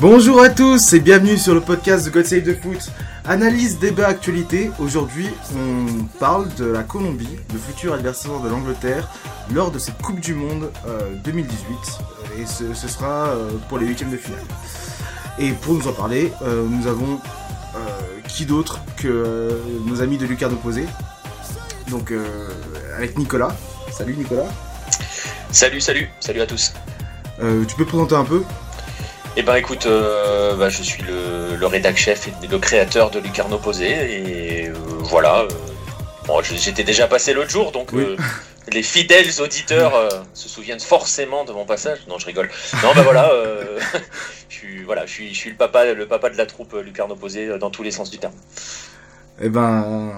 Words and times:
Bonjour 0.00 0.40
à 0.40 0.48
tous 0.48 0.94
et 0.94 1.00
bienvenue 1.00 1.36
sur 1.36 1.52
le 1.52 1.60
podcast 1.60 2.06
de 2.06 2.10
God 2.10 2.24
Save 2.24 2.44
the 2.44 2.58
Foot. 2.58 2.90
Analyse, 3.26 3.78
débat, 3.78 4.06
actualité. 4.06 4.70
Aujourd'hui, 4.78 5.28
on 5.54 6.04
parle 6.18 6.48
de 6.54 6.64
la 6.64 6.82
Colombie, 6.84 7.36
le 7.52 7.58
futur 7.58 7.92
adversaire 7.92 8.40
de 8.40 8.48
l'Angleterre, 8.48 9.10
lors 9.52 9.70
de 9.70 9.78
cette 9.78 10.00
Coupe 10.00 10.18
du 10.18 10.32
Monde 10.32 10.70
2018. 11.22 11.76
Et 12.38 12.46
ce, 12.46 12.88
sera 12.88 13.28
euh, 13.28 13.50
pour 13.68 13.76
les 13.76 13.84
huitièmes 13.84 14.10
de 14.10 14.16
finale. 14.16 14.40
Et 15.38 15.52
pour 15.52 15.74
nous 15.74 15.86
en 15.86 15.92
parler, 15.92 16.32
euh, 16.40 16.64
nous 16.66 16.86
avons 16.86 17.20
euh, 17.76 17.78
qui 18.26 18.46
d'autre 18.46 18.80
que 18.96 19.60
nos 19.84 20.00
amis 20.00 20.16
de 20.16 20.24
Lucarne 20.24 20.54
Opposé. 20.54 20.86
Donc 21.90 22.10
avec 22.96 23.18
Nicolas. 23.18 23.54
Salut 23.92 24.16
Nicolas. 24.16 24.48
Salut, 25.50 25.82
salut, 25.82 26.08
salut 26.20 26.40
à 26.40 26.46
tous. 26.46 26.72
tu 27.38 27.76
peux 27.76 27.84
te 27.84 27.88
présenter 27.90 28.14
un 28.14 28.24
peu? 28.24 28.42
Eh 29.36 29.42
ben 29.42 29.54
écoute, 29.54 29.86
euh, 29.86 30.56
bah, 30.56 30.68
je 30.68 30.82
suis 30.82 31.02
le, 31.02 31.56
le 31.56 31.66
rédac 31.66 31.96
chef 31.96 32.28
et 32.28 32.46
le 32.46 32.58
créateur 32.58 33.10
de 33.10 33.20
Lucarne 33.20 33.52
Opposé 33.52 33.86
et 33.86 34.68
euh, 34.68 34.74
voilà. 35.00 35.42
Euh, 35.42 36.42
j'étais 36.42 36.84
déjà 36.84 37.06
passé 37.06 37.32
l'autre 37.32 37.50
jour, 37.50 37.72
donc 37.72 37.90
les 38.72 38.82
fidèles 38.82 39.40
auditeurs 39.40 39.92
se 40.32 40.48
souviennent 40.48 40.80
forcément 40.80 41.44
de 41.44 41.52
mon 41.52 41.64
passage. 41.64 41.98
Non, 42.08 42.18
je 42.18 42.26
rigole. 42.26 42.48
Non, 42.84 42.90
ben 42.94 43.02
voilà, 43.02 43.32
je 44.48 44.54
suis 44.54 44.84
voilà, 44.84 45.06
je 45.06 45.10
suis, 45.12 45.34
je 45.34 45.38
suis 45.38 45.50
le 45.50 45.56
papa, 45.56 45.92
le 45.92 46.06
papa 46.06 46.30
de 46.30 46.36
la 46.36 46.46
troupe 46.46 46.76
Lucarne 46.84 47.10
Opposé 47.10 47.58
dans 47.58 47.70
tous 47.70 47.82
les 47.82 47.90
sens 47.90 48.10
du 48.10 48.18
terme. 48.18 48.34
Eh 49.40 49.48
ben, 49.48 50.12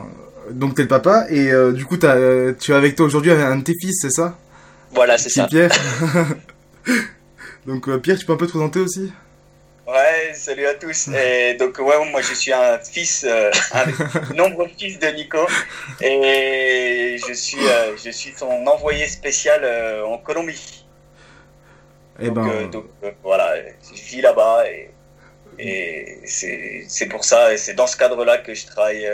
donc 0.51 0.75
t'es 0.75 0.83
le 0.83 0.89
papa 0.89 1.25
et 1.31 1.51
du 1.73 1.87
coup 1.87 1.99
as, 2.03 2.53
tu 2.61 2.73
es 2.73 2.75
avec 2.75 2.95
toi 2.95 3.07
aujourd'hui 3.07 3.31
un 3.31 3.57
de 3.57 3.65
tes 3.65 3.75
fils, 3.81 4.01
c'est 4.03 4.11
ça? 4.11 4.37
Voilà, 4.91 5.17
c'est 5.17 5.31
ça. 5.31 5.47
Pierre. 5.47 5.71
Donc 7.67 7.89
euh, 7.89 7.99
Pierre, 7.99 8.19
tu 8.19 8.27
peux 8.27 8.33
un 8.33 8.37
peu 8.37 8.47
te 8.47 8.51
présenter 8.51 8.81
aussi? 8.81 9.13
Ouais, 9.87 10.33
salut 10.35 10.67
à 10.67 10.75
tous. 10.75 11.09
Et 11.09 11.55
donc 11.55 11.79
ouais, 11.79 12.11
moi 12.11 12.21
je 12.21 12.35
suis 12.35 12.53
un 12.53 12.79
fils, 12.79 13.25
euh, 13.25 13.51
un 13.73 14.35
nombreux 14.35 14.69
fils 14.77 14.99
de 14.99 15.07
Nico, 15.09 15.47
et 16.01 17.19
je 17.27 17.33
suis, 17.33 17.65
euh, 17.69 17.97
je 17.97 18.11
suis 18.11 18.33
son 18.37 18.67
envoyé 18.67 19.07
spécial 19.07 19.65
en 20.05 20.19
Colombie. 20.19 20.87
Et 22.21 22.27
eh 22.27 22.31
donc, 22.31 22.47
ben... 22.47 22.71
donc 22.71 22.87
voilà, 23.23 23.55
je 23.95 24.03
vis 24.03 24.21
là-bas 24.21 24.65
et, 24.69 24.91
et 25.59 26.19
c'est 26.27 27.07
pour 27.07 27.25
ça, 27.25 27.53
et 27.53 27.57
c'est 27.57 27.75
dans 27.75 27.87
ce 27.87 27.97
cadre-là 27.97 28.39
que 28.39 28.55
je 28.55 28.67
travaille 28.67 29.09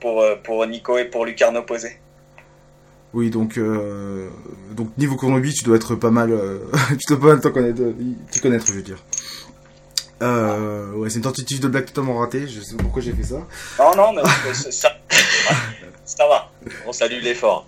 pour, 0.00 0.24
pour 0.42 0.66
Nico 0.66 0.98
et 0.98 1.04
pour 1.04 1.26
Lucarno 1.26 1.62
Posé. 1.62 1.98
Oui, 3.18 3.30
donc, 3.30 3.58
euh, 3.58 4.28
donc 4.76 4.96
niveau 4.96 5.16
Colombie, 5.16 5.52
tu 5.52 5.64
dois 5.64 5.74
être 5.74 5.96
pas 5.96 6.12
mal, 6.12 6.30
euh, 6.30 6.60
tu 6.90 7.04
dois 7.08 7.18
pas 7.18 7.26
mal 7.26 7.40
te 7.40 7.48
connaître, 7.48 7.82
connaître, 8.40 8.64
je 8.68 8.72
veux 8.74 8.82
dire. 8.82 9.02
Euh, 10.22 10.92
ouais, 10.92 11.10
c'est 11.10 11.16
une 11.16 11.24
tentative 11.24 11.58
de 11.58 11.66
blague 11.66 11.86
totalement 11.86 12.16
ratée. 12.18 12.46
Je 12.46 12.60
sais 12.60 12.76
pas 12.76 12.84
pourquoi 12.84 13.02
j'ai 13.02 13.12
fait 13.12 13.24
ça. 13.24 13.44
Non, 13.80 13.96
non, 13.96 14.12
mais 14.14 14.22
ça, 14.54 14.70
ça 16.04 16.28
va. 16.28 16.48
On 16.86 16.92
salue 16.92 17.20
l'effort. 17.20 17.66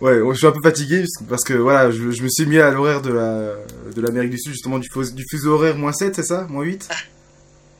ouais. 0.00 0.20
ouais, 0.20 0.32
je 0.32 0.38
suis 0.38 0.46
un 0.46 0.52
peu 0.52 0.62
fatigué 0.62 1.04
parce 1.28 1.44
que 1.44 1.52
voilà, 1.52 1.90
je, 1.90 2.02
me 2.22 2.28
suis 2.30 2.46
mis 2.46 2.58
à 2.58 2.70
l'horaire 2.70 3.02
de 3.02 3.12
la 3.12 3.56
de 3.94 4.00
l'Amérique 4.00 4.30
du 4.30 4.38
Sud 4.38 4.52
justement 4.52 4.78
du, 4.78 4.88
du 4.88 5.24
fuseau 5.28 5.52
horaire 5.52 5.76
moins 5.76 5.92
7, 5.92 6.14
c'est 6.16 6.22
ça? 6.22 6.46
Moins 6.48 6.64
8 6.64 6.88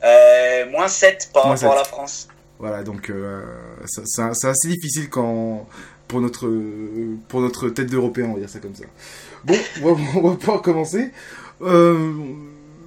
euh, 0.05 0.71
Moins 0.71 0.89
7 0.89 1.31
par 1.33 1.45
rapport 1.45 1.73
à 1.73 1.77
la 1.77 1.85
France. 1.85 2.29
Voilà, 2.59 2.83
donc 2.83 3.11
euh, 3.11 3.43
c'est 3.85 4.49
assez 4.49 4.69
difficile 4.69 5.11
quand, 5.11 5.69
pour, 6.09 6.21
notre, 6.21 6.51
pour 7.29 7.41
notre 7.41 7.69
tête 7.69 7.91
d'Européen, 7.91 8.27
on 8.27 8.35
va 8.35 8.41
dire 8.41 8.49
ça 8.49 8.61
comme 8.61 8.75
ça. 8.75 8.85
Bon, 9.45 9.57
on 9.83 10.31
va, 10.31 10.37
pouvoir 10.37 10.63
commencer. 10.63 11.11
Euh, 11.61 12.13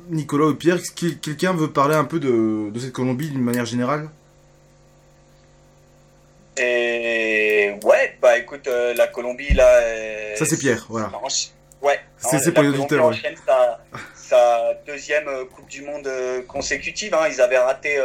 Nicolas 0.09 0.47
ou 0.47 0.55
Pierre, 0.55 0.79
quelqu'un 0.95 1.53
veut 1.53 1.69
parler 1.69 1.95
un 1.95 2.03
peu 2.03 2.19
de, 2.19 2.71
de 2.71 2.79
cette 2.79 2.93
Colombie 2.93 3.29
d'une 3.29 3.43
manière 3.43 3.65
générale? 3.65 4.09
Et 6.57 7.75
ouais, 7.83 8.17
bah 8.21 8.37
écoute, 8.37 8.67
euh, 8.67 8.93
la 8.95 9.07
Colombie 9.07 9.53
là. 9.53 10.35
ça 10.35 10.45
c'est 10.45 10.57
Pierre, 10.57 10.85
voilà. 10.89 11.11
Ouais. 11.81 11.99
C'est 12.17 12.51
pour 12.51 12.63
les 12.63 12.69
auditeurs. 12.69 13.13
Sa, 13.45 13.79
sa, 14.15 14.73
deuxième 14.85 15.29
Coupe 15.55 15.69
du 15.69 15.83
Monde 15.83 16.09
consécutive. 16.47 17.13
Hein. 17.13 17.29
Ils 17.31 17.39
avaient 17.39 17.57
raté 17.57 17.97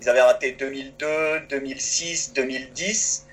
ils 0.00 0.08
avaient 0.08 0.22
raté 0.22 0.52
2002, 0.52 1.40
2006, 1.48 2.32
2010. 2.34 3.26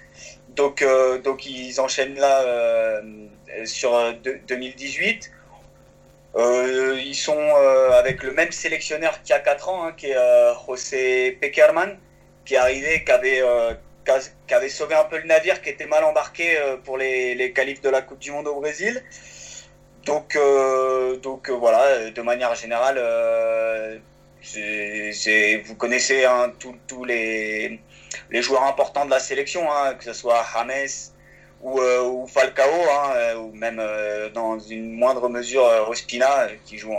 Donc, 0.56 0.82
euh, 0.82 1.20
donc 1.20 1.46
ils 1.46 1.80
enchaînent 1.82 2.16
là 2.16 2.42
euh, 2.42 3.02
sur 3.66 3.92
2018. 4.48 5.32
Euh, 6.38 7.00
ils 7.06 7.16
sont 7.16 7.56
avec 7.94 8.24
le 8.24 8.34
même 8.34 8.52
sélectionneur 8.52 9.22
qu'il 9.22 9.32
y 9.32 9.34
a 9.34 9.40
4 9.40 9.70
ans, 9.70 9.86
hein, 9.86 9.94
qui 9.96 10.08
est 10.08 10.18
José 10.68 11.38
Peckerman, 11.40 11.98
qui 12.46 12.56
est 12.56 12.58
arrivé, 12.58 13.04
qui 13.06 13.12
avait, 13.12 13.42
avait 14.52 14.70
sauvé 14.70 14.96
un 14.96 15.06
peu 15.06 15.18
le 15.18 15.26
navire, 15.26 15.62
qui 15.62 15.70
était 15.70 15.86
mal 15.86 16.04
embarqué 16.04 16.58
pour 16.84 16.98
les, 16.98 17.36
les 17.36 17.50
de 17.50 17.90
la 17.90 18.02
Coupe 18.02 18.20
du 18.20 18.32
Monde 18.32 18.48
au 18.48 18.60
Brésil. 18.60 19.02
Donc, 20.06 20.38
donc 21.24 21.50
voilà, 21.50 22.10
de 22.12 22.22
manière 22.22 22.54
générale, 22.56 23.00
vous 25.66 25.76
connaissez 25.76 26.26
hein, 26.26 26.54
tous 26.88 27.06
les, 27.06 27.80
joueurs 28.32 28.64
importants 28.64 29.06
de 29.06 29.12
la 29.12 29.20
sélection, 29.20 29.72
hein, 29.72 29.96
que 29.96 30.04
ce 30.04 30.14
soit 30.14 30.46
James 30.54 30.88
ou, 31.62 31.80
euh, 31.80 32.26
Falcao, 32.28 32.64
hein, 32.64 33.14
euh, 33.16 33.36
ou 33.38 33.52
même 33.54 33.80
euh, 33.80 34.30
dans 34.30 34.60
une 34.60 34.92
moindre 34.92 35.30
mesure 35.30 35.64
Ospina 35.90 36.48
qui 36.66 36.78
joue 36.78 36.94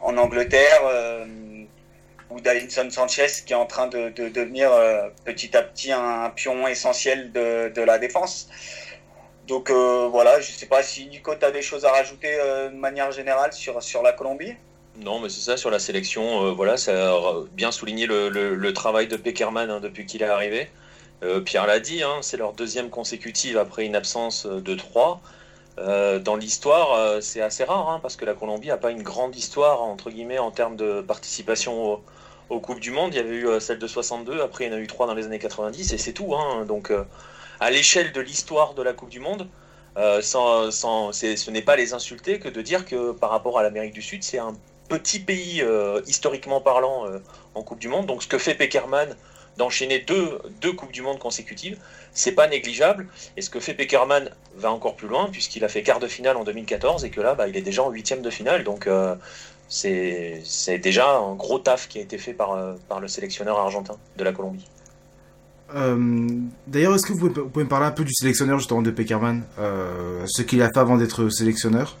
en, 0.00 0.16
Angleterre, 0.16 1.26
ou 2.30 2.40
Davinson 2.40 2.88
Sanchez 2.90 3.26
qui 3.44 3.52
est 3.52 3.56
en 3.56 3.66
train 3.66 3.88
de, 3.88 4.10
de 4.10 4.28
devenir 4.28 4.70
petit 5.24 5.56
à 5.56 5.62
petit 5.62 5.92
un, 5.92 6.30
pion 6.30 6.68
essentiel 6.68 7.32
de, 7.32 7.72
de 7.74 7.82
la 7.82 7.98
défense. 7.98 8.48
Donc 9.46 9.70
voilà, 9.70 10.40
je 10.40 10.52
ne 10.52 10.56
sais 10.56 10.66
pas 10.66 10.82
si 10.82 11.06
Nico, 11.06 11.34
tu 11.34 11.44
as 11.44 11.50
des 11.50 11.62
choses 11.62 11.84
à 11.84 11.90
rajouter 11.90 12.36
de 12.36 12.76
manière 12.76 13.10
générale 13.12 13.52
sur, 13.52 13.82
sur 13.82 14.02
la 14.02 14.12
Colombie? 14.12 14.54
Non, 15.04 15.20
mais 15.20 15.28
c'est 15.28 15.40
ça 15.40 15.56
sur 15.56 15.70
la 15.70 15.78
sélection. 15.78 16.46
Euh, 16.46 16.52
voilà, 16.52 16.76
ça 16.76 17.12
a 17.12 17.44
bien 17.52 17.70
souligné 17.70 18.06
le, 18.06 18.72
travail 18.72 19.06
de 19.06 19.16
Peckerman 19.16 19.70
hein, 19.70 19.80
depuis 19.80 20.06
qu'il 20.06 20.22
est 20.22 20.26
arrivé. 20.26 20.70
Euh, 21.22 21.40
Pierre 21.40 21.66
l'a 21.66 21.80
dit, 21.80 22.02
hein, 22.02 22.18
c'est 22.20 22.36
leur 22.36 22.52
deuxième 22.52 22.90
consécutive 22.90 23.58
après 23.58 23.86
une 23.86 23.94
absence 23.96 24.46
de 24.46 24.74
trois. 24.74 25.20
Euh, 25.78 26.18
dans 26.18 26.34
l'histoire, 26.34 27.22
c'est 27.22 27.40
assez 27.40 27.62
rare 27.62 27.88
hein, 27.88 28.00
parce 28.02 28.16
que 28.16 28.24
la 28.24 28.34
Colombie 28.34 28.68
n'a 28.68 28.76
pas 28.76 28.90
une 28.90 29.02
grande 29.02 29.36
histoire 29.36 29.82
entre 29.82 30.10
guillemets 30.10 30.38
en 30.38 30.50
termes 30.50 30.76
de 30.76 31.00
participation 31.00 32.00
aux 32.50 32.60
Coupes 32.60 32.80
du 32.80 32.90
Monde. 32.90 33.14
Il 33.14 33.18
y 33.18 33.20
avait 33.20 33.36
eu 33.36 33.60
celle 33.60 33.78
de 33.78 33.86
62, 33.86 34.40
après 34.40 34.64
il 34.66 34.72
y 34.72 34.74
en 34.74 34.76
a 34.76 34.80
eu 34.80 34.88
trois 34.88 35.06
dans 35.06 35.14
les 35.14 35.26
années 35.26 35.38
90 35.38 35.92
et 35.92 35.98
c'est 35.98 36.12
tout. 36.12 36.34
Donc 36.66 36.92
à 37.60 37.70
l'échelle 37.70 38.12
de 38.12 38.20
l'histoire 38.20 38.74
de 38.74 38.82
la 38.82 38.92
Coupe 38.92 39.10
du 39.10 39.20
Monde, 39.20 39.48
ce 39.96 41.50
n'est 41.50 41.62
pas 41.62 41.76
les 41.76 41.92
insulter 41.94 42.40
que 42.40 42.48
de 42.48 42.62
dire 42.62 42.84
que 42.84 43.12
par 43.12 43.30
rapport 43.30 43.58
à 43.60 43.62
l'Amérique 43.62 43.94
du 43.94 44.02
Sud, 44.02 44.24
c'est 44.24 44.38
un 44.38 44.56
petit 44.88 45.20
pays 45.20 45.62
euh, 45.62 46.00
historiquement 46.06 46.60
parlant 46.60 47.06
euh, 47.06 47.18
en 47.54 47.62
Coupe 47.62 47.78
du 47.78 47.88
Monde. 47.88 48.06
Donc 48.06 48.22
ce 48.22 48.28
que 48.28 48.38
fait 48.38 48.54
Peckerman 48.54 49.14
d'enchaîner 49.56 49.98
deux, 49.98 50.38
deux 50.60 50.72
Coupes 50.72 50.92
du 50.92 51.02
Monde 51.02 51.18
consécutives, 51.18 51.78
c'est 52.12 52.32
pas 52.32 52.46
négligeable. 52.46 53.08
Et 53.36 53.42
ce 53.42 53.50
que 53.50 53.60
fait 53.60 53.74
Peckerman 53.74 54.30
va 54.56 54.72
encore 54.72 54.94
plus 54.94 55.08
loin, 55.08 55.28
puisqu'il 55.30 55.64
a 55.64 55.68
fait 55.68 55.82
quart 55.82 56.00
de 56.00 56.06
finale 56.06 56.36
en 56.36 56.44
2014 56.44 57.04
et 57.04 57.10
que 57.10 57.20
là, 57.20 57.34
bah, 57.34 57.48
il 57.48 57.56
est 57.56 57.62
déjà 57.62 57.82
en 57.82 57.90
huitième 57.90 58.22
de 58.22 58.30
finale. 58.30 58.64
Donc 58.64 58.86
euh, 58.86 59.14
c'est 59.68 60.78
déjà 60.82 61.16
un 61.16 61.34
gros 61.34 61.58
taf 61.58 61.88
qui 61.88 61.98
a 61.98 62.02
été 62.02 62.18
fait 62.18 62.32
par, 62.32 62.56
par 62.88 63.00
le 63.00 63.08
sélectionneur 63.08 63.58
argentin 63.58 63.96
de 64.16 64.24
la 64.24 64.32
Colombie. 64.32 64.66
D'ailleurs, 66.66 66.94
est-ce 66.94 67.04
que 67.04 67.12
vous 67.12 67.28
pouvez, 67.28 67.64
me 67.64 67.68
parler 67.68 67.84
un 67.84 67.90
peu 67.90 68.04
du 68.04 68.14
sélectionneur 68.14 68.58
justement 68.58 68.80
de 68.80 68.90
Peckerman, 68.90 69.42
ce 69.58 70.40
qu'il 70.40 70.62
a 70.62 70.70
fait 70.72 70.78
avant 70.78 70.96
d'être 70.96 71.28
sélectionneur? 71.28 71.98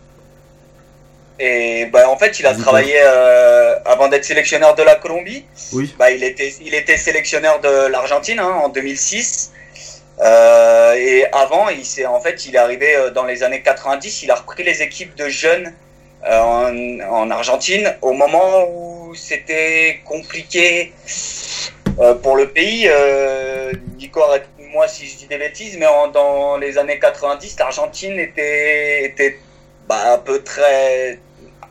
Et 1.38 1.86
bah, 1.86 2.08
en 2.10 2.16
fait, 2.16 2.40
il 2.40 2.46
a 2.46 2.54
travaillé 2.54 2.96
euh, 2.98 3.74
avant 3.84 4.08
d'être 4.08 4.24
sélectionneur 4.24 4.74
de 4.74 4.82
la 4.82 4.96
Colombie. 4.96 5.44
Oui. 5.72 5.94
Bah, 5.98 6.10
il 6.10 6.24
était, 6.24 6.52
il 6.60 6.74
était 6.74 6.96
sélectionneur 6.96 7.60
de 7.60 7.86
l'Argentine 7.86 8.40
hein, 8.40 8.60
en 8.64 8.68
2006. 8.68 9.52
Euh, 10.20 10.94
et 10.94 11.26
avant, 11.32 11.68
il 11.68 11.84
s'est, 11.84 12.06
en 12.06 12.20
fait, 12.20 12.46
il 12.46 12.56
est 12.56 12.58
arrivé 12.58 12.96
euh, 12.96 13.10
dans 13.10 13.24
les 13.24 13.44
années 13.44 13.62
90. 13.62 14.24
Il 14.24 14.30
a 14.30 14.34
repris 14.34 14.64
les 14.64 14.82
équipes 14.82 15.14
de 15.14 15.28
jeunes 15.28 15.72
euh, 16.28 16.40
en, 16.40 17.00
en, 17.08 17.30
Argentine 17.30 17.94
au 18.02 18.12
moment 18.12 18.68
où 18.68 19.14
c'était 19.14 20.00
compliqué 20.04 20.92
pour 22.22 22.36
le 22.36 22.48
pays. 22.48 22.90
Nico, 23.96 24.22
arrête-moi 24.22 24.88
si 24.88 25.06
je 25.06 25.16
dis 25.16 25.26
des 25.26 25.38
bêtises, 25.38 25.76
mais 25.78 25.86
en, 25.86 26.08
dans 26.08 26.56
les 26.56 26.78
années 26.78 26.98
90, 26.98 27.56
l'Argentine 27.58 28.18
était, 28.18 29.04
était 29.04 29.38
bah, 29.88 30.14
un 30.14 30.18
peu 30.18 30.42
très 30.42 31.18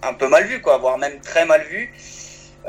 un 0.04 0.14
peu 0.14 0.28
mal 0.28 0.46
vu, 0.46 0.62
quoi, 0.62 0.78
voire 0.78 0.98
même 0.98 1.20
très 1.22 1.46
mal 1.46 1.64
vu. 1.64 1.94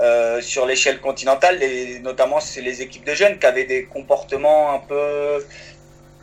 Euh, 0.00 0.40
sur 0.40 0.64
l'échelle 0.64 1.00
continentale, 1.00 1.60
et 1.60 1.98
notamment 1.98 2.38
c'est 2.38 2.60
les 2.60 2.82
équipes 2.82 3.04
de 3.04 3.14
jeunes 3.14 3.36
qui 3.36 3.46
avaient 3.46 3.64
des 3.64 3.82
comportements 3.84 4.72
un 4.72 4.78
peu, 4.78 5.44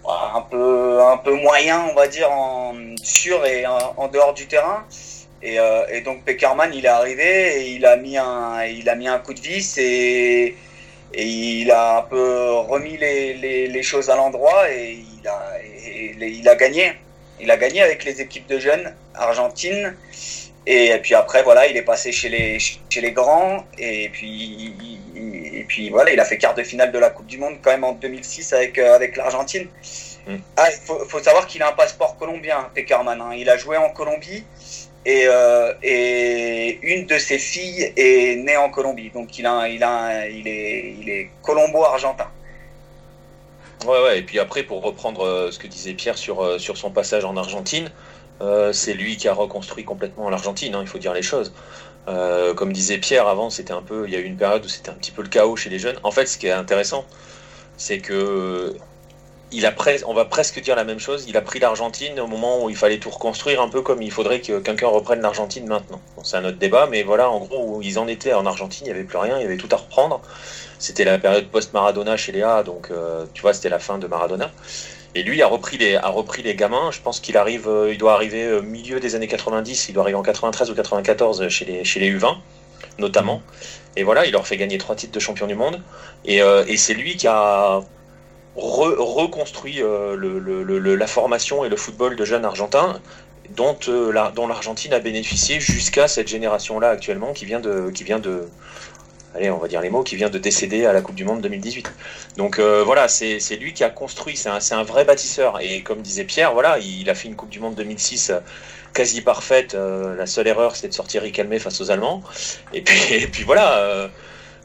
un 0.07 0.42
peu, 0.50 1.02
un 1.02 1.18
peu 1.18 1.34
moyens, 1.34 1.81
on 1.92 1.94
va 1.94 2.07
dire, 2.07 2.31
en, 2.31 2.74
sur 3.04 3.46
et 3.46 3.66
en, 3.68 4.07
dehors 4.07 4.34
du 4.34 4.48
terrain. 4.48 4.86
Et, 5.44 5.57
et, 5.92 6.02
donc 6.02 6.24
Peckerman, 6.24 6.74
il 6.74 6.86
est 6.86 6.88
arrivé 6.88 7.63
et 7.63 7.72
il 7.72 7.86
a 7.86 7.98
mis 7.98 8.18
un, 8.18 8.63
il 8.63 8.88
a 8.88 8.96
mis 8.96 9.10
un 9.10 9.19
coup 9.19 9.34
de 9.34 9.42
vis 9.42 9.78
et, 9.78 10.56
et 11.13 11.25
il 11.25 11.69
a 11.69 11.98
un 11.98 12.02
peu 12.04 12.52
remis 12.54 12.96
les, 12.96 13.34
les, 13.34 13.68
les 13.68 13.84
choses 13.84 14.10
à 14.10 14.16
l'endroit 14.16 14.72
et 14.72 15.00
il 15.22 15.28
a, 15.28 15.57
il 16.25 16.48
a 16.48 16.56
gagné. 16.56 16.94
Il 17.42 17.52
a 17.52 17.57
gagné 17.57 17.81
avec 17.81 18.06
les 18.06 18.22
équipes 18.22 18.48
de 18.48 18.60
jeunes 18.60 18.96
argentines. 19.13 19.96
Et 20.68 20.98
puis 21.02 21.14
après, 21.14 21.44
voilà, 21.44 21.68
il 21.68 21.78
est 21.78 21.84
passé 21.84 22.12
chez 22.12 22.30
les, 22.30 22.58
chez 22.60 23.02
les 23.02 23.12
grands. 23.12 23.64
Et 23.78 24.10
puis, 24.10 24.74
et 25.16 25.64
puis 25.68 25.90
voilà, 25.90 26.12
il 26.12 26.20
a 26.20 26.26
fait 26.26 26.38
quart 26.38 26.56
de 26.56 26.64
finale 26.64 26.92
de 26.92 26.98
la 26.98 27.10
Coupe 27.10 27.28
du 27.28 27.38
Monde 27.38 27.58
quand 27.62 27.72
même 27.72 27.84
en 27.84 27.94
2006 27.94 28.54
avec, 28.54 28.78
euh, 28.80 28.96
avec 28.96 29.16
l'Argentine. 29.16 29.68
Mm. 30.28 30.38
Ah, 30.58 30.68
il 30.72 30.80
faut, 30.86 31.06
faut, 31.06 31.20
savoir 31.20 31.46
qu'il 31.46 31.62
a 31.62 31.70
un 31.70 31.74
passeport 31.74 32.18
colombien, 32.18 32.70
Peckerman. 32.74 33.22
Hein. 33.22 33.34
Il 33.38 33.50
a 33.50 33.58
joué 33.58 33.78
en 33.78 33.90
Colombie 33.90 34.44
et, 35.06 35.26
euh, 35.28 35.74
et 35.84 36.80
une 36.82 37.06
de 37.06 37.18
ses 37.20 37.38
filles 37.38 37.94
est 37.96 38.36
née 38.38 38.58
en 38.58 38.70
Colombie. 38.70 39.12
Donc 39.12 39.38
il, 39.38 39.46
a, 39.46 39.68
il, 39.70 39.84
a, 39.84 40.28
il 40.28 40.48
est, 40.48 40.96
il 41.00 41.10
est 41.10 41.30
colombo-argentin. 41.44 42.28
Ouais, 43.86 44.02
ouais, 44.02 44.20
et 44.20 44.22
puis 44.24 44.40
après, 44.40 44.64
pour 44.64 44.82
reprendre 44.82 45.24
euh, 45.24 45.52
ce 45.52 45.60
que 45.60 45.68
disait 45.68 45.94
Pierre 45.94 46.18
sur, 46.18 46.60
sur 46.60 46.76
son 46.76 46.90
passage 46.90 47.24
en 47.24 47.38
Argentine, 47.38 47.92
euh, 48.42 48.74
c'est 48.74 48.94
lui 48.94 49.18
qui 49.18 49.28
a 49.28 49.34
reconstruit 49.34 49.84
complètement 49.84 50.30
l'Argentine, 50.30 50.76
hein, 50.76 50.80
il 50.82 50.88
faut 50.88 51.00
dire 51.00 51.14
les 51.14 51.22
choses. 51.22 51.54
comme 52.56 52.74
disait 52.74 52.98
Pierre 52.98 53.28
avant, 53.28 53.50
c'était 53.50 53.74
un 53.74 53.82
peu, 53.82 54.06
il 54.08 54.14
y 54.14 54.16
a 54.16 54.20
eu 54.20 54.26
une 54.26 54.38
période 54.38 54.64
où 54.66 54.70
c'était 54.70 54.90
un 54.90 54.94
petit 54.94 55.12
peu 55.12 55.22
le 55.22 55.30
chaos 55.30 55.56
chez 55.56 55.70
les 55.70 55.80
jeunes. 55.80 56.00
En 56.04 56.12
fait, 56.12 56.28
ce 56.28 56.38
qui 56.38 56.48
est 56.48 56.52
intéressant, 56.52 57.06
c'est 57.78 58.00
que 58.00 58.76
on 60.06 60.14
va 60.14 60.26
presque 60.26 60.62
dire 60.62 60.76
la 60.76 60.84
même 60.84 61.00
chose. 61.00 61.26
Il 61.28 61.38
a 61.38 61.42
pris 61.42 61.60
l'Argentine 61.60 62.20
au 62.20 62.28
moment 62.28 62.64
où 62.64 62.70
il 62.70 62.76
fallait 62.76 63.00
tout 63.00 63.10
reconstruire, 63.10 63.62
un 63.62 63.70
peu 63.70 63.82
comme 63.82 64.02
il 64.02 64.12
faudrait 64.12 64.42
que 64.42 64.60
quelqu'un 64.60 64.88
reprenne 64.88 65.22
l'Argentine 65.22 65.68
maintenant. 65.68 66.02
c'est 66.24 66.38
un 66.38 66.46
autre 66.46 66.58
débat, 66.58 66.88
mais 66.90 67.04
voilà, 67.04 67.30
en 67.30 67.40
gros, 67.40 67.78
où 67.78 67.81
ils 67.81 68.00
en 68.00 68.08
étaient 68.08 68.34
en 68.34 68.46
Argentine, 68.46 68.88
il 68.88 68.90
n'y 68.92 68.96
avait 68.96 69.04
plus 69.04 69.18
rien, 69.18 69.38
il 69.38 69.44
y 69.44 69.46
avait 69.46 69.58
tout 69.58 69.70
à 69.72 69.78
reprendre. 69.78 70.22
C'était 70.80 71.06
la 71.06 71.18
période 71.18 71.48
post-Maradona 71.48 72.18
chez 72.18 72.31
Léa, 72.31 72.64
donc 72.64 72.92
euh, 72.92 73.26
tu 73.34 73.42
vois, 73.42 73.54
c'était 73.54 73.70
la 73.70 73.80
fin 73.80 73.98
de 73.98 74.08
Maradona. 74.08 74.52
Et 75.16 75.24
lui 75.24 75.42
a 75.42 75.48
repris 75.48 75.78
les, 75.78 75.96
a 75.96 76.10
repris 76.10 76.44
les 76.44 76.56
gamins. 76.56 76.92
Je 76.92 77.00
pense 77.00 77.22
qu'il 77.22 77.38
arrive, 77.38 77.68
euh, 77.70 77.92
il 77.92 77.98
doit 77.98 78.14
arriver 78.14 78.52
au 78.52 78.62
milieu 78.62 79.00
des 79.00 79.16
années 79.16 79.28
90, 79.28 79.88
il 79.90 79.94
doit 79.94 80.04
arriver 80.04 80.18
en 80.18 80.24
93 80.24 80.70
ou 80.70 80.76
94 80.76 81.48
chez 81.48 81.66
les, 81.66 81.86
chez 81.86 82.02
les 82.02 82.14
U20, 82.14 82.36
notamment. 83.00 83.42
Et 83.96 84.04
voilà, 84.04 84.26
il 84.26 84.34
leur 84.34 84.46
fait 84.46 84.58
gagner 84.58 84.78
trois 84.78 84.96
titres 84.96 85.14
de 85.14 85.20
champion 85.20 85.48
du 85.48 85.56
monde. 85.56 85.82
Et, 86.26 86.42
euh, 86.42 86.66
c'est 86.76 86.94
lui 86.94 87.16
qui 87.16 87.28
a 87.28 87.82
reconstruit 88.58 89.82
la 89.82 91.08
formation 91.08 91.66
et 91.66 91.70
le 91.70 91.76
football 91.76 92.16
de 92.16 92.24
jeunes 92.24 92.46
argentins 92.46 93.02
dont, 93.50 93.78
dont 94.36 94.48
l'Argentine 94.48 94.94
a 94.94 95.00
bénéficié 95.00 95.60
jusqu'à 95.60 96.08
cette 96.08 96.28
génération-là 96.28 96.90
actuellement 96.90 97.34
qui 97.34 97.46
vient 97.46 97.60
de, 97.60 97.92
qui 97.92 98.04
vient 98.04 98.20
de, 98.20 98.48
allez, 99.36 99.50
on 99.50 99.58
va 99.58 99.68
dire 99.68 99.82
les 99.82 99.90
mots, 99.90 100.04
qui 100.04 100.16
vient 100.16 100.30
de 100.30 100.38
décéder 100.38 100.86
à 100.86 100.94
la 100.94 101.02
Coupe 101.02 101.16
du 101.16 101.26
Monde 101.26 101.42
2018. 101.42 101.92
Donc 102.38 102.60
euh, 102.60 102.84
voilà, 102.84 103.08
c'est 103.08 103.56
lui 103.60 103.74
qui 103.74 103.84
a 103.84 103.90
construit, 103.90 104.38
c'est 104.38 104.74
un, 104.74 104.84
vrai 104.84 105.06
bâtisseur. 105.06 105.60
Et 105.62 105.82
comme 105.84 106.02
disait 106.02 106.24
Pierre, 106.24 106.54
voilà, 106.54 106.80
il 106.80 107.10
a 107.10 107.16
fait 107.16 107.28
une 107.28 107.36
Coupe 107.36 107.50
du 107.50 107.60
Monde 107.60 107.76
2006 107.76 108.30
euh, 108.30 108.40
quasi 108.94 109.22
parfaite. 109.22 109.76
Euh, 109.76 110.16
la 110.16 110.26
seule 110.26 110.48
erreur, 110.48 110.76
c'était 110.76 110.90
de 110.90 110.94
sortir 110.94 111.22
Ricalmé 111.22 111.60
face 111.60 111.82
aux 111.82 111.92
Allemands. 111.92 112.24
Et 112.74 112.82
puis, 112.82 113.44
voilà. 113.46 114.10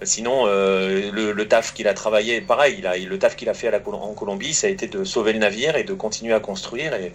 Sinon, 0.02 0.46
le, 0.46 1.44
taf 1.44 1.74
qu'il 1.74 1.86
a 1.86 1.92
travaillé, 1.92 2.40
pareil, 2.40 2.76
il 2.78 2.86
a, 2.86 2.96
le 2.96 3.18
taf 3.18 3.36
qu'il 3.36 3.50
a 3.50 3.54
fait 3.54 3.70
en 3.74 4.14
Colombie, 4.14 4.54
ça 4.54 4.66
a 4.66 4.70
été 4.70 4.86
de 4.86 5.04
sauver 5.04 5.34
le 5.34 5.38
navire 5.40 5.76
et 5.76 5.84
de 5.84 5.92
continuer 5.92 6.32
à 6.32 6.40
construire. 6.40 6.94
Et, 6.94 7.12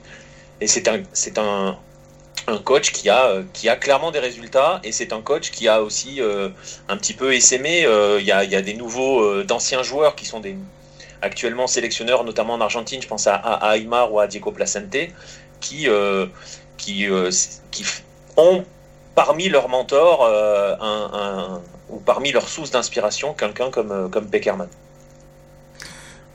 et 0.61 0.67
c'est 0.67 0.87
un, 0.87 1.77
un 2.47 2.57
coach 2.57 2.91
qui 2.91 3.09
a, 3.09 3.25
euh, 3.27 3.43
qui 3.53 3.69
a 3.69 3.75
clairement 3.75 4.11
des 4.11 4.19
résultats 4.19 4.79
et 4.83 4.91
c'est 4.91 5.13
un 5.13 5.21
coach 5.21 5.51
qui 5.51 5.67
a 5.67 5.81
aussi 5.81 6.21
euh, 6.21 6.49
un 6.87 6.97
petit 6.97 7.13
peu 7.13 7.33
essaimé. 7.33 7.85
Euh, 7.85 8.19
il 8.19 8.25
y, 8.25 8.31
a, 8.31 8.43
y, 8.43 8.55
a, 8.55 8.61
des 8.61 8.73
nouveaux, 8.73 9.43
d'anciens 9.43 9.83
joueurs 9.83 10.15
qui 10.15 10.25
sont 10.25 10.39
des, 10.39 10.55
actuellement 11.21 11.67
sélectionneurs, 11.67 12.23
notamment 12.23 12.53
en 12.53 12.61
Argentine, 12.61 13.01
je 13.01 13.07
pense 13.07 13.27
à, 13.27 13.35
à, 13.35 13.77
Aymar 13.77 14.13
ou 14.13 14.19
à 14.19 14.27
Diego 14.27 14.51
Placente, 14.51 14.95
qui, 15.59 15.87
qui, 16.77 17.07
qui 17.71 17.85
ont 18.37 18.63
parmi 19.15 19.49
leurs 19.49 19.69
mentors 19.69 20.25
un, 20.25 21.61
ou 21.89 21.99
parmi 21.99 22.31
leurs 22.31 22.47
sources 22.47 22.71
d'inspiration 22.71 23.33
quelqu'un 23.33 23.71
comme, 23.71 24.09
comme. 24.11 24.29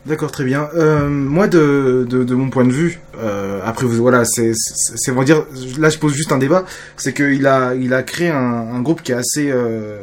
D'accord, 0.06 0.32
très 0.32 0.44
bien. 0.44 0.68
Euh, 0.74 1.10
moi, 1.10 1.46
de, 1.46 2.06
de, 2.08 2.34
mon 2.34 2.48
point 2.48 2.64
de 2.64 2.72
vue, 2.72 3.00
euh, 3.18 3.60
après, 3.62 3.86
voilà, 3.86 4.24
c'est, 4.24 4.52
c'est, 4.54 5.24
dire, 5.24 5.44
là, 5.78 5.90
je 5.90 5.98
pose 5.98 6.14
juste 6.14 6.32
un 6.32 6.38
débat, 6.38 6.64
c'est 6.96 7.12
qu'il 7.12 7.46
a, 7.46 7.74
il 7.74 7.92
a 7.92 8.02
créé 8.02 8.30
un, 8.30 8.80
groupe 8.80 9.02
qui 9.02 9.12
est 9.12 9.16
assez, 9.16 9.50
euh, 9.50 10.00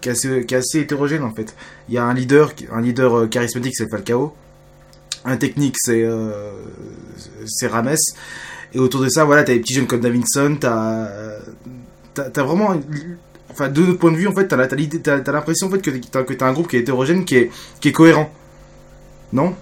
qui 0.00 0.08
est 0.08 0.12
assez, 0.12 0.46
qui 0.46 0.54
est 0.54 0.58
assez 0.58 0.80
hétérogène 0.80 1.22
en 1.22 1.32
fait. 1.34 1.54
Il 1.90 1.94
y 1.94 1.98
a 1.98 2.04
un 2.04 2.14
leader, 2.14 2.54
un 2.72 2.80
leader 2.80 3.28
charismatique, 3.28 3.74
c'est 3.76 3.90
Falcao. 3.90 4.34
Un 5.26 5.36
technique, 5.36 5.74
c'est, 5.78 6.08
c'est 7.46 7.66
Rames. 7.66 7.96
Et 8.72 8.78
autour 8.78 9.02
de 9.02 9.08
ça, 9.08 9.24
voilà, 9.24 9.44
t'as 9.44 9.52
des 9.52 9.60
petits 9.60 9.74
jeunes 9.74 9.86
comme 9.86 10.00
Davidson, 10.00 10.56
t'as, 10.58 11.08
t'as, 12.14 12.42
vraiment, 12.42 12.74
enfin, 13.50 13.68
de 13.68 13.82
notre 13.82 13.98
point 13.98 14.12
de 14.12 14.16
vue, 14.16 14.28
en 14.28 14.34
fait, 14.34 14.48
t'as 14.48 15.32
l'impression 15.32 15.66
en 15.66 15.70
fait 15.70 15.82
que 15.82 15.90
t'as, 15.90 16.22
que 16.22 16.32
t'as 16.32 16.46
un 16.46 16.52
groupe 16.54 16.68
qui 16.68 16.76
est 16.76 16.80
hétérogène, 16.80 17.26
qui 17.26 17.36
est, 17.36 17.50
qui 17.80 17.88
est 17.88 17.92
cohérent 17.92 18.32
non? 19.36 19.54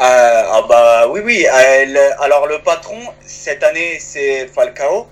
Euh, 0.00 0.42
ah 0.56 0.62
bah 0.68 1.06
oui 1.08 1.20
oui. 1.24 1.46
Euh, 1.46 2.10
alors 2.20 2.48
le 2.48 2.58
patron 2.58 2.98
cette 3.24 3.62
année 3.62 3.98
c'est 4.00 4.48
Falcao 4.48 5.06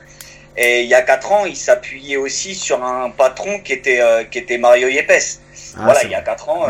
et 0.57 0.83
il 0.83 0.89
y 0.89 0.95
a 0.95 1.03
4 1.03 1.33
ans 1.33 1.45
il 1.47 1.57
s'appuyait 1.57 2.17
aussi 2.17 2.57
sur 2.57 2.83
un 2.83 3.11
patron 3.11 3.61
qui 3.61 3.73
était 3.73 4.01
euh, 4.01 4.25
qui 4.25 4.39
était 4.39 4.59
Mario 4.59 4.89
Yepes. 4.89 5.39
Ah, 5.77 5.85
voilà, 5.85 6.03
il 6.03 6.11
y 6.11 6.15
a 6.15 6.21
4 6.21 6.49
ans, 6.49 6.67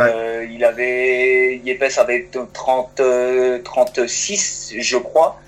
il 0.49 0.63
avait 0.65 1.61
Yepes 1.65 1.99
avait 1.99 2.29
30 2.53 3.03
36 3.65 4.75
je 4.79 4.99
crois. 4.99 5.41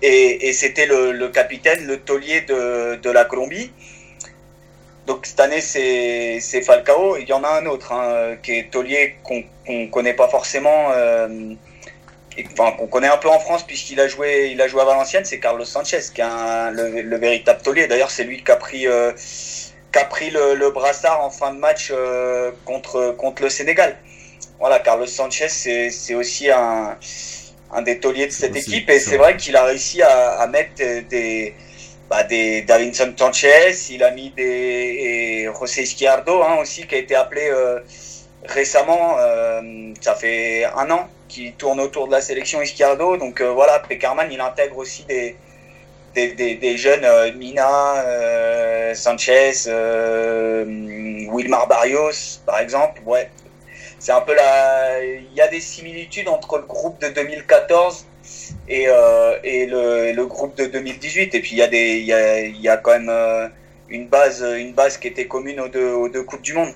Et, 0.00 0.48
et 0.48 0.52
c'était 0.52 0.86
le, 0.86 1.10
le, 1.10 1.28
capitaine, 1.28 1.84
le 1.86 1.98
taulier 1.98 2.42
de, 2.42 2.96
de 3.02 3.10
la 3.10 3.24
Colombie. 3.24 3.72
Donc 5.08 5.24
cette 5.24 5.40
année 5.40 5.62
c'est 5.62 6.62
Falcao. 6.62 7.16
Il 7.16 7.26
y 7.26 7.32
en 7.32 7.42
a 7.42 7.48
un 7.48 7.64
autre 7.64 7.92
hein, 7.92 8.36
qui 8.42 8.52
est 8.52 8.70
taulier 8.70 9.16
qu'on 9.24 9.42
qu'on 9.66 9.88
connaît 9.88 10.12
pas 10.12 10.28
forcément, 10.28 10.90
euh, 10.92 11.54
enfin 12.52 12.72
qu'on 12.72 12.86
connaît 12.88 13.08
un 13.08 13.16
peu 13.16 13.30
en 13.30 13.38
France 13.38 13.66
puisqu'il 13.66 14.00
a 14.00 14.06
joué, 14.06 14.50
il 14.52 14.60
a 14.60 14.68
joué 14.68 14.82
à 14.82 14.84
Valenciennes, 14.84 15.24
c'est 15.24 15.40
Carlos 15.40 15.64
Sanchez 15.64 16.00
qui 16.14 16.20
est 16.20 16.70
le, 17.02 17.16
véritable 17.16 17.62
taulier. 17.62 17.86
D'ailleurs, 17.86 18.10
c'est 18.10 18.24
lui 18.24 18.44
qui 18.44 18.50
a 18.50 18.56
pris, 18.56 18.86
euh, 18.86 19.12
qui 19.92 19.98
a 19.98 20.04
pris 20.04 20.30
le, 20.30 20.70
brassard 20.70 21.24
en 21.24 21.30
fin 21.30 21.54
de 21.54 21.58
match 21.58 21.88
euh, 21.90 22.50
contre 22.66 23.14
contre 23.16 23.42
le 23.42 23.48
Sénégal. 23.48 23.96
Voilà, 24.60 24.78
Carlos 24.78 25.06
Sanchez, 25.06 25.48
c'est 25.48 26.14
aussi 26.14 26.50
un, 26.50 26.98
un 27.72 27.82
des 27.82 27.98
tauliers 27.98 28.26
de 28.26 28.32
cette 28.32 28.56
équipe 28.56 28.90
et 28.90 28.98
c'est 28.98 29.16
vrai 29.16 29.38
qu'il 29.38 29.56
a 29.56 29.64
réussi 29.64 30.02
à, 30.02 30.46
mettre 30.48 30.74
des 31.08 31.54
bah, 32.10 32.22
des 32.24 32.62
Davinson 32.62 33.12
Sanchez, 33.16 33.72
il 33.90 34.02
a 34.02 34.10
mis 34.10 34.30
des 34.30 34.42
et 34.44 35.48
José 35.58 35.82
Izquierdo 35.82 36.42
hein, 36.42 36.56
aussi 36.60 36.86
qui 36.86 36.94
a 36.94 36.98
été 36.98 37.14
appelé 37.14 37.50
récemment, 38.44 39.16
euh, 39.18 39.92
ça 40.00 40.14
fait 40.14 40.64
un 40.64 40.90
an 40.90 41.08
qu'il 41.28 41.54
tourne 41.54 41.80
autour 41.80 42.06
de 42.06 42.12
la 42.12 42.20
sélection 42.20 42.62
Iscardo. 42.62 43.16
Donc 43.16 43.40
euh, 43.40 43.50
voilà, 43.52 43.78
Peckerman, 43.80 44.30
il 44.30 44.40
intègre 44.40 44.78
aussi 44.78 45.04
des, 45.04 45.36
des, 46.14 46.32
des, 46.32 46.76
jeunes 46.76 47.04
euh, 47.04 47.32
Mina, 47.34 48.94
Sanchez, 48.94 49.52
Wilmar 51.30 51.68
Barrios, 51.68 52.40
par 52.46 52.58
exemple. 52.60 53.00
Ouais, 53.04 53.30
c'est 53.98 54.12
un 54.12 54.20
peu 54.20 54.34
la. 54.34 55.04
Il 55.04 55.34
y 55.34 55.40
a 55.40 55.48
des 55.48 55.60
similitudes 55.60 56.28
entre 56.28 56.58
le 56.58 56.64
groupe 56.64 57.00
de 57.00 57.08
2014 57.08 58.06
et, 58.68 58.86
et 59.44 59.66
le, 59.66 60.12
le, 60.12 60.26
groupe 60.26 60.56
de 60.56 60.66
2018. 60.66 61.34
Et 61.34 61.40
puis 61.40 61.52
il 61.52 61.58
y 61.58 61.62
a 61.62 61.68
des, 61.68 61.98
il 61.98 62.06
y 62.06 62.12
a, 62.12 62.40
il 62.40 62.60
y 62.60 62.68
a 62.68 62.76
quand 62.76 62.98
même 62.98 63.50
une 63.88 64.08
base, 64.08 64.44
une 64.58 64.72
base 64.72 64.98
qui 64.98 65.08
était 65.08 65.26
commune 65.26 65.60
aux 65.60 65.68
deux, 65.68 65.92
aux 65.92 66.08
deux 66.08 66.22
coupes 66.22 66.42
du 66.42 66.54
monde. 66.54 66.72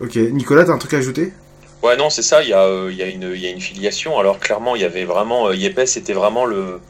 Ok, 0.00 0.16
Nicolas, 0.16 0.64
t'as 0.64 0.72
un 0.72 0.78
truc 0.78 0.94
à 0.94 0.98
ajouter? 0.98 1.32
Ouais, 1.84 1.96
non, 1.96 2.10
c'est 2.10 2.22
ça, 2.22 2.42
il 2.42 2.48
y, 2.48 2.52
a, 2.52 2.62
euh, 2.62 2.88
il, 2.90 2.96
y 2.96 3.02
a 3.02 3.06
une, 3.06 3.30
il 3.34 3.40
y, 3.40 3.46
a, 3.46 3.50
une 3.50 3.60
filiation. 3.60 4.18
Alors 4.18 4.40
clairement, 4.40 4.74
il 4.74 4.82
y 4.82 4.84
avait 4.84 5.04
vraiment, 5.04 5.48
euh, 5.48 5.54
Yepes 5.54 5.96
était 5.96 6.14
vraiment 6.14 6.46
le, 6.46 6.80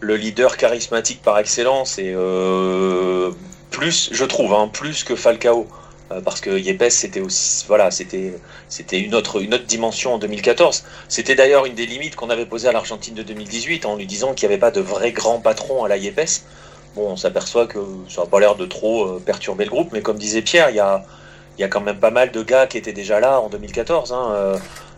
le 0.00 0.16
leader 0.16 0.56
charismatique 0.56 1.22
par 1.22 1.38
excellence 1.38 1.98
et 1.98 2.12
euh, 2.14 3.30
plus, 3.70 4.10
je 4.12 4.24
trouve, 4.24 4.52
hein, 4.52 4.68
plus 4.72 5.02
que 5.02 5.16
Falcao. 5.16 5.66
Euh, 6.10 6.22
parce 6.22 6.40
que 6.40 6.50
Yepes 6.58 6.88
c'était 6.88 7.20
aussi 7.20 7.66
voilà 7.68 7.90
c'était 7.90 8.32
c'était 8.70 8.98
une 8.98 9.14
autre 9.14 9.42
une 9.42 9.52
autre 9.52 9.66
dimension 9.66 10.14
en 10.14 10.18
2014 10.18 10.84
c'était 11.06 11.34
d'ailleurs 11.34 11.66
une 11.66 11.74
des 11.74 11.84
limites 11.84 12.16
qu'on 12.16 12.30
avait 12.30 12.46
posées 12.46 12.66
à 12.66 12.72
l'Argentine 12.72 13.12
de 13.14 13.22
2018 13.22 13.84
en 13.84 13.96
lui 13.96 14.06
disant 14.06 14.32
qu'il 14.32 14.48
n'y 14.48 14.54
avait 14.54 14.60
pas 14.60 14.70
de 14.70 14.80
vrai 14.80 15.12
grand 15.12 15.38
patron 15.40 15.84
à 15.84 15.88
la 15.88 15.98
Yepes 15.98 16.44
bon 16.94 17.10
on 17.10 17.16
s'aperçoit 17.16 17.66
que 17.66 17.78
ça 18.08 18.22
n'a 18.22 18.26
pas 18.26 18.40
l'air 18.40 18.56
de 18.56 18.64
trop 18.64 19.18
perturber 19.20 19.64
le 19.64 19.70
groupe 19.70 19.90
mais 19.92 20.00
comme 20.00 20.16
disait 20.16 20.40
Pierre 20.40 20.70
il 20.70 20.76
y 20.76 20.80
a 20.80 21.04
il 21.58 21.60
y 21.60 21.64
a 21.64 21.68
quand 21.68 21.82
même 21.82 21.98
pas 21.98 22.10
mal 22.10 22.30
de 22.30 22.42
gars 22.42 22.66
qui 22.66 22.78
étaient 22.78 22.92
déjà 22.92 23.18
là 23.18 23.40
en 23.40 23.48
2014. 23.48 24.12
Hein. 24.12 24.32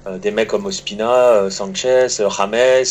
Euh, 0.07 0.19
des 0.19 0.31
mecs 0.31 0.49
comme 0.49 0.67
Ospina, 0.67 1.51
Sanchez, 1.51 2.09
James, 2.19 2.85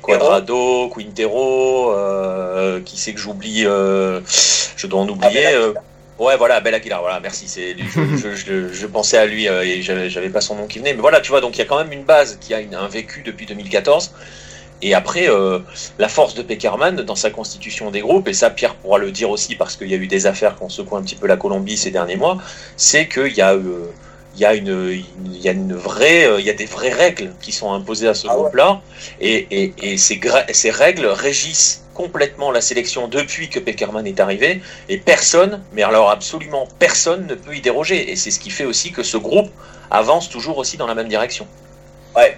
Quadrado, 0.00 0.88
Quintero, 0.88 1.92
qui 2.84 2.96
c'est 2.96 3.14
que 3.14 3.18
j'oublie, 3.18 3.62
je 3.62 4.86
dois 4.86 5.00
en 5.00 5.08
oublier. 5.08 5.56
Ouais, 6.18 6.36
voilà, 6.36 6.60
Bel 6.60 6.74
Aguilar, 6.74 7.00
voilà, 7.00 7.20
merci. 7.20 7.46
C'est, 7.48 7.76
je, 7.78 8.86
pensais 8.86 9.18
à 9.18 9.26
lui 9.26 9.46
et 9.46 9.82
j'avais, 9.82 10.30
pas 10.30 10.40
son 10.40 10.56
nom 10.56 10.66
qui 10.66 10.78
venait. 10.78 10.94
Mais 10.94 11.00
voilà, 11.00 11.20
tu 11.20 11.30
vois, 11.30 11.40
donc 11.40 11.56
il 11.56 11.58
y 11.60 11.62
a 11.62 11.64
quand 11.64 11.78
même 11.78 11.92
une 11.92 12.04
base 12.04 12.38
qui 12.40 12.54
a 12.54 12.58
un 12.58 12.88
vécu 12.88 13.22
depuis 13.22 13.46
2014 13.46 14.12
et 14.80 14.94
après, 14.94 15.28
euh, 15.28 15.58
la 15.98 16.08
force 16.08 16.34
de 16.34 16.42
Peckerman 16.42 16.96
dans 16.96 17.16
sa 17.16 17.30
constitution 17.30 17.90
des 17.90 18.00
groupes, 18.00 18.28
et 18.28 18.32
ça 18.32 18.48
Pierre 18.50 18.76
pourra 18.76 18.98
le 18.98 19.10
dire 19.10 19.30
aussi 19.30 19.56
parce 19.56 19.76
qu'il 19.76 19.88
y 19.88 19.94
a 19.94 19.96
eu 19.96 20.06
des 20.06 20.26
affaires 20.26 20.56
qui 20.56 20.62
ont 20.62 20.68
secoué 20.68 20.98
un 20.98 21.02
petit 21.02 21.16
peu 21.16 21.26
la 21.26 21.36
Colombie 21.36 21.76
ces 21.76 21.90
derniers 21.90 22.16
mois, 22.16 22.38
c'est 22.76 23.08
qu'il 23.08 23.34
y 23.34 23.40
a, 23.40 23.54
euh, 23.54 23.90
il 24.38 24.42
y 24.42 24.44
a 24.44 24.54
une, 24.54 25.02
il 25.24 25.40
y 25.40 25.48
a 25.48 25.52
une 25.52 25.74
vraie, 25.74 26.24
euh, 26.26 26.38
il 26.38 26.46
y 26.46 26.50
a 26.50 26.52
des 26.54 26.66
vraies 26.66 26.92
règles 26.92 27.32
qui 27.40 27.50
sont 27.50 27.72
imposées 27.72 28.06
à 28.06 28.14
ce 28.14 28.28
ah 28.30 28.34
groupe-là, 28.34 28.80
et, 29.20 29.48
et, 29.50 29.74
et 29.82 29.98
ces, 29.98 30.20
ces, 30.52 30.70
règles 30.70 31.06
régissent 31.06 31.84
complètement 31.92 32.52
la 32.52 32.60
sélection 32.60 33.08
depuis 33.08 33.48
que 33.48 33.58
Peckerman 33.58 34.06
est 34.06 34.20
arrivé, 34.20 34.62
et 34.88 34.98
personne, 34.98 35.60
mais 35.72 35.82
alors 35.82 36.10
absolument 36.10 36.68
personne 36.78 37.26
ne 37.26 37.34
peut 37.34 37.56
y 37.56 37.60
déroger, 37.60 38.12
et 38.12 38.14
c'est 38.14 38.30
ce 38.30 38.38
qui 38.38 38.50
fait 38.50 38.64
aussi 38.64 38.92
que 38.92 39.02
ce 39.02 39.16
groupe 39.16 39.50
avance 39.90 40.28
toujours 40.28 40.58
aussi 40.58 40.76
dans 40.76 40.86
la 40.86 40.94
même 40.94 41.08
direction. 41.08 41.48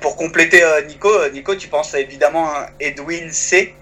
Pour 0.01 0.17
compléter 0.17 0.63
euh, 0.63 0.83
Nico, 0.83 1.09
euh, 1.09 1.31
Nico, 1.31 1.55
tu 1.55 1.69
penses 1.69 1.95
évidemment 1.95 2.47
à 2.47 2.69
Edwin 2.81 3.31
C. 3.31 3.75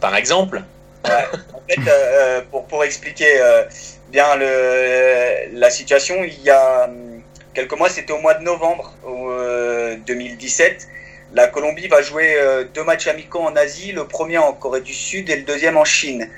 Par 0.00 0.16
exemple. 0.16 0.62
En 1.04 1.62
fait, 1.68 1.88
euh, 1.88 2.40
pour, 2.50 2.66
pour 2.66 2.84
expliquer 2.84 3.40
bien 4.08 4.36
le, 4.36 5.58
la 5.58 5.70
situation, 5.70 6.16
il 6.24 6.40
y 6.42 6.50
a 6.50 6.84
hum, 6.84 7.15
quelques 7.56 7.72
mois, 7.78 7.88
c'était 7.88 8.12
au 8.12 8.18
mois 8.18 8.34
de 8.34 8.44
novembre 8.44 8.92
2017. 10.06 10.88
La 11.32 11.48
Colombie 11.48 11.88
va 11.88 12.02
jouer 12.02 12.36
deux 12.74 12.84
matchs 12.84 13.06
amicaux 13.06 13.40
en 13.40 13.56
Asie, 13.56 13.92
le 13.92 14.06
premier 14.06 14.36
en 14.36 14.52
Corée 14.52 14.82
du 14.82 14.92
Sud 14.92 15.30
et 15.30 15.36
le 15.36 15.42
deuxième 15.42 15.78
en 15.78 15.84
Chine. 15.84 16.28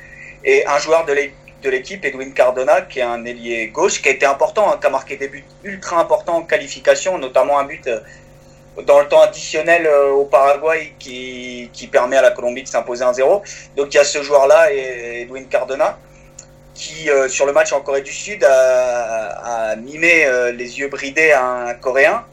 Et 0.44 0.64
un 0.66 0.78
joueur 0.78 1.04
de 1.06 1.70
l'équipe, 1.70 2.04
Edwin 2.04 2.32
Cardona, 2.32 2.82
qui 2.82 3.00
est 3.00 3.02
un 3.02 3.24
ailier 3.24 3.66
gauche, 3.66 4.00
qui 4.00 4.08
a 4.08 4.12
été 4.12 4.26
important, 4.26 4.72
hein, 4.72 4.78
qui 4.80 4.86
a 4.86 4.90
marqué 4.90 5.16
des 5.16 5.26
buts 5.26 5.44
ultra 5.64 6.00
importants 6.00 6.36
en 6.36 6.42
qualification, 6.42 7.18
notamment 7.18 7.58
un 7.58 7.64
but 7.64 7.90
dans 8.86 9.00
le 9.00 9.08
temps 9.08 9.20
additionnel 9.20 9.88
euh, 9.88 10.10
au 10.10 10.24
Paraguay 10.24 10.92
qui, 11.00 11.68
qui, 11.72 11.88
permet 11.88 12.16
à 12.16 12.22
la 12.22 12.30
Colombie 12.30 12.62
de 12.62 12.68
s'imposer 12.68 13.04
1-0. 13.04 13.42
Donc 13.76 13.92
il 13.92 13.96
y 13.96 13.98
a 13.98 14.04
ce 14.04 14.22
joueur-là, 14.22 14.72
Edwin 14.72 15.48
Cardona, 15.48 15.98
qui 16.78 17.10
euh, 17.10 17.28
sur 17.28 17.44
le 17.44 17.52
match 17.52 17.72
en 17.72 17.80
Corée 17.80 18.02
du 18.02 18.12
Sud 18.12 18.44
a, 18.44 19.74
mimé 19.76 20.24
euh, 20.24 20.52
les 20.52 20.78
yeux 20.78 20.88
bridés 20.88 21.32
à 21.32 21.44
un 21.44 21.74
Coréen. 21.74 22.24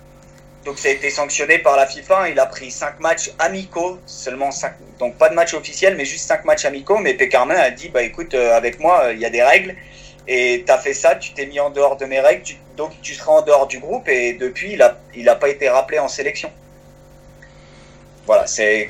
Donc 0.63 0.79
ça 0.79 0.87
a 0.87 0.91
été 0.91 1.09
sanctionné 1.09 1.59
par 1.59 1.75
la 1.75 1.85
FIFA. 1.85 2.29
Il 2.29 2.39
a 2.39 2.45
pris 2.45 2.71
5 2.71 2.99
matchs 2.99 3.31
amicaux, 3.39 3.99
seulement 4.05 4.51
5, 4.51 4.73
donc 4.99 5.15
pas 5.17 5.29
de 5.29 5.35
match 5.35 5.53
officiel, 5.53 5.95
mais 5.95 6.05
juste 6.05 6.27
5 6.27 6.45
matchs 6.45 6.65
amicaux. 6.65 6.99
Mais 6.99 7.15
Pécarmin 7.15 7.55
a 7.55 7.71
dit, 7.71 7.89
bah 7.89 8.03
écoute, 8.03 8.33
avec 8.33 8.79
moi, 8.79 9.11
il 9.11 9.19
y 9.19 9.25
a 9.25 9.29
des 9.29 9.43
règles. 9.43 9.75
Et 10.27 10.63
tu 10.65 10.71
as 10.71 10.79
fait 10.79 10.93
ça, 10.93 11.15
tu 11.15 11.33
t'es 11.33 11.45
mis 11.45 11.59
en 11.59 11.69
dehors 11.69 11.97
de 11.97 12.05
mes 12.05 12.19
règles, 12.19 12.43
donc 12.77 12.93
tu 13.01 13.13
seras 13.13 13.33
en 13.33 13.41
dehors 13.41 13.67
du 13.67 13.79
groupe 13.79 14.07
et 14.07 14.33
depuis, 14.33 14.71
il 14.71 14.79
n'a 14.79 14.97
il 15.15 15.29
a 15.29 15.35
pas 15.35 15.49
été 15.49 15.69
rappelé 15.69 15.99
en 15.99 16.07
sélection. 16.07 16.51
Voilà, 18.25 18.47
c'est 18.47 18.89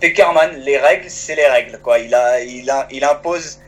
Peckerman, 0.00 0.56
les 0.56 0.76
règles, 0.76 1.08
c'est 1.08 1.36
les 1.36 1.46
règles. 1.46 1.78
Quoi. 1.78 2.00
Il, 2.00 2.14
a, 2.14 2.40
il, 2.40 2.68
a, 2.68 2.86
il, 2.90 3.04
impose, 3.04 3.60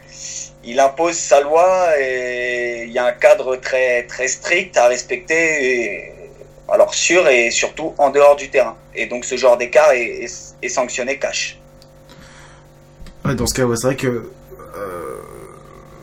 il 0.65 0.81
impose 0.81 1.15
sa 1.15 1.41
loi 1.41 1.89
et 1.99 2.85
il 2.87 2.93
y 2.93 2.99
a 2.99 3.07
un 3.07 3.13
cadre 3.13 3.57
très, 3.57 4.05
très 4.07 4.29
strict 4.29 4.77
à 4.77 4.89
respecter, 4.89 6.13
alors 6.69 6.95
sûr 6.95 7.27
et 7.29 7.51
surtout 7.51 7.95
en 7.99 8.11
dehors 8.11 8.37
du 8.37 8.51
terrain. 8.51 8.77
Et 8.95 9.07
donc 9.07 9.25
ce 9.25 9.37
genre 9.37 9.57
d'écart 9.57 9.93
est, 9.93 10.29
sanctionné 10.69 11.19
cash. 11.19 11.59
dans 13.25 13.47
ce 13.47 13.55
cas, 13.55 13.65
c'est 13.77 13.87
vrai 13.87 13.97
que 13.97 14.31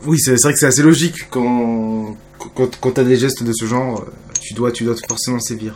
oui, 0.06 0.18
c'est 0.18 0.40
vrai 0.40 0.52
que 0.52 0.58
c'est 0.58 0.66
assez 0.66 0.82
logique 0.82 1.28
quand, 1.30 2.16
quand, 2.54 2.78
quand 2.80 2.92
tu 2.92 3.00
as 3.00 3.04
des 3.04 3.16
gestes 3.16 3.42
de 3.42 3.52
ce 3.52 3.64
genre, 3.64 4.04
tu 4.40 4.54
dois, 4.54 4.70
tu 4.70 4.84
dois 4.84 4.94
forcément 5.08 5.40
sévir. 5.40 5.74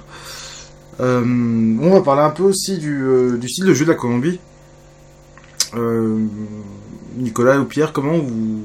Euh, 1.01 1.25
on 1.25 1.91
va 1.91 2.03
parler 2.03 2.23
un 2.23 2.31
peu 2.31 2.45
aussi 2.45 2.79
du, 2.79 3.03
euh, 3.03 3.39
du, 3.39 3.49
style 3.49 3.65
de 3.65 3.75
jeu 3.75 3.85
de 3.85 3.91
la 3.91 3.97
Colombie. 3.97 4.39
Euh, 5.75 6.19
Nicolas 7.17 7.59
ou 7.59 7.64
Pierre, 7.64 7.93
comment 7.93 8.19
vous, 8.19 8.64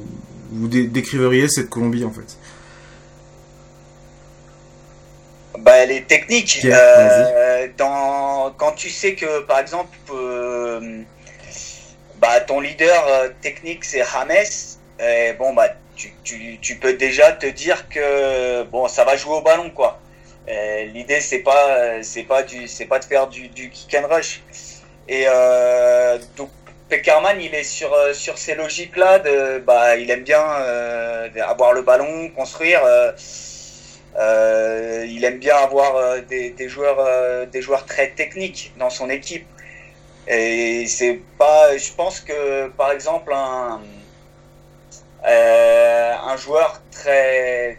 vous 0.52 0.68
décriveriez 0.68 1.48
cette 1.48 1.70
Colombie 1.70 2.04
en 2.04 2.12
fait? 2.12 2.38
Bah, 5.60 5.78
Elle 5.78 5.92
est 5.92 6.08
technique. 6.08 6.66
dans, 7.78 8.54
quand 8.58 8.74
tu 8.74 8.90
sais 8.90 9.16
que 9.16 9.42
par 9.42 9.60
exemple 9.60 9.98
bah, 12.20 12.40
ton 12.42 12.60
leader 12.60 13.32
technique 13.42 13.84
c'est 13.84 14.04
James, 14.04 14.46
et 15.00 15.34
bon, 15.34 15.54
bah, 15.54 15.70
tu, 15.96 16.14
tu, 16.24 16.58
tu, 16.62 16.76
peux 16.78 16.94
déjà 16.94 17.32
te 17.32 17.46
dire 17.48 17.88
que 17.90 18.64
bon, 18.64 18.88
ça 18.88 19.04
va 19.04 19.16
jouer 19.16 19.36
au 19.36 19.42
ballon, 19.42 19.70
quoi. 19.70 20.00
L'idée, 20.48 21.22
c'est 21.22 21.40
pas, 21.40 22.02
c'est 22.04 22.24
pas 22.24 22.44
du, 22.44 22.68
c'est 22.68 22.86
pas 22.86 23.00
de 23.00 23.06
faire 23.06 23.28
du, 23.28 23.48
du 23.50 23.70
kick 23.70 23.96
and 23.96 24.08
rush. 24.08 24.42
Et 25.08 25.26
euh, 25.28 26.18
donc, 26.96 27.04
Peckerman, 27.04 27.42
il 27.42 27.54
est 27.54 27.64
sur, 27.64 27.96
sur 28.14 28.38
ces 28.38 28.56
logiques-là. 28.56 29.22
Bah, 29.60 29.96
il 29.98 30.10
aime 30.12 30.24
bien 30.24 30.44
euh, 30.60 31.30
avoir 31.42 31.74
le 31.74 31.82
ballon, 31.82 32.30
construire. 32.30 32.82
Euh, 32.84 33.12
euh 34.18 35.06
il 35.08 35.24
aime 35.26 35.40
bien 35.40 35.58
avoir 35.58 35.96
euh, 35.98 36.22
des, 36.22 36.70
joueurs, 36.70 37.00
euh, 37.00 37.46
des 37.46 37.62
joueurs 37.62 37.86
très 37.86 38.10
techniques 38.12 38.74
dans 38.78 38.90
son 38.90 39.10
équipe. 39.10 39.46
Et 40.28 40.88
c'est 40.88 41.22
pas, 41.38 41.78
je 41.78 41.92
pense 41.94 42.20
que 42.22 42.70
par 42.70 42.92
exemple 42.92 43.32
un 43.34 43.82
euh, 45.28 46.14
un 46.24 46.38
joueur 46.38 46.82
très 46.92 47.78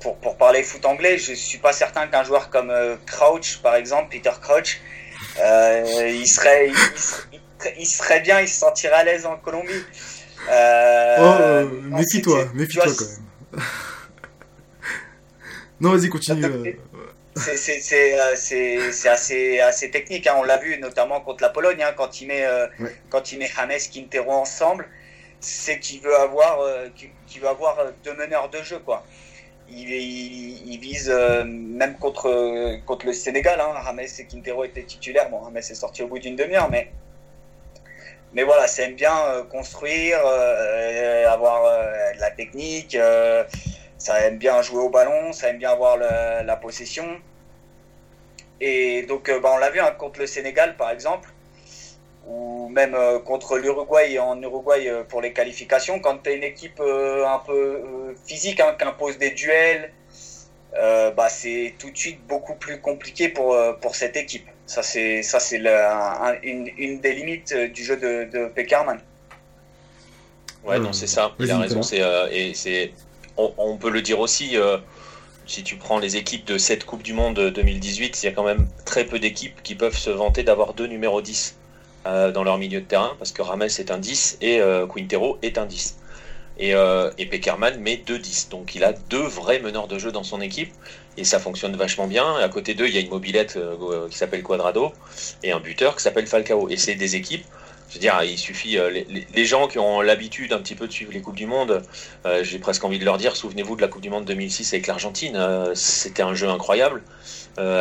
pour, 0.00 0.16
pour, 0.18 0.36
parler 0.36 0.62
foot 0.62 0.84
anglais, 0.86 1.18
je 1.18 1.32
suis 1.34 1.58
pas 1.58 1.72
certain 1.72 2.06
qu'un 2.06 2.24
joueur 2.24 2.50
comme 2.50 2.70
euh, 2.70 2.96
Crouch, 3.06 3.58
par 3.62 3.74
exemple, 3.76 4.08
Peter 4.10 4.32
Crouch, 4.40 4.80
euh, 5.40 6.08
il, 6.08 6.26
serait, 6.26 6.70
serait, 7.86 8.20
bien, 8.20 8.40
il 8.40 8.48
se 8.48 8.60
sentirait 8.60 8.94
à 8.94 9.04
l'aise 9.04 9.26
en 9.26 9.36
Colombie. 9.36 9.84
Euh, 10.50 11.64
oh, 11.64 11.96
méfie-toi, 11.96 12.46
méfie-toi 12.54 12.92
quand 12.96 13.04
même. 13.04 13.62
non, 15.80 15.96
vas-y, 15.96 16.08
continue. 16.08 16.78
C'est 17.36 19.08
assez, 19.08 19.60
assez 19.60 19.90
technique, 19.90 20.26
hein. 20.26 20.34
on 20.38 20.42
l'a 20.42 20.58
vu 20.58 20.78
notamment 20.78 21.20
contre 21.20 21.42
la 21.42 21.50
Pologne, 21.50 21.82
hein, 21.82 21.92
quand, 21.96 22.20
il 22.20 22.28
met, 22.28 22.44
quand 23.10 23.32
il 23.32 23.38
met 23.38 23.50
James 23.54 23.78
Quintero 23.92 24.32
ensemble 24.32 24.88
c'est 25.40 25.78
qu'il 25.78 26.00
veut 26.00 26.16
avoir, 26.16 26.60
euh, 26.60 26.88
veut 27.40 27.48
avoir 27.48 27.78
euh, 27.78 27.90
deux 28.04 28.14
meneurs 28.14 28.50
de 28.50 28.62
jeu, 28.62 28.78
quoi. 28.78 29.04
Il, 29.68 29.90
il, 29.90 30.78
vise 30.78 31.10
euh, 31.10 31.42
même 31.44 31.98
contre, 31.98 32.78
contre 32.84 33.06
le 33.06 33.12
Sénégal. 33.12 33.60
Hein, 33.60 33.72
Rames 33.74 34.00
et 34.00 34.26
Quintero 34.26 34.64
étaient 34.64 34.84
titulaires. 34.84 35.28
Bon, 35.28 35.40
Rames 35.40 35.56
est 35.56 35.74
sorti 35.74 36.02
au 36.02 36.08
bout 36.08 36.20
d'une 36.20 36.36
demi-heure, 36.36 36.70
mais, 36.70 36.92
mais 38.36 38.44
voilà, 38.44 38.68
ça 38.68 38.82
aime 38.82 38.94
bien 38.94 39.16
construire, 39.50 40.18
avoir 41.28 41.64
de 42.14 42.20
la 42.20 42.30
technique, 42.30 42.96
ça 43.98 44.20
aime 44.20 44.36
bien 44.38 44.62
jouer 44.62 44.82
au 44.82 44.90
ballon, 44.90 45.32
ça 45.32 45.48
aime 45.48 45.58
bien 45.58 45.70
avoir 45.70 45.96
la 45.96 46.56
possession. 46.56 47.06
Et 48.60 49.02
donc, 49.02 49.30
bah, 49.42 49.50
on 49.54 49.58
l'a 49.58 49.70
vu 49.70 49.80
hein, 49.80 49.90
contre 49.98 50.20
le 50.20 50.26
Sénégal, 50.26 50.76
par 50.76 50.90
exemple 50.90 51.30
ou 52.26 52.68
même 52.68 52.94
euh, 52.94 53.18
contre 53.20 53.56
l'Uruguay 53.56 54.18
en 54.18 54.40
Uruguay 54.42 54.88
euh, 54.88 55.04
pour 55.04 55.20
les 55.20 55.32
qualifications, 55.32 56.00
quand 56.00 56.18
tu 56.18 56.30
as 56.30 56.32
une 56.32 56.42
équipe 56.42 56.80
euh, 56.80 57.26
un 57.26 57.38
peu 57.38 58.14
physique 58.26 58.60
hein, 58.60 58.74
qui 58.78 58.84
impose 58.84 59.18
des 59.18 59.30
duels, 59.30 59.92
bah, 60.72 61.28
c'est 61.30 61.74
tout 61.78 61.90
de 61.90 61.96
suite 61.96 62.20
beaucoup 62.26 62.54
plus 62.54 62.80
compliqué 62.80 63.28
pour 63.30 63.94
cette 63.94 64.16
équipe. 64.16 64.46
Ça, 64.66 64.82
c'est, 64.82 65.22
ça, 65.22 65.38
c'est 65.38 65.58
une, 66.42 66.70
une, 66.76 67.00
des 67.00 67.14
limites 67.14 67.54
du 67.54 67.84
jeu 67.84 67.96
de, 67.96 68.28
de 68.30 68.48
Peckerman. 68.48 68.98
Ouais, 70.64 70.78
non, 70.80 70.92
c'est 70.92 71.06
ça. 71.06 71.32
Il 71.38 71.50
a 71.50 71.58
raison. 71.58 71.82
C'est, 71.82 72.02
et 72.32 72.52
c'est, 72.54 72.92
on, 73.36 73.52
on, 73.58 73.76
peut 73.76 73.90
le 73.90 74.02
dire 74.02 74.18
aussi. 74.18 74.56
si 75.46 75.62
tu 75.62 75.76
prends 75.76 76.00
les 76.00 76.16
équipes 76.16 76.44
de 76.44 76.58
cette 76.58 76.84
Coupe 76.84 77.04
du 77.04 77.12
Monde 77.12 77.38
2018, 77.38 78.22
il 78.22 78.26
y 78.26 78.28
a 78.28 78.32
quand 78.32 78.42
même 78.42 78.66
très 78.84 79.04
peu 79.04 79.20
d'équipes 79.20 79.62
qui 79.62 79.76
peuvent 79.76 79.96
se 79.96 80.10
vanter 80.10 80.42
d'avoir 80.42 80.74
deux 80.74 80.88
numéros 80.88 81.22
10. 81.22 81.56
Euh, 82.06 82.30
dans 82.30 82.44
leur 82.44 82.56
milieu 82.56 82.80
de 82.80 82.86
terrain, 82.86 83.16
parce 83.18 83.32
que 83.32 83.42
Rames 83.42 83.62
est 83.62 83.90
un 83.90 83.98
10 83.98 84.38
et 84.40 84.60
euh, 84.60 84.86
Quintero 84.86 85.38
est 85.42 85.58
un 85.58 85.66
10. 85.66 85.98
Et, 86.58 86.72
euh, 86.72 87.10
et 87.18 87.26
Peckerman 87.26 87.80
met 87.80 87.96
deux 87.96 88.18
10. 88.20 88.48
Donc 88.48 88.76
il 88.76 88.84
a 88.84 88.92
deux 88.92 89.26
vrais 89.26 89.58
meneurs 89.58 89.88
de 89.88 89.98
jeu 89.98 90.12
dans 90.12 90.22
son 90.22 90.40
équipe 90.40 90.72
et 91.16 91.24
ça 91.24 91.38
fonctionne 91.38 91.76
vachement 91.76 92.06
bien. 92.06 92.36
À 92.36 92.48
côté 92.48 92.74
d'eux, 92.74 92.86
il 92.86 92.94
y 92.94 92.98
a 92.98 93.00
une 93.00 93.10
mobilette 93.10 93.58
qui 94.10 94.16
s'appelle 94.16 94.42
Quadrado 94.42 94.92
et 95.42 95.52
un 95.52 95.60
buteur 95.60 95.96
qui 95.96 96.02
s'appelle 96.02 96.26
Falcao. 96.26 96.68
Et 96.68 96.76
c'est 96.76 96.94
des 96.94 97.16
équipes 97.16 97.44
je 97.88 97.94
veux 97.94 98.00
dire, 98.00 98.20
il 98.24 98.38
suffit, 98.38 98.78
les, 99.34 99.44
gens 99.44 99.68
qui 99.68 99.78
ont 99.78 100.00
l'habitude 100.00 100.52
un 100.52 100.58
petit 100.58 100.74
peu 100.74 100.86
de 100.86 100.92
suivre 100.92 101.12
les 101.12 101.20
Coupes 101.20 101.36
du 101.36 101.46
Monde, 101.46 101.82
j'ai 102.42 102.58
presque 102.58 102.84
envie 102.84 102.98
de 102.98 103.04
leur 103.04 103.16
dire, 103.16 103.36
souvenez-vous 103.36 103.76
de 103.76 103.80
la 103.80 103.88
Coupe 103.88 104.02
du 104.02 104.10
Monde 104.10 104.24
2006 104.24 104.74
avec 104.74 104.86
l'Argentine, 104.86 105.38
c'était 105.74 106.22
un 106.22 106.34
jeu 106.34 106.48
incroyable. 106.48 107.02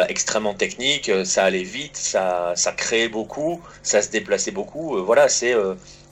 extrêmement 0.08 0.54
technique, 0.54 1.12
ça 1.26 1.44
allait 1.44 1.64
vite, 1.64 1.98
ça, 1.98 2.54
ça 2.56 2.72
créait 2.72 3.10
beaucoup, 3.10 3.62
ça 3.82 4.02
se 4.02 4.10
déplaçait 4.10 4.52
beaucoup. 4.52 5.04
voilà, 5.04 5.28
c'est 5.28 5.56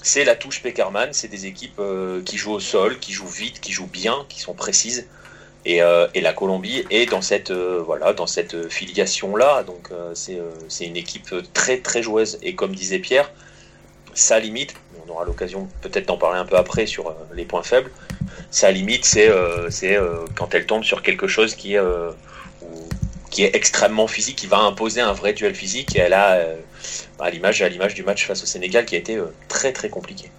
c'est 0.02 0.26
la 0.26 0.36
touche 0.36 0.62
Peckerman, 0.62 1.14
c'est 1.14 1.30
des 1.30 1.46
équipes 1.46 1.80
qui 2.26 2.38
jouent 2.38 2.54
au 2.54 2.60
sol, 2.60 3.00
qui 3.00 3.14
jouent 3.14 3.28
vite, 3.28 3.62
qui 3.62 3.72
jouent 3.72 3.88
bien, 3.88 4.26
qui 4.28 4.40
sont 4.40 4.54
précises. 4.54 5.08
Euh, 5.68 6.08
et, 6.14 6.22
la 6.22 6.34
Colombie 6.34 6.84
est 6.90 7.10
dans 7.10 7.22
cette, 7.22 7.52
euh, 7.52 7.82
voilà, 7.86 8.14
dans 8.14 8.28
cette 8.28 8.70
filiation-là. 8.70 9.64
Donc 9.64 9.90
euh, 9.92 10.14
c'est 10.14 10.86
une 10.86 10.98
équipe 10.98 11.34
très 11.54 11.78
très 11.78 12.04
joueuse. 12.04 12.38
Et 12.42 12.56
comme 12.56 12.76
disait 12.76 13.00
Pierre, 13.00 13.32
sa 14.14 14.40
limite, 14.40 14.76
on 15.06 15.12
aura 15.12 15.26
l'occasion 15.26 15.68
peut-être 15.82 16.08
d'en 16.08 16.18
parler 16.18 16.40
un 16.40 16.46
peu 16.46 16.58
après 16.58 16.86
sur 16.86 17.16
les 17.34 17.46
points 17.46 17.64
faibles, 17.64 17.92
sa 18.52 18.72
limite 18.72 19.06
c'est 19.06 19.30
c'est 19.70 19.98
quand 20.36 20.54
elle 20.54 20.66
tombe 20.66 20.84
sur 20.84 21.02
quelque 21.02 21.28
chose 21.28 21.56
qui 21.56 21.76
est, 21.76 21.82
qui 23.32 23.44
est 23.44 23.56
extrêmement 23.56 24.08
physique, 24.08 24.38
qui 24.38 24.48
va 24.48 24.60
imposer 24.60 25.02
un 25.02 25.12
vrai 25.14 25.34
duel 25.34 25.56
physique. 25.56 25.96
Et 25.96 26.00
elle 26.00 26.14
a, 26.14 26.40
à 27.20 27.30
l'image 27.32 27.60
du 27.96 28.04
match 28.04 28.26
face 28.26 28.44
au 28.44 28.46
Sénégal, 28.46 28.86
qui 28.86 28.96
a 28.96 29.00
été 29.00 29.20
très 29.48 29.74
très 29.74 29.90
compliqué. 29.90 30.30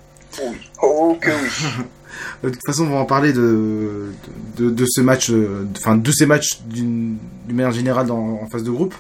Oui. 0.40 0.56
Oh 0.80 1.18
que 1.20 1.30
oui. 1.30 1.84
de 2.42 2.50
toute 2.50 2.64
façon, 2.66 2.84
on 2.84 2.90
va 2.90 2.96
en 2.96 3.04
parler 3.04 3.32
de, 3.32 4.12
de, 4.58 4.84
ce 4.86 5.00
match, 5.00 5.30
euh, 5.30 5.66
enfin 5.76 5.96
de 5.96 6.10
ces 6.10 6.26
matchs 6.26 6.60
d'une 6.66 7.16
manière 7.48 7.72
générale 7.72 8.06
dans, 8.06 8.40
en 8.42 8.48
phase 8.48 8.62
de 8.62 8.70
groupe. 8.70 8.94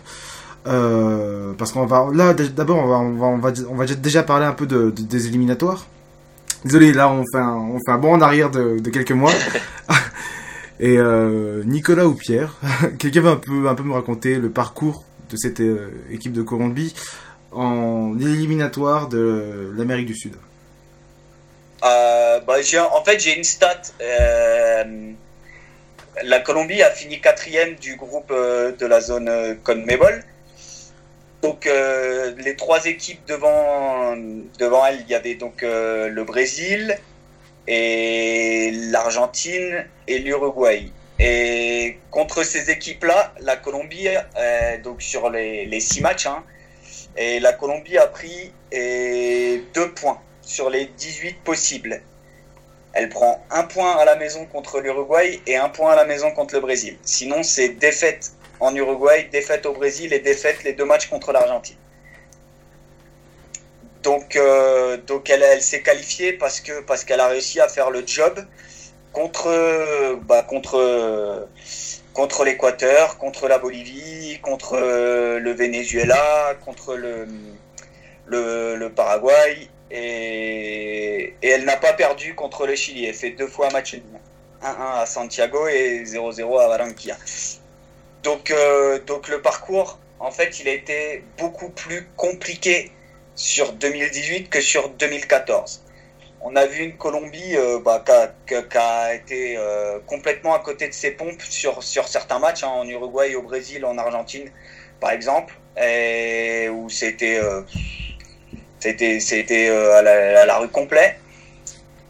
Euh, 0.66 1.52
parce 1.58 1.72
qu'on 1.72 1.84
va 1.84 2.06
là 2.14 2.32
d'abord 2.32 2.78
on 2.78 2.88
va, 2.88 2.96
on 2.96 3.12
va, 3.12 3.26
on 3.26 3.36
va 3.36 3.52
on 3.70 3.74
va 3.74 3.84
déjà 3.84 4.22
parler 4.22 4.46
un 4.46 4.54
peu 4.54 4.66
de, 4.66 4.90
des 4.90 5.26
éliminatoires. 5.26 5.86
Désolé, 6.64 6.94
là 6.94 7.10
on 7.10 7.22
fait 7.30 7.38
un, 7.38 7.54
on 7.54 7.78
fait 7.84 7.92
un 7.92 7.98
bond 7.98 8.14
en 8.14 8.20
arrière 8.22 8.50
de, 8.50 8.78
quelques 8.88 9.12
mois. 9.12 9.32
Et 10.80 10.98
euh, 10.98 11.62
Nicolas 11.64 12.06
ou 12.06 12.14
Pierre, 12.14 12.56
quelqu'un 12.98 13.20
va 13.20 13.30
un 13.32 13.36
peu 13.36 13.68
un 13.68 13.74
peu 13.74 13.82
me 13.82 13.92
raconter 13.92 14.38
le 14.38 14.48
parcours 14.48 15.04
de 15.30 15.36
cette 15.36 15.62
équipe 16.10 16.32
de 16.32 16.42
Colombie 16.42 16.94
en 17.52 18.18
éliminatoire 18.18 19.08
de 19.08 19.72
l'Amérique 19.76 20.06
du 20.06 20.16
Sud? 20.16 20.32
Euh, 21.84 22.40
bah, 22.40 22.56
en 22.92 23.04
fait, 23.04 23.20
j'ai 23.20 23.36
une 23.36 23.44
stat. 23.44 23.82
Euh, 24.00 25.12
la 26.22 26.40
Colombie 26.40 26.82
a 26.82 26.90
fini 26.90 27.20
quatrième 27.20 27.74
du 27.74 27.96
groupe 27.96 28.30
euh, 28.30 28.72
de 28.72 28.86
la 28.86 29.00
zone 29.00 29.58
CONMEBOL. 29.62 30.24
Donc 31.42 31.68
les 32.38 32.56
trois 32.56 32.86
équipes 32.86 33.20
devant, 33.26 34.16
devant 34.58 34.86
elle, 34.86 35.00
il 35.02 35.10
y 35.10 35.14
avait 35.14 35.34
donc 35.34 35.60
le 35.60 36.22
Brésil 36.22 36.96
et 37.66 38.70
l'Argentine 38.90 39.84
et 40.08 40.20
l'Uruguay. 40.20 40.88
Et 41.18 41.98
contre 42.10 42.44
ces 42.44 42.70
équipes-là, 42.70 43.34
la 43.40 43.56
Colombie, 43.56 44.08
donc 44.82 45.02
sur 45.02 45.28
les, 45.28 45.80
six 45.80 46.00
matchs, 46.00 46.24
hein, 46.24 46.42
et 47.18 47.40
la 47.40 47.52
Colombie 47.52 47.98
a 47.98 48.06
pris 48.06 48.50
deux 48.72 49.92
points 49.94 50.22
sur 50.46 50.70
les 50.70 50.86
18 50.86 51.42
possibles. 51.44 52.02
Elle 52.92 53.08
prend 53.08 53.44
un 53.50 53.64
point 53.64 53.96
à 53.96 54.04
la 54.04 54.14
maison 54.14 54.46
contre 54.46 54.80
l'Uruguay 54.80 55.40
et 55.46 55.56
un 55.56 55.68
point 55.68 55.92
à 55.92 55.96
la 55.96 56.04
maison 56.04 56.30
contre 56.30 56.54
le 56.54 56.60
Brésil. 56.60 56.96
Sinon, 57.02 57.42
c'est 57.42 57.70
défaite 57.70 58.32
en 58.60 58.74
Uruguay, 58.74 59.28
défaite 59.32 59.66
au 59.66 59.72
Brésil 59.72 60.12
et 60.12 60.20
défaite 60.20 60.62
les 60.62 60.74
deux 60.74 60.84
matchs 60.84 61.08
contre 61.08 61.32
l'Argentine. 61.32 61.76
Donc, 64.04 64.36
euh, 64.36 64.96
donc 64.98 65.28
elle, 65.30 65.62
s'est 65.62 65.82
qualifiée 65.82 66.34
parce 66.34 66.60
que 66.60 66.80
parce 66.82 67.04
qu'elle 67.04 67.20
a 67.20 67.28
réussi 67.28 67.58
à 67.58 67.68
faire 67.68 67.90
le 67.90 68.06
job 68.06 68.38
contre 69.12 69.48
bah, 70.26 70.42
contre 70.42 71.48
contre 72.12 72.44
l'Équateur, 72.44 73.16
contre 73.18 73.48
la 73.48 73.58
Bolivie, 73.58 74.38
contre 74.42 74.76
le 74.76 75.52
Venezuela, 75.52 76.54
contre 76.64 76.94
le, 76.96 77.26
le 78.26 78.88
Paraguay 78.90 79.68
et, 79.90 81.34
elle 81.42 81.64
n'a 81.64 81.76
pas 81.76 81.92
perdu 81.92 82.34
contre 82.34 82.66
le 82.66 82.74
Chili. 82.74 83.04
Elle 83.04 83.14
fait 83.14 83.30
deux 83.30 83.46
fois 83.46 83.70
match 83.70 83.94
1-1 83.94 84.00
à 84.62 85.06
Santiago 85.06 85.68
et 85.68 86.04
0-0 86.04 86.60
à 86.60 86.68
Barranquilla. 86.68 87.16
Donc, 88.22 88.50
euh, 88.50 88.98
donc 89.00 89.28
le 89.28 89.42
parcours, 89.42 89.98
en 90.18 90.30
fait, 90.30 90.60
il 90.60 90.68
a 90.68 90.72
été 90.72 91.22
beaucoup 91.38 91.68
plus 91.68 92.08
compliqué 92.16 92.90
sur 93.34 93.72
2018 93.72 94.48
que 94.48 94.60
sur 94.60 94.88
2014. 94.88 95.82
On 96.40 96.56
a 96.56 96.66
vu 96.66 96.84
une 96.84 96.96
Colombie 96.96 97.56
euh, 97.56 97.80
bah, 97.80 98.02
qui, 98.46 98.54
a, 98.54 99.14
été 99.14 99.56
euh, 99.56 99.98
complètement 100.06 100.54
à 100.54 100.58
côté 100.58 100.88
de 100.88 100.94
ses 100.94 101.10
pompes 101.10 101.40
sur, 101.42 101.82
sur 101.82 102.08
certains 102.08 102.38
matchs, 102.38 102.64
hein, 102.64 102.68
en 102.68 102.88
Uruguay, 102.88 103.34
au 103.34 103.42
Brésil, 103.42 103.84
en 103.84 103.96
Argentine, 103.98 104.50
par 105.00 105.10
exemple, 105.10 105.54
et 105.82 106.68
où 106.68 106.88
c'était 106.88 107.40
c'était 108.84 109.18
c'était 109.20 109.68
euh, 109.70 109.98
à, 109.98 110.44
la, 110.44 110.58
rue 110.58 110.68
complet. 110.68 111.16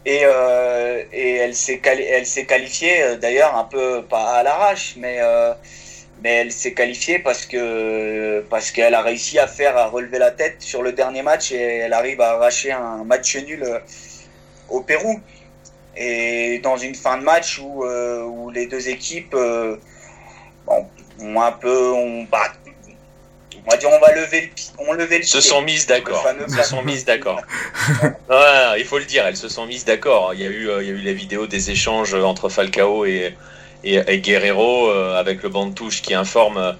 Et, 0.05 0.21
euh, 0.23 1.03
et 1.13 1.35
elle 1.35 1.55
s'est 1.55 1.81
elle 1.83 2.25
s'est 2.25 2.45
qualifiée 2.45 3.01
euh, 3.01 3.15
d'ailleurs 3.15 3.55
un 3.55 3.63
peu 3.63 4.03
pas 4.03 4.25
à 4.39 4.43
l'arrache, 4.43 4.95
mais 4.97 5.19
mais 6.21 6.33
elle 6.41 6.51
s'est 6.51 6.73
qualifiée 6.73 7.19
parce 7.19 7.45
que 7.45 8.41
parce 8.49 8.71
qu'elle 8.71 8.93
a 8.93 9.01
réussi 9.01 9.39
à 9.39 9.47
faire 9.47 9.77
à 9.77 9.87
relever 9.87 10.19
la 10.19 10.31
tête 10.31 10.57
sur 10.59 10.81
le 10.81 10.91
dernier 10.91 11.21
match 11.21 11.51
et 11.51 11.77
elle 11.83 11.93
arrive 11.93 12.19
à 12.21 12.31
arracher 12.31 12.71
un 12.71 13.03
match 13.03 13.35
nul 13.37 13.63
au 14.69 14.81
Pérou 14.81 15.19
et 15.95 16.59
dans 16.59 16.77
une 16.77 16.95
fin 16.95 17.17
de 17.17 17.23
match 17.23 17.59
où, 17.59 17.85
où 17.85 18.49
les 18.51 18.67
deux 18.67 18.89
équipes 18.89 19.35
ont 20.67 21.41
un 21.41 21.51
peu 21.51 21.91
ont, 21.93 22.23
bah, 22.23 22.51
on 23.65 23.71
va 23.71 23.77
dire 23.77 23.89
on 23.91 23.99
va 23.99 24.13
lever 24.13 24.41
le, 24.41 24.83
on 24.89 24.93
lever 24.93 25.19
le 25.19 25.23
se 25.23 25.41
sont 25.41 25.61
mises 25.61 25.87
d'accord. 25.87 26.25
se 26.47 26.63
sont 26.63 26.83
mises 26.83 27.05
d'accord. 27.05 27.41
Il 28.77 28.85
faut 28.85 28.99
le 28.99 29.05
dire 29.05 29.25
elles 29.25 29.37
se 29.37 29.49
sont 29.49 29.65
mises 29.65 29.85
d'accord. 29.85 30.33
Il 30.33 30.41
y 30.41 30.45
a 30.45 30.49
eu 30.49 30.69
euh, 30.69 30.83
il 30.83 30.89
y 30.89 30.91
a 30.91 30.93
eu 30.93 31.01
les 31.01 31.13
vidéos 31.13 31.47
des 31.47 31.71
échanges 31.71 32.13
entre 32.13 32.49
Falcao 32.49 33.05
et 33.05 33.35
et, 33.83 34.19
Guerrero 34.19 34.89
euh, 34.89 35.19
avec 35.19 35.43
le 35.43 35.49
banc 35.49 35.67
de 35.67 35.73
touche 35.73 36.01
qui 36.01 36.15
informe 36.15 36.75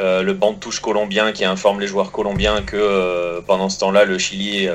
euh, 0.00 0.22
le 0.22 0.34
banc 0.34 0.52
de 0.52 0.58
touche 0.58 0.80
colombien 0.80 1.32
qui 1.32 1.44
informe 1.44 1.80
les 1.80 1.86
joueurs 1.86 2.12
colombiens 2.12 2.62
que 2.62 3.40
pendant 3.46 3.68
ce 3.68 3.78
temps-là 3.80 4.04
le 4.04 4.18
Chili 4.18 4.68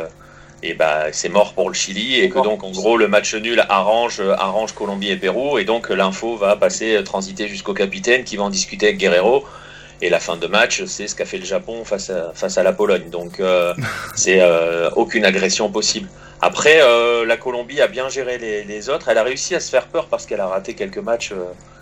et 0.61 0.73
bah 0.75 1.11
c'est 1.11 1.29
mort 1.29 1.53
pour 1.53 1.69
le 1.69 1.75
Chili 1.75 2.21
et 2.21 2.29
que 2.29 2.39
donc 2.39 2.63
en 2.63 2.71
gros 2.71 2.95
le 2.95 3.07
match 3.09 3.35
nul 3.35 3.65
arrange 3.67 4.21
arrange 4.37 4.73
Colombie 4.73 5.11
et 5.11 5.17
Pérou 5.17 5.57
et 5.57 5.65
donc 5.65 5.89
l'info 5.89 6.37
va 6.37 6.55
passer 6.55 7.03
transiter 7.03 7.47
jusqu'au 7.47 7.73
capitaine 7.73 8.23
qui 8.23 8.37
va 8.37 8.43
en 8.43 8.49
discuter 8.49 8.87
avec 8.87 8.97
Guerrero 8.97 9.45
et 10.03 10.09
la 10.09 10.19
fin 10.19 10.35
de 10.35 10.47
match, 10.47 10.83
c'est 10.83 11.07
ce 11.07 11.15
qu'a 11.15 11.23
fait 11.23 11.37
le 11.37 11.45
Japon 11.45 11.85
face 11.85 12.09
à, 12.09 12.33
face 12.33 12.57
à 12.57 12.63
la 12.63 12.73
Pologne. 12.73 13.09
Donc, 13.09 13.39
euh, 13.39 13.73
c'est 14.15 14.41
euh, 14.41 14.89
aucune 14.97 15.23
agression 15.23 15.71
possible. 15.71 16.09
Après, 16.41 16.81
euh, 16.81 17.25
la 17.25 17.37
Colombie 17.37 17.79
a 17.79 17.87
bien 17.87 18.09
géré 18.09 18.37
les, 18.37 18.89
autres. 18.89 19.07
Elle 19.07 19.17
a 19.17 19.23
réussi 19.23 19.55
à 19.55 19.61
se 19.61 19.69
faire 19.69 19.87
peur 19.87 20.07
parce 20.07 20.25
qu'elle 20.25 20.41
a 20.41 20.47
raté 20.47 20.73
quelques 20.73 20.97
matchs 20.97 21.31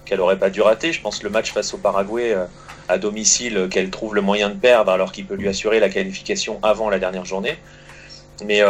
qu'elle 0.06 0.20
n'aurait 0.20 0.38
pas 0.38 0.52
dû 0.52 0.62
rater. 0.62 0.94
Je 0.94 1.02
pense 1.02 1.24
le 1.24 1.32
match 1.32 1.52
face 1.52 1.74
au 1.74 1.78
Paraguay 1.78 2.38
à 2.88 3.00
domicile 3.00 3.68
qu'elle 3.72 3.90
trouve 3.90 4.14
le 4.14 4.22
moyen 4.22 4.50
de 4.50 4.56
perdre 4.56 4.92
alors 4.92 5.12
qu'il 5.12 5.26
peut 5.26 5.34
lui 5.34 5.48
assurer 5.48 5.80
la 5.80 5.90
qualification 5.90 6.60
avant 6.62 6.92
la 6.92 7.00
dernière 7.00 7.26
journée. 7.26 7.58
Mais 8.46 8.62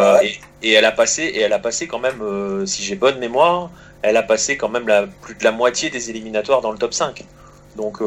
et, 0.62 0.72
elle 0.72 0.86
a 0.86 0.94
passé 0.94 1.24
et 1.24 1.42
elle 1.42 1.54
a 1.54 1.60
passé 1.60 1.88
quand 1.88 2.00
même, 2.00 2.22
si 2.66 2.84
j'ai 2.84 2.96
bonne 2.96 3.20
mémoire, 3.20 3.70
elle 4.02 4.16
a 4.16 4.24
passé 4.24 4.56
quand 4.56 4.70
même 4.70 4.88
la, 4.88 5.08
plus 5.08 5.36
de 5.36 5.44
la 5.44 5.52
moitié 5.52 5.90
des 5.90 6.10
éliminatoires 6.10 6.62
dans 6.62 6.72
le 6.72 6.78
top 6.78 6.94
5. 6.94 7.26
Donc 7.76 8.00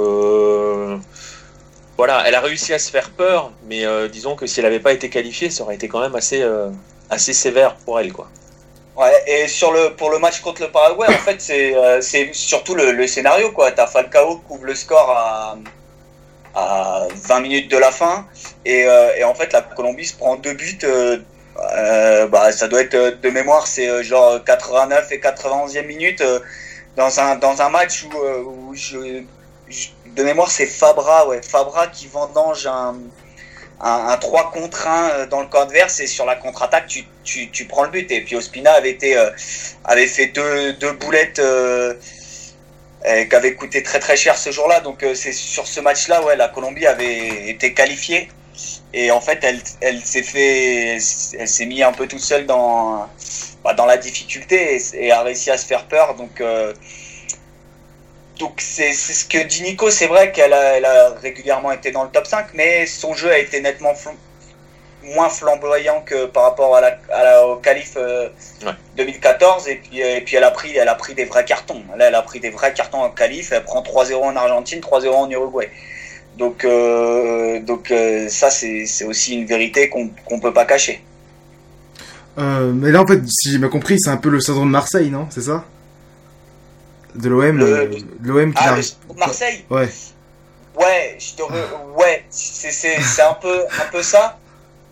voilà, 1.97 2.25
elle 2.27 2.35
a 2.35 2.41
réussi 2.41 2.75
à 2.75 2.79
se 2.79 2.91
faire 2.91 3.11
peur, 3.11 3.53
mais 3.69 3.85
euh, 3.85 4.09
disons 4.09 4.35
que 4.35 4.47
si 4.47 4.59
elle 4.59 4.67
n'avait 4.67 4.81
pas 4.81 4.93
été 4.93 5.09
qualifiée, 5.09 5.51
ça 5.51 5.63
aurait 5.63 5.77
été 5.77 5.87
quand 5.87 6.01
même 6.01 6.17
assez, 6.17 6.43
euh, 6.43 6.71
assez 7.09 7.33
sévère 7.33 7.77
pour 7.77 8.01
elle, 8.01 8.13
quoi. 8.13 8.29
Ouais, 8.97 9.13
et 9.27 9.49
sur 9.49 9.73
le, 9.73 9.95
pour 9.95 10.11
le 10.11 10.19
match 10.19 10.41
contre 10.41 10.63
le 10.63 10.71
Paraguay, 10.71 11.07
en 11.09 11.13
fait, 11.19 11.41
c'est 11.41 11.77
euh, 11.77 12.01
surtout 12.33 12.75
le, 12.75 13.07
scénario, 13.07 13.53
quoi. 13.53 13.71
T'as 13.71 13.87
Falcao 13.87 14.39
qui 14.39 14.53
ouvre 14.53 14.65
le 14.65 14.75
score 14.75 15.11
à, 15.11 15.57
à 16.55 17.07
20 17.15 17.41
minutes 17.41 17.71
de 17.71 17.79
la 17.79 17.93
fin, 17.93 18.27
et, 18.65 18.87
en 19.25 19.35
fait, 19.35 19.53
la 19.53 19.63
Colombie 19.63 20.07
se 20.07 20.17
prend 20.17 20.37
deux 20.37 20.55
buts. 20.55 20.79
bah, 22.29 22.51
ça 22.51 22.67
doit 22.67 22.81
être 22.81 23.21
de 23.21 23.31
mémoire, 23.31 23.69
c'est 23.69 24.03
genre 24.03 24.43
89 24.43 25.13
et 25.13 25.19
91e 25.19 25.87
minute 25.87 26.23
dans 26.97 27.21
un 27.21 27.69
match 27.71 28.05
où, 28.05 28.71
où 28.71 28.75
de 30.15 30.23
mémoire, 30.23 30.51
c'est 30.51 30.67
Fabra, 30.67 31.27
ouais. 31.29 31.41
Fabra 31.43 31.89
qui 31.89 32.07
vendange 32.07 32.67
un, 32.67 32.97
un, 33.81 34.17
3 34.17 34.51
contre 34.53 34.87
1 34.87 35.11
euh, 35.11 35.27
dans 35.27 35.41
le 35.41 35.47
camp 35.47 35.63
adverse 35.63 36.01
et 36.01 36.07
sur 36.07 36.25
la 36.25 36.37
contre-attaque, 36.37 36.87
tu, 36.87 37.05
tu, 37.25 37.51
tu, 37.51 37.65
prends 37.67 37.85
le 37.85 37.91
but. 37.91 38.11
Et 38.11 38.23
puis 38.23 38.37
Ospina 38.37 38.73
avait, 38.73 38.91
été, 38.91 39.17
euh, 39.17 39.31
avait 39.85 40.07
fait 40.07 40.27
deux, 40.27 40.73
deux 40.75 40.93
boulettes 40.93 41.39
euh, 41.39 41.95
qui 43.03 43.35
avaient 43.35 43.55
coûté 43.55 43.83
très 43.83 43.99
très 43.99 44.17
cher 44.17 44.37
ce 44.39 44.51
jour-là. 44.51 44.81
Donc 44.81 45.05
c'est 45.15 45.33
sur 45.33 45.67
ce 45.67 45.81
match-là, 45.81 46.25
ouais, 46.25 46.37
la 46.37 46.49
Colombie 46.49 46.87
avait 46.87 47.49
été 47.51 47.75
qualifiée. 47.75 48.29
Et 48.93 49.11
en 49.11 49.21
fait, 49.21 49.41
elle, 49.43 49.61
elle 49.81 50.01
s'est 50.01 50.23
fait, 50.23 50.99
elle 51.39 51.49
s'est 51.49 51.67
mise 51.67 51.83
un 51.83 51.93
peu 51.93 52.07
toute 52.07 52.21
seule 52.21 52.47
dans, 52.47 53.09
bah, 53.65 53.75
dans 53.75 53.87
la 53.87 53.97
difficulté 53.97 54.79
et, 54.95 55.11
a 55.11 55.23
réussi 55.23 55.51
à 55.51 55.57
se 55.57 55.67
faire 55.67 55.87
peur. 55.87 56.15
Donc, 56.15 56.41
euh, 56.41 56.73
donc 58.39 58.55
c'est 58.59 58.93
ce 58.93 59.25
que 59.25 59.47
dit 59.47 59.63
Nico. 59.63 59.91
C'est 59.91 60.07
vrai 60.07 60.33
qu'elle 60.33 60.53
a, 60.53 60.77
elle 60.77 60.85
a, 60.85 61.11
régulièrement 61.11 61.73
été 61.73 61.91
dans 61.91 62.05
le 62.05 62.11
top 62.11 62.27
5, 62.27 62.49
mais 62.55 62.87
son 62.87 63.15
jeu 63.15 63.31
a 63.31 63.39
été 63.39 63.61
nettement 63.61 63.95
moins 65.03 65.29
flamboyant 65.29 66.03
que 66.05 66.27
par 66.27 66.45
rapport 66.45 66.77
à 66.77 66.81
la, 66.81 67.47
au 67.47 67.57
qualif 67.57 67.97
2014 68.97 69.67
euh, 69.67 69.71
et 69.71 69.77
puis, 69.77 70.01
et 70.01 70.21
puis 70.23 70.37
elle 70.37 70.45
a 70.45 70.51
pris 70.51 70.75
elle 70.75 70.89
a 70.89 70.95
pris 70.95 71.15
des 71.15 71.27
vrais 71.27 71.45
cartons. 71.45 71.83
Là 71.97 72.09
elle 72.09 72.15
a 72.15 72.23
pris 72.23 72.41
des 72.41 72.51
vrais 72.51 72.73
cartons 72.73 73.03
en 73.03 73.11
qualif. 73.11 73.53
Elle 73.53 73.65
prend 73.65 73.83
3-0 73.83 74.15
en 74.15 74.37
Argentine 74.37 74.81
3-0 74.81 75.09
en 75.11 75.31
Uruguay. 75.31 75.71
Donc, 76.39 76.65
euh, 76.65 77.61
donc 77.61 77.91
euh, 77.91 78.29
ça, 78.29 78.51
c'est 78.51 79.05
aussi 79.05 79.35
une 79.35 79.47
vérité 79.47 79.89
qu'on 79.89 80.05
ne 80.05 80.41
peut 80.41 80.53
pas 80.53 80.65
cacher. 80.65 81.03
Euh, 82.39 82.73
mais 82.73 82.91
là, 82.91 83.03
en 83.03 83.07
fait, 83.07 83.21
si 83.29 83.53
j'ai 83.53 83.59
bien 83.59 83.69
compris, 83.69 83.97
c'est 83.99 84.11
un 84.11 84.17
peu 84.17 84.31
le 84.31 84.41
syndrome 84.41 84.67
de 84.67 84.73
Marseille, 84.73 85.11
non? 85.11 85.27
C'est 85.31 85.43
ça? 85.43 85.65
De 87.15 87.29
l'OM 87.29 87.59
L'OM 88.23 88.53
qui 88.53 88.63
ah, 88.65 88.77
le 88.77 89.17
Marseille 89.17 89.65
Ouais. 89.71 89.89
Ouais, 90.77 91.17
je 91.21 91.35
te 91.35 91.43
ouais 91.97 92.25
c'est 92.31 93.23
un 93.23 93.35
peu, 93.35 93.65
un 93.81 93.91
peu 93.93 94.03
ça. 94.03 94.39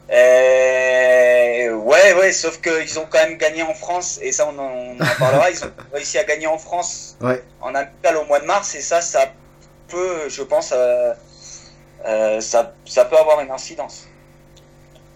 ouais, 0.09 2.15
ouais, 2.15 2.33
sauf 2.33 2.61
qu'ils 2.61 2.99
ont 2.99 3.07
quand 3.11 3.27
même 3.27 3.39
gagné 3.39 3.63
en 3.63 3.75
France, 3.75 4.19
et 4.23 4.33
ça, 4.33 4.49
on 4.49 4.59
en, 4.59 4.97
parlera. 5.19 5.51
Ils 5.51 5.65
ont 5.65 5.71
réussi 5.93 6.19
à 6.19 6.25
gagner 6.25 6.47
en 6.47 6.59
France 6.59 7.17
ouais. 7.21 7.43
en 7.61 7.75
amical 7.75 8.17
au 8.17 8.25
mois 8.27 8.41
de 8.41 8.47
mars, 8.47 8.75
et 8.75 8.81
ça, 8.81 9.01
ça 9.01 9.33
peut, 9.89 10.29
je 10.29 10.43
pense, 10.43 10.73
euh, 10.75 11.15
ça, 12.41 12.75
ça, 12.85 13.05
peut 13.05 13.17
avoir 13.17 13.41
une 13.41 13.51
incidence. 13.51 14.09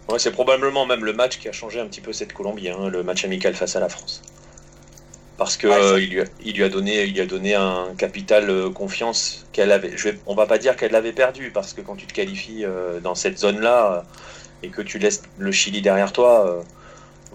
Ouais, 0.08 0.18
c'est 0.18 0.30
probablement 0.30 0.86
même 0.86 1.04
le 1.04 1.12
match 1.12 1.38
qui 1.38 1.48
a 1.48 1.52
changé 1.52 1.80
un 1.80 1.86
petit 1.86 2.00
peu 2.00 2.12
cette 2.12 2.32
Colombie, 2.32 2.68
hein, 2.68 2.88
le 2.88 3.02
match 3.02 3.24
amical 3.24 3.54
face 3.54 3.74
à 3.74 3.80
la 3.80 3.88
France. 3.88 4.22
Parce 5.38 5.56
que 5.56 5.66
euh, 5.66 6.00
il, 6.00 6.10
lui 6.10 6.20
a, 6.22 6.24
il, 6.44 6.56
lui 6.56 6.64
a, 6.64 6.68
donné, 6.68 7.04
il 7.04 7.12
lui 7.12 7.20
a 7.20 7.26
donné 7.26 7.54
un 7.54 7.88
capital 7.98 8.48
euh, 8.48 8.70
confiance 8.70 9.46
qu'elle 9.52 9.70
avait. 9.70 9.96
Je 9.96 10.08
vais, 10.08 10.18
on 10.26 10.34
va 10.34 10.46
pas 10.46 10.58
dire 10.58 10.76
qu'elle 10.76 10.92
l'avait 10.92 11.12
perdu, 11.12 11.50
parce 11.52 11.74
que 11.74 11.82
quand 11.82 11.96
tu 11.96 12.06
te 12.06 12.14
qualifies 12.14 12.64
dans 13.02 13.14
cette 13.14 13.38
zone-là 13.38 14.04
et 14.62 14.68
que 14.68 14.82
tu 14.82 14.98
laisses 14.98 15.22
le 15.38 15.52
Chili 15.52 15.82
derrière 15.82 16.12
toi, 16.12 16.64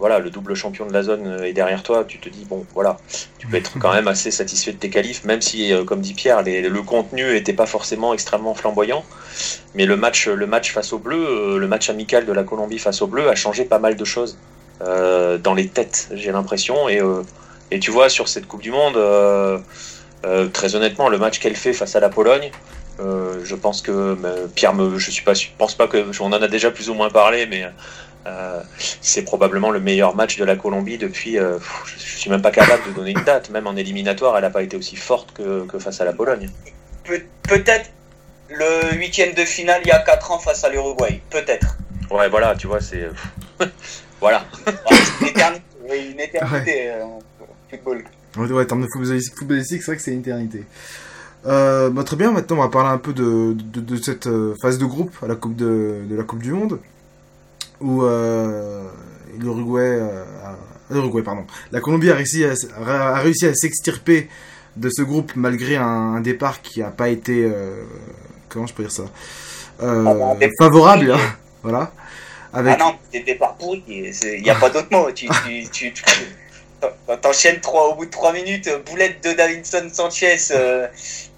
voilà, 0.02 0.18
le 0.18 0.32
double 0.32 0.56
champion 0.56 0.88
de 0.88 0.94
la 0.94 1.04
zone 1.04 1.28
euh, 1.28 1.44
est 1.44 1.54
derrière 1.54 1.84
toi, 1.84 2.04
tu 2.04 2.18
te 2.18 2.28
dis, 2.28 2.44
bon, 2.46 2.66
voilà, 2.74 2.98
tu 3.38 3.46
peux 3.46 3.58
être 3.58 3.78
quand 3.78 3.94
même 3.94 4.08
assez 4.08 4.32
satisfait 4.32 4.72
de 4.72 4.78
tes 4.78 4.90
qualifs, 4.90 5.24
même 5.26 5.42
si, 5.42 5.72
euh, 5.72 5.84
comme 5.84 6.02
dit 6.02 6.16
Pierre, 6.16 6.42
le 6.44 6.82
contenu 6.82 7.24
n'était 7.34 7.54
pas 7.54 7.68
forcément 7.68 8.12
extrêmement 8.12 8.56
flamboyant. 8.56 9.06
Mais 9.76 9.86
le 9.86 9.96
match, 9.96 10.28
le 10.28 10.48
match 10.48 10.74
face 10.74 10.92
au 10.92 10.98
bleu, 10.98 11.24
euh, 11.24 11.58
le 11.60 11.68
match 11.68 11.92
amical 11.92 12.26
de 12.26 12.34
la 12.34 12.44
Colombie 12.44 12.80
face 12.80 13.04
au 13.04 13.08
bleu 13.08 13.30
a 13.30 13.36
changé 13.36 13.64
pas 13.64 13.80
mal 13.80 13.96
de 13.96 14.04
choses 14.04 14.38
dans 15.44 15.54
les 15.54 15.68
têtes, 15.68 16.10
j'ai 16.12 16.32
l'impression. 16.32 16.90
Et, 16.90 17.00
et 17.72 17.80
tu 17.80 17.92
vois, 17.92 18.10
sur 18.10 18.28
cette 18.28 18.48
Coupe 18.48 18.62
du 18.62 18.72
Monde, 18.72 19.00
très 20.54 20.76
honnêtement, 20.76 21.10
le 21.10 21.18
match 21.18 21.40
qu'elle 21.40 21.56
fait 21.56 21.74
face 21.74 21.96
à 21.96 22.00
la 22.00 22.10
Pologne, 22.10 22.52
je 23.00 23.56
pense 23.56 23.82
que 23.82 24.18
Pierre, 24.56 24.74
me, 24.74 24.98
je 24.98 25.12
suis 25.12 25.24
pas, 25.24 25.34
pense 25.58 25.76
pas 25.76 25.88
que, 25.88 26.12
on 26.20 26.26
en 26.26 26.34
a 26.34 26.48
déjà 26.48 26.72
plus 26.72 26.90
ou 26.90 26.94
moins 26.94 27.10
parlé, 27.10 27.46
mais 27.46 27.66
euh, 28.28 28.62
c'est 29.02 29.24
probablement 29.24 29.72
le 29.72 29.80
meilleur 29.80 30.16
match 30.16 30.38
de 30.38 30.46
la 30.46 30.56
Colombie 30.56 30.98
depuis. 30.98 31.38
Euh, 31.38 31.58
je, 31.86 31.96
ne 31.96 32.00
suis 32.00 32.30
même 32.30 32.42
pas 32.42 32.52
capable 32.52 32.84
de 32.88 32.92
donner 32.92 33.12
une 33.12 33.24
date. 33.24 33.50
Même 33.50 33.68
en 33.68 33.76
éliminatoire, 33.76 34.36
elle 34.38 34.44
n'a 34.44 34.50
pas 34.50 34.62
été 34.62 34.78
aussi 34.78 34.96
forte 34.96 35.34
que, 35.34 35.80
face 35.80 36.02
à 36.02 36.06
la 36.06 36.14
Pologne. 36.14 36.50
peut-être 37.44 37.90
le 38.50 38.96
huitième 38.96 39.34
de 39.34 39.46
finale 39.46 39.82
il 39.86 39.88
y 39.88 39.92
a 39.92 40.00
4 40.00 40.32
ans 40.32 40.40
face 40.40 40.64
à 40.64 40.70
l'Uruguay. 40.70 41.22
Peut-être. 41.30 41.78
Ouais, 42.12 42.30
voilà, 42.30 42.56
tu 42.56 42.68
vois, 42.68 42.82
c'est. 42.82 43.10
voilà. 44.20 44.46
une 45.22 45.28
éternité, 45.28 45.64
une 46.12 46.20
éternité 46.20 46.90
euh, 46.90 47.06
football. 47.72 48.04
Ouais, 48.38 48.62
en 48.62 48.66
termes 48.66 48.82
de 48.84 48.88
footballistique, 48.94 49.82
c'est 49.82 49.86
vrai 49.86 49.96
que 49.96 50.02
c'est 50.02 50.14
une 50.14 50.20
éternité. 50.20 50.64
Bah, 51.44 52.04
très 52.06 52.16
bien, 52.16 52.32
maintenant 52.32 52.58
on 52.58 52.62
va 52.62 52.70
parler 52.70 52.90
un 52.90 53.00
peu 53.00 53.14
de, 53.14 53.56
de, 53.56 53.96
cette 53.98 54.30
phase 54.62 54.78
de 54.78 54.86
groupe 54.86 55.16
à 55.24 55.28
la 55.28 55.36
Coupe 55.36 55.56
de, 55.56 56.02
de 56.08 56.16
la 56.16 56.24
Coupe 56.24 56.44
du 56.44 56.52
Monde 56.52 56.80
où 57.82 58.04
euh, 58.04 58.84
l'Uruguay, 59.40 59.98
euh, 60.02 60.24
l'Uruguay, 60.90 61.24
pardon, 61.24 61.46
la 61.72 61.82
Colombie 61.82 62.10
a 62.12 62.16
réussi 62.16 62.46
à, 62.46 62.54
a 62.88 63.20
réussi 63.20 63.48
à 63.48 63.54
s'extirper 63.54 64.30
de 64.78 64.90
ce 64.90 65.02
groupe 65.02 65.34
malgré 65.36 65.76
un, 65.76 66.22
départ 66.22 66.62
qui 66.62 66.80
n'a 66.80 66.92
pas 66.92 67.10
été, 67.10 67.44
euh, 67.44 67.84
comment 68.48 68.68
je 68.68 68.74
peux 68.74 68.84
dire 68.84 68.92
ça, 68.92 69.04
euh, 69.82 70.36
ah, 70.40 70.48
favorable, 70.58 71.12
hein, 71.12 71.20
voilà. 71.64 71.92
Avec... 72.54 72.76
Ah 72.80 72.84
non, 72.84 72.96
des 73.12 73.24
départs 73.24 73.56
pourris, 73.56 73.84
il 73.88 74.42
n'y 74.42 74.50
a 74.50 74.56
pas 74.56 74.70
d'autre 74.70 74.90
mot. 74.92 75.10
Tu, 75.14 75.30
tu, 75.72 75.94
tu, 75.94 76.04
t'enchaînes 77.22 77.60
trois, 77.62 77.90
au 77.90 77.96
bout 77.96 78.06
de 78.06 78.12
3 78.12 78.34
minutes, 78.34 78.70
boulette 78.86 79.24
de 79.24 79.34
Davinson 79.34 79.90
Sanchez, 79.92 80.38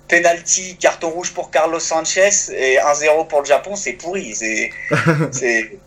penalty, 0.08 0.78
carton 0.78 1.10
rouge 1.10 1.32
pour 1.34 1.52
Carlos 1.52 1.80
Sanchez 1.80 2.30
et 2.52 2.78
1-0 2.78 3.28
pour 3.28 3.40
le 3.40 3.46
Japon, 3.46 3.76
c'est 3.76 3.94
pourri. 3.94 4.36
C'est, 4.36 4.70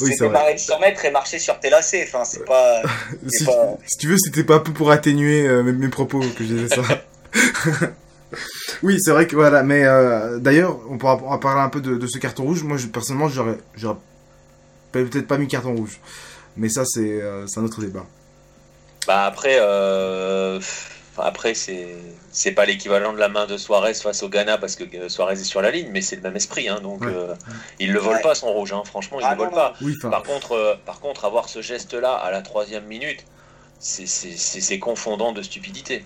oui, 0.00 0.14
c'est 0.16 0.24
démarrer 0.24 0.54
de 0.54 0.58
100 0.58 0.80
mètres 0.80 1.04
et 1.04 1.10
marcher 1.10 1.38
sur 1.38 1.58
tes 1.58 1.70
lacets. 1.70 2.04
Enfin, 2.06 2.24
c'est 2.24 2.44
pas, 2.44 2.82
si, 3.26 3.46
si, 3.86 3.98
tu 3.98 4.08
veux, 4.08 4.16
c'était 4.18 4.44
pas 4.44 4.56
un 4.56 4.60
peu 4.60 4.72
pour 4.72 4.90
atténuer 4.90 5.46
euh, 5.46 5.62
mes, 5.62 5.88
propos 5.88 6.20
que 6.20 6.44
je 6.44 6.54
disais 6.54 6.68
ça. 6.68 6.82
oui, 8.82 8.98
c'est 9.00 9.12
vrai 9.12 9.26
que 9.26 9.36
voilà, 9.36 9.62
mais 9.62 9.84
euh, 9.84 10.38
d'ailleurs, 10.38 10.78
on 10.90 10.98
pourra, 10.98 11.40
parler 11.40 11.60
un 11.60 11.68
peu 11.68 11.80
de, 11.80 12.06
ce 12.06 12.18
carton 12.18 12.44
rouge. 12.44 12.62
Moi, 12.62 12.76
je, 12.76 12.86
personnellement, 12.88 13.28
j'aurais, 13.28 13.56
peut-être 14.92 15.26
pas 15.26 15.38
mis 15.38 15.48
carton 15.48 15.74
rouge, 15.74 16.00
mais 16.56 16.68
ça, 16.68 16.84
c'est, 16.84 17.00
euh, 17.22 17.46
c'est 17.46 17.60
un 17.60 17.64
autre 17.64 17.80
débat. 17.80 18.06
Bah 19.08 19.24
après. 19.24 19.58
Après, 21.18 21.54
c'est 21.54 21.88
c'est 22.30 22.52
pas 22.52 22.64
l'équivalent 22.64 23.12
de 23.12 23.18
la 23.18 23.28
main 23.28 23.46
de 23.46 23.56
Suarez 23.56 23.94
face 23.94 24.22
au 24.22 24.28
Ghana 24.28 24.58
parce 24.58 24.76
que 24.76 24.84
euh, 24.96 25.08
Suarez 25.08 25.34
est 25.34 25.44
sur 25.44 25.60
la 25.60 25.70
ligne, 25.70 25.88
mais 25.90 26.00
c'est 26.00 26.16
le 26.16 26.22
même 26.22 26.36
esprit. 26.36 26.68
Hein, 26.68 26.80
donc, 26.82 27.04
euh, 27.04 27.34
il 27.80 27.92
le 27.92 27.98
vole 27.98 28.20
pas 28.20 28.34
son 28.34 28.52
rouge. 28.52 28.72
Hein, 28.72 28.82
franchement, 28.84 29.18
il 29.18 29.24
ne 29.24 29.28
ah, 29.28 29.34
le 29.34 29.38
vole 29.38 29.50
pas. 29.50 29.74
par 30.10 30.22
contre, 30.22 30.52
euh, 30.52 30.74
par 30.86 31.00
contre, 31.00 31.24
avoir 31.24 31.48
ce 31.48 31.62
geste-là 31.62 32.12
à 32.12 32.30
la 32.30 32.42
troisième 32.42 32.84
minute, 32.84 33.24
c'est 33.80 34.78
confondant 34.78 35.32
de 35.32 35.42
stupidité. 35.42 36.04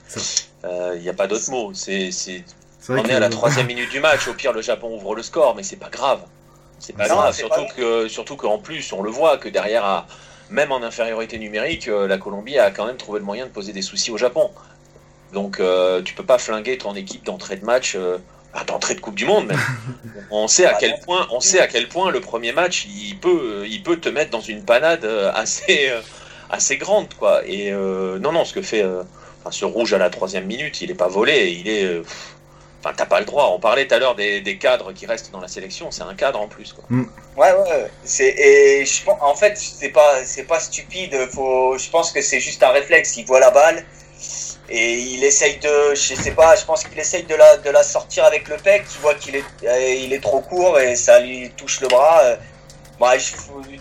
Il 0.65 1.01
n'y 1.01 1.09
a 1.09 1.15
pas 1.15 1.27
d'autre 1.27 1.51
mot. 1.51 1.73
C'est 1.75 2.11
on 2.88 3.05
est 3.05 3.15
à 3.15 3.21
la 3.21 3.29
troisième 3.29 3.67
minute 3.67 3.91
du 3.91 4.01
match. 4.01 4.27
Au 4.29 4.35
pire, 4.35 4.53
le 4.53 4.62
Japon 4.62 4.95
ouvre 4.95 5.15
le 5.15 5.23
score, 5.23 5.55
mais 5.55 5.62
c'est 5.62 5.77
pas 5.77 5.91
grave. 5.91 6.21
C'est 6.79 6.97
pas 6.97 7.07
grave. 7.07 7.35
Surtout 7.35 7.67
que 7.77 8.09
surtout 8.09 8.37
qu'en 8.37 8.59
plus, 8.59 8.93
on 8.93 9.03
le 9.03 9.11
voit 9.11 9.38
que 9.38 9.49
derrière 9.49 10.07
même 10.53 10.71
en 10.71 10.83
infériorité 10.83 11.38
numérique, 11.38 11.87
la 11.87 12.19
Colombie 12.19 12.59
a 12.59 12.71
quand 12.71 12.87
même 12.87 12.97
trouvé 12.97 13.19
le 13.19 13.25
moyen 13.25 13.47
de 13.47 13.51
poser 13.51 13.73
des 13.73 13.83
soucis 13.83 14.11
au 14.11 14.19
Japon. 14.19 14.51
Donc 15.33 15.61
euh, 15.61 16.03
tu 16.03 16.15
peux 16.15 16.25
pas 16.25 16.38
flinguer 16.38 16.79
ton 16.79 16.95
équipe 16.95 17.25
d'entrée 17.25 17.57
de 17.57 17.65
match, 17.65 17.95
euh, 17.97 18.19
d'entrée 18.67 18.95
de 18.95 19.01
Coupe 19.01 19.15
du 19.15 19.25
Monde 19.25 19.47
même. 19.47 19.59
on 20.31 20.47
sait 20.47 20.67
à 20.67 20.75
quel 20.75 20.99
point, 21.01 21.27
on 21.31 21.41
sait 21.41 21.61
à 21.61 21.67
quel 21.67 21.88
point 21.88 22.11
le 22.11 22.21
premier 22.21 22.53
match, 22.53 22.87
il 22.87 23.19
peut, 23.19 23.65
il 23.67 23.83
peut 23.83 23.97
te 23.97 24.09
mettre 24.09 24.31
dans 24.31 24.41
une 24.41 24.65
panade 24.65 25.05
euh, 25.05 25.33
assez, 25.35 25.88
euh, 25.88 26.01
assez 26.51 26.77
grande 26.77 27.12
quoi. 27.15 27.43
Et 27.47 27.73
non 27.73 28.33
non, 28.33 28.45
ce 28.45 28.53
que 28.53 28.62
fait, 28.62 28.85
ce 29.51 29.65
rouge 29.65 29.95
à 29.95 29.99
la 29.99 30.11
troisième 30.11 30.47
minute, 30.47 30.81
il 30.83 30.91
est 30.91 30.95
pas 30.95 31.09
volé, 31.09 31.51
il 31.59 31.69
est 31.69 32.03
Enfin, 32.85 32.95
t'as 32.97 33.07
pas 33.07 33.21
le 33.21 33.27
droit. 33.27 33.53
On 33.55 33.61
parlait 33.61 33.87
tout 33.87 33.95
à 33.95 33.99
l'heure 33.99 34.16
des, 34.16 34.40
des, 34.40 34.59
cadres 34.59 34.92
qui 34.92 35.07
restent 35.07 35.31
dans 35.31 35.40
la 35.40 35.47
sélection. 35.47 35.92
C'est 35.92 36.03
un 36.03 36.14
cadre 36.14 36.40
en 36.40 36.49
plus, 36.49 36.73
quoi. 36.73 36.85
Mm. 36.88 37.05
Ouais, 37.37 37.53
ouais. 37.53 37.90
C'est 38.05 38.35
et 38.37 38.85
je 38.85 39.03
en 39.09 39.37
fait, 39.37 39.57
c'est 39.57 39.90
pas, 39.90 40.25
c'est 40.25 40.45
pas 40.45 40.59
stupide. 40.59 41.16
Faut, 41.33 41.79
je 41.79 41.88
pense 41.90 42.11
que 42.11 42.21
c'est 42.21 42.40
juste 42.40 42.62
un 42.62 42.71
réflexe. 42.71 43.16
Il 43.16 43.25
voit 43.25 43.38
la 43.38 43.51
balle, 43.51 43.85
et 44.68 44.95
il 44.95 45.23
essaye 45.23 45.59
de, 45.59 45.95
je 45.95 46.14
sais 46.14 46.31
pas, 46.31 46.57
je 46.57 46.64
pense 46.64 46.85
qu'il 46.85 46.99
essaye 46.99 47.25
de 47.25 47.35
la, 47.35 47.59
de 47.59 47.71
la 47.71 47.83
sortir 47.83 48.25
avec 48.25 48.49
le 48.49 48.57
pec, 48.57 48.85
il 48.90 49.01
voit 49.01 49.14
qu'il 49.14 49.37
est, 49.37 49.45
euh, 49.64 49.95
il 49.95 50.12
est 50.12 50.21
trop 50.21 50.40
court 50.40 50.79
et 50.81 50.97
ça 50.97 51.21
lui 51.21 51.51
touche 51.57 51.81
le 51.81 51.88
bras. 51.88 52.21
Euh. 52.25 52.37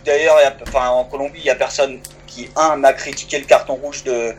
D'ailleurs, 0.03 0.37
enfin, 0.67 0.89
en 0.89 1.05
Colombie, 1.05 1.39
il 1.39 1.45
y 1.45 1.49
a 1.49 1.55
personne 1.55 2.01
qui, 2.25 2.49
un, 2.55 2.77
n'a 2.77 2.91
critiqué 2.93 3.37
le 3.37 3.45
carton 3.45 3.75
rouge 3.75 4.03
de, 4.03 4.33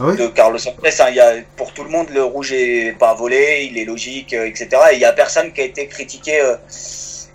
ah 0.00 0.12
de 0.12 0.26
Carlos 0.28 0.58
Sanchez. 0.58 0.76
Hein. 1.00 1.06
il 1.10 1.16
y 1.16 1.20
a, 1.20 1.34
pour 1.56 1.72
tout 1.72 1.84
le 1.84 1.90
monde, 1.90 2.08
le 2.10 2.22
rouge 2.22 2.52
est 2.52 2.96
pas 2.98 3.14
volé, 3.14 3.68
il 3.70 3.78
est 3.78 3.84
logique, 3.84 4.32
euh, 4.34 4.46
etc. 4.46 4.68
Et 4.92 4.94
il 4.94 5.00
y 5.00 5.04
a 5.04 5.12
personne 5.12 5.52
qui 5.52 5.60
a 5.60 5.64
été 5.64 5.86
critiqué 5.86 6.40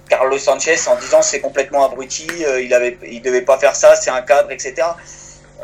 Carlos 0.10 0.38
Sanchez 0.38 0.76
en 0.88 0.96
disant 0.96 1.22
c'est 1.22 1.40
complètement 1.40 1.86
abruti, 1.86 2.28
il 2.62 2.74
avait, 2.74 2.98
il 3.10 3.22
devait 3.22 3.42
pas 3.42 3.58
faire 3.58 3.76
ça, 3.76 3.96
c'est 3.96 4.12
un 4.12 4.22
cadre, 4.22 4.52
etc. 4.52 4.84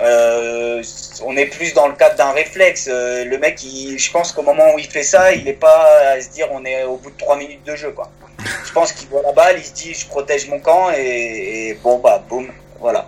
Euh, 0.01 0.81
on 1.25 1.35
est 1.35 1.47
plus 1.47 1.73
dans 1.73 1.87
le 1.87 1.93
cadre 1.93 2.15
d'un 2.15 2.31
réflexe. 2.31 2.89
Euh, 2.91 3.25
le 3.25 3.37
mec, 3.37 3.59
je 3.59 4.11
pense 4.11 4.31
qu'au 4.31 4.43
moment 4.43 4.73
où 4.73 4.79
il 4.79 4.89
fait 4.89 5.03
ça, 5.03 5.33
il 5.33 5.43
n'est 5.43 5.53
pas 5.53 5.87
à 6.13 6.21
se 6.21 6.29
dire 6.29 6.47
on 6.51 6.63
est 6.63 6.83
au 6.83 6.95
bout 6.95 7.11
de 7.11 7.17
3 7.17 7.35
minutes 7.37 7.65
de 7.65 7.75
jeu. 7.75 7.91
Quoi. 7.91 8.09
Je 8.65 8.71
pense 8.71 8.93
qu'il 8.93 9.09
voit 9.09 9.21
la 9.21 9.33
balle, 9.33 9.57
il 9.57 9.65
se 9.65 9.73
dit 9.73 9.93
je 9.93 10.07
protège 10.07 10.47
mon 10.47 10.59
camp 10.59 10.91
et, 10.91 11.77
bon, 11.83 11.99
bah, 11.99 12.23
boum, 12.29 12.49
voilà. 12.79 13.07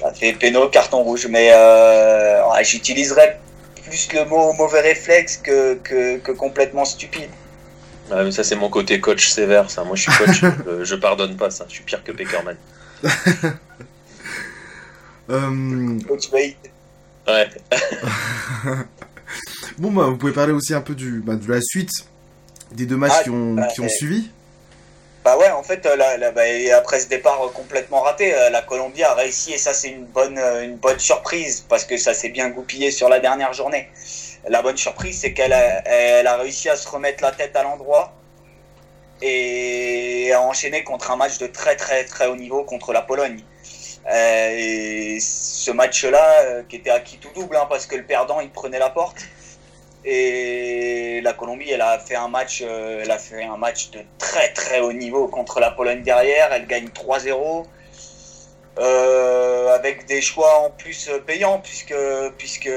Ça 0.00 0.12
fait 0.12 0.32
péno, 0.32 0.68
carton 0.68 1.02
rouge. 1.02 1.26
Mais 1.28 1.50
euh, 1.52 2.42
j'utiliserais 2.62 3.40
plus 3.84 4.08
le 4.12 4.24
mot 4.24 4.52
mauvais 4.54 4.80
réflexe 4.80 5.36
que, 5.38 5.74
que, 5.74 6.32
complètement 6.32 6.84
stupide. 6.84 7.30
Ah, 8.10 8.30
ça, 8.30 8.44
c'est 8.44 8.56
mon 8.56 8.70
côté 8.70 9.00
coach 9.00 9.28
sévère, 9.28 9.70
ça. 9.70 9.84
Moi, 9.84 9.96
je 9.96 10.02
suis 10.02 10.12
coach, 10.12 10.42
je, 10.82 10.94
pardonne 10.94 11.36
pas 11.36 11.50
ça. 11.50 11.66
Je 11.68 11.74
suis 11.74 11.84
pire 11.84 12.02
que 12.04 12.12
Peckerman. 12.12 12.56
Euh, 15.28 15.98
coach 16.06 16.30
Ouais. 16.30 16.54
bon, 19.78 19.90
bah, 19.90 20.04
vous 20.04 20.16
pouvez 20.16 20.30
parler 20.30 20.52
aussi 20.52 20.72
un 20.72 20.80
peu 20.80 20.94
du, 20.94 21.20
bah, 21.20 21.34
de 21.34 21.50
la 21.50 21.60
suite 21.60 21.90
des 22.70 22.86
deux 22.86 22.96
matchs 22.96 23.14
ah, 23.18 23.22
qui 23.24 23.30
ont, 23.30 23.54
bah, 23.54 23.66
qui 23.66 23.80
ont 23.80 23.88
suivi. 23.88 24.30
Bah 25.26 25.36
ouais, 25.36 25.50
en 25.50 25.64
fait, 25.64 25.84
euh, 25.86 25.96
bah, 26.30 26.42
après 26.78 27.00
ce 27.00 27.08
départ 27.08 27.40
complètement 27.52 28.00
raté, 28.02 28.32
euh, 28.32 28.48
la 28.48 28.62
Colombie 28.62 29.02
a 29.02 29.12
réussi 29.14 29.54
et 29.54 29.58
ça 29.58 29.74
c'est 29.74 29.88
une 29.88 30.04
bonne, 30.04 30.38
surprise 30.98 31.66
parce 31.68 31.84
que 31.84 31.96
ça 31.96 32.14
s'est 32.14 32.28
bien 32.28 32.48
goupillé 32.50 32.92
sur 32.92 33.08
la 33.08 33.18
dernière 33.18 33.52
journée. 33.52 33.88
La 34.46 34.62
bonne 34.62 34.76
surprise, 34.76 35.18
c'est 35.20 35.34
qu'elle 35.34 35.52
a, 35.52 36.36
réussi 36.36 36.68
à 36.68 36.76
se 36.76 36.88
remettre 36.88 37.24
la 37.24 37.32
tête 37.32 37.56
à 37.56 37.64
l'endroit 37.64 38.12
et 39.20 40.30
à 40.32 40.40
enchaîner 40.42 40.84
contre 40.84 41.10
un 41.10 41.16
match 41.16 41.38
de 41.38 41.48
très 41.48 41.74
très 41.74 42.04
très 42.04 42.28
haut 42.28 42.36
niveau 42.36 42.62
contre 42.62 42.92
la 42.92 43.02
Pologne. 43.02 43.42
Euh, 44.08 44.50
et 44.56 45.18
ce 45.20 45.72
match-là, 45.72 46.42
euh, 46.42 46.62
qui 46.68 46.76
était 46.76 46.90
acquis 46.90 47.18
tout 47.18 47.30
double, 47.34 47.56
hein, 47.56 47.66
parce 47.68 47.86
que 47.86 47.96
le 47.96 48.04
perdant, 48.04 48.38
il 48.40 48.50
prenait 48.50 48.78
la 48.78 48.90
porte. 48.90 49.26
Et 50.08 51.20
la 51.22 51.32
Colombie, 51.32 51.68
elle 51.68 51.80
a 51.80 51.98
fait 51.98 52.14
un 52.14 52.28
match, 52.28 52.62
euh, 52.64 53.00
elle 53.02 53.10
a 53.10 53.18
fait 53.18 53.42
un 53.42 53.56
match 53.56 53.90
de 53.90 53.98
très 54.18 54.52
très 54.52 54.78
haut 54.78 54.92
niveau 54.92 55.26
contre 55.26 55.58
la 55.58 55.72
Pologne 55.72 56.02
derrière. 56.02 56.52
Elle 56.52 56.68
gagne 56.68 56.88
3-0. 56.88 57.66
Euh, 58.78 59.74
avec 59.74 60.04
des 60.04 60.20
choix 60.20 60.66
en 60.66 60.70
plus 60.70 61.10
payants 61.26 61.60
puisque 61.60 61.94
puisque 62.36 62.68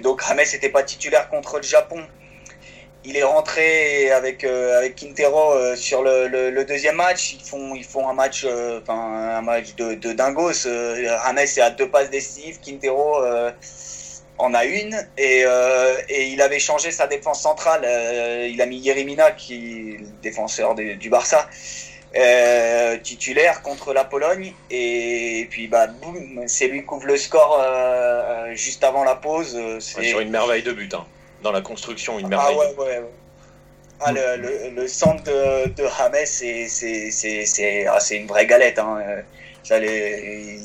donc 0.00 0.22
James 0.28 0.38
n'était 0.52 0.68
pas 0.68 0.84
titulaire 0.84 1.28
contre 1.28 1.56
le 1.58 1.64
Japon. 1.64 2.00
Il 3.04 3.16
est 3.16 3.24
rentré 3.24 4.12
avec 4.12 4.44
euh, 4.44 4.78
avec 4.78 4.94
Quintero 4.94 5.74
sur 5.76 6.02
le, 6.02 6.64
deuxième 6.64 6.96
match. 6.96 7.34
Ils 7.34 7.44
font 7.44 7.74
ils 7.74 7.84
font 7.84 8.08
un 8.08 8.14
match 8.14 8.46
un 8.88 9.42
match 9.42 9.74
de, 9.74 9.94
de 9.94 10.12
dingos. 10.12 10.62
James 10.64 11.38
est 11.38 11.60
à 11.60 11.70
deux 11.70 11.90
passes 11.90 12.10
décisives, 12.10 12.60
Quintero 12.60 13.22
en 14.42 14.54
a 14.54 14.64
une 14.64 14.96
et, 15.18 15.44
et 16.08 16.26
il 16.28 16.42
avait 16.42 16.58
changé 16.58 16.90
sa 16.90 17.06
défense 17.06 17.42
centrale. 17.42 17.82
il 18.48 18.60
a 18.60 18.66
mis 18.66 18.78
Yerimina 18.78 19.30
qui 19.32 19.94
est 19.94 20.00
le 20.00 20.06
défenseur 20.22 20.74
du 20.74 21.08
Barça 21.10 21.48
euh, 22.14 22.98
titulaire 22.98 23.62
contre 23.62 23.94
la 23.94 24.04
Pologne 24.04 24.52
et 24.70 25.46
puis 25.50 25.66
bah 25.66 25.86
boum, 25.86 26.42
c'est 26.46 26.68
lui 26.68 26.82
qui 26.82 26.92
ouvre 26.92 27.06
le 27.06 27.16
score 27.16 27.58
euh, 27.58 28.50
euh, 28.50 28.54
juste 28.54 28.84
avant 28.84 29.02
la 29.02 29.14
pause. 29.14 29.58
sur 29.78 30.20
une 30.20 30.28
merveille 30.28 30.62
de 30.62 30.72
but, 30.72 30.92
hein. 30.92 31.06
dans 31.42 31.52
la 31.52 31.62
construction, 31.62 32.18
une 32.18 32.26
ah 32.26 32.28
merveille. 32.28 32.56
Ah 32.60 32.80
ouais, 32.82 32.98
ouais, 32.98 33.02
Ah, 34.00 34.12
le, 34.12 34.68
le, 34.74 34.88
centre 34.88 35.24
de, 35.24 35.70
de 35.70 35.84
James, 35.98 36.26
c'est 36.26 36.68
c'est 36.68 37.86
ah, 37.86 37.98
une 38.10 38.26
vraie 38.26 38.46
galette. 38.46 38.78
Hein. 38.78 38.98
Ça, 39.62 39.78
les, 39.78 40.60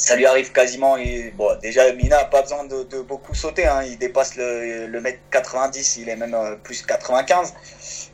ça 0.00 0.16
lui 0.16 0.24
arrive 0.24 0.50
quasiment. 0.50 0.96
Bon, 1.34 1.58
déjà, 1.60 1.92
Mina 1.92 2.16
n'a 2.16 2.24
pas 2.24 2.40
besoin 2.40 2.64
de, 2.64 3.02
beaucoup 3.02 3.34
sauter. 3.34 3.66
Hein. 3.66 3.82
Il 3.84 3.98
dépasse 3.98 4.34
le, 4.36 4.98
mètre 5.00 5.18
90, 5.30 5.98
il 5.98 6.08
est 6.08 6.16
même 6.16 6.34
plus 6.62 6.82
95 6.82 7.52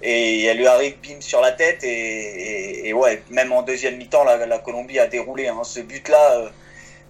et 0.03 0.45
elle 0.45 0.59
lui 0.59 0.67
arrive 0.67 0.97
bim 1.01 1.21
sur 1.21 1.41
la 1.41 1.53
tête 1.53 1.83
et, 1.83 2.93
ouais 2.93 3.23
même 3.31 3.51
en 3.53 3.63
deuxième 3.63 3.97
mi-temps 3.97 4.25
la, 4.25 4.59
Colombie 4.59 4.99
a 4.99 5.07
déroulé 5.07 5.49
hein. 5.49 5.63
ce 5.65 5.81
but 5.81 6.09
là 6.09 6.33
euh, 6.33 6.49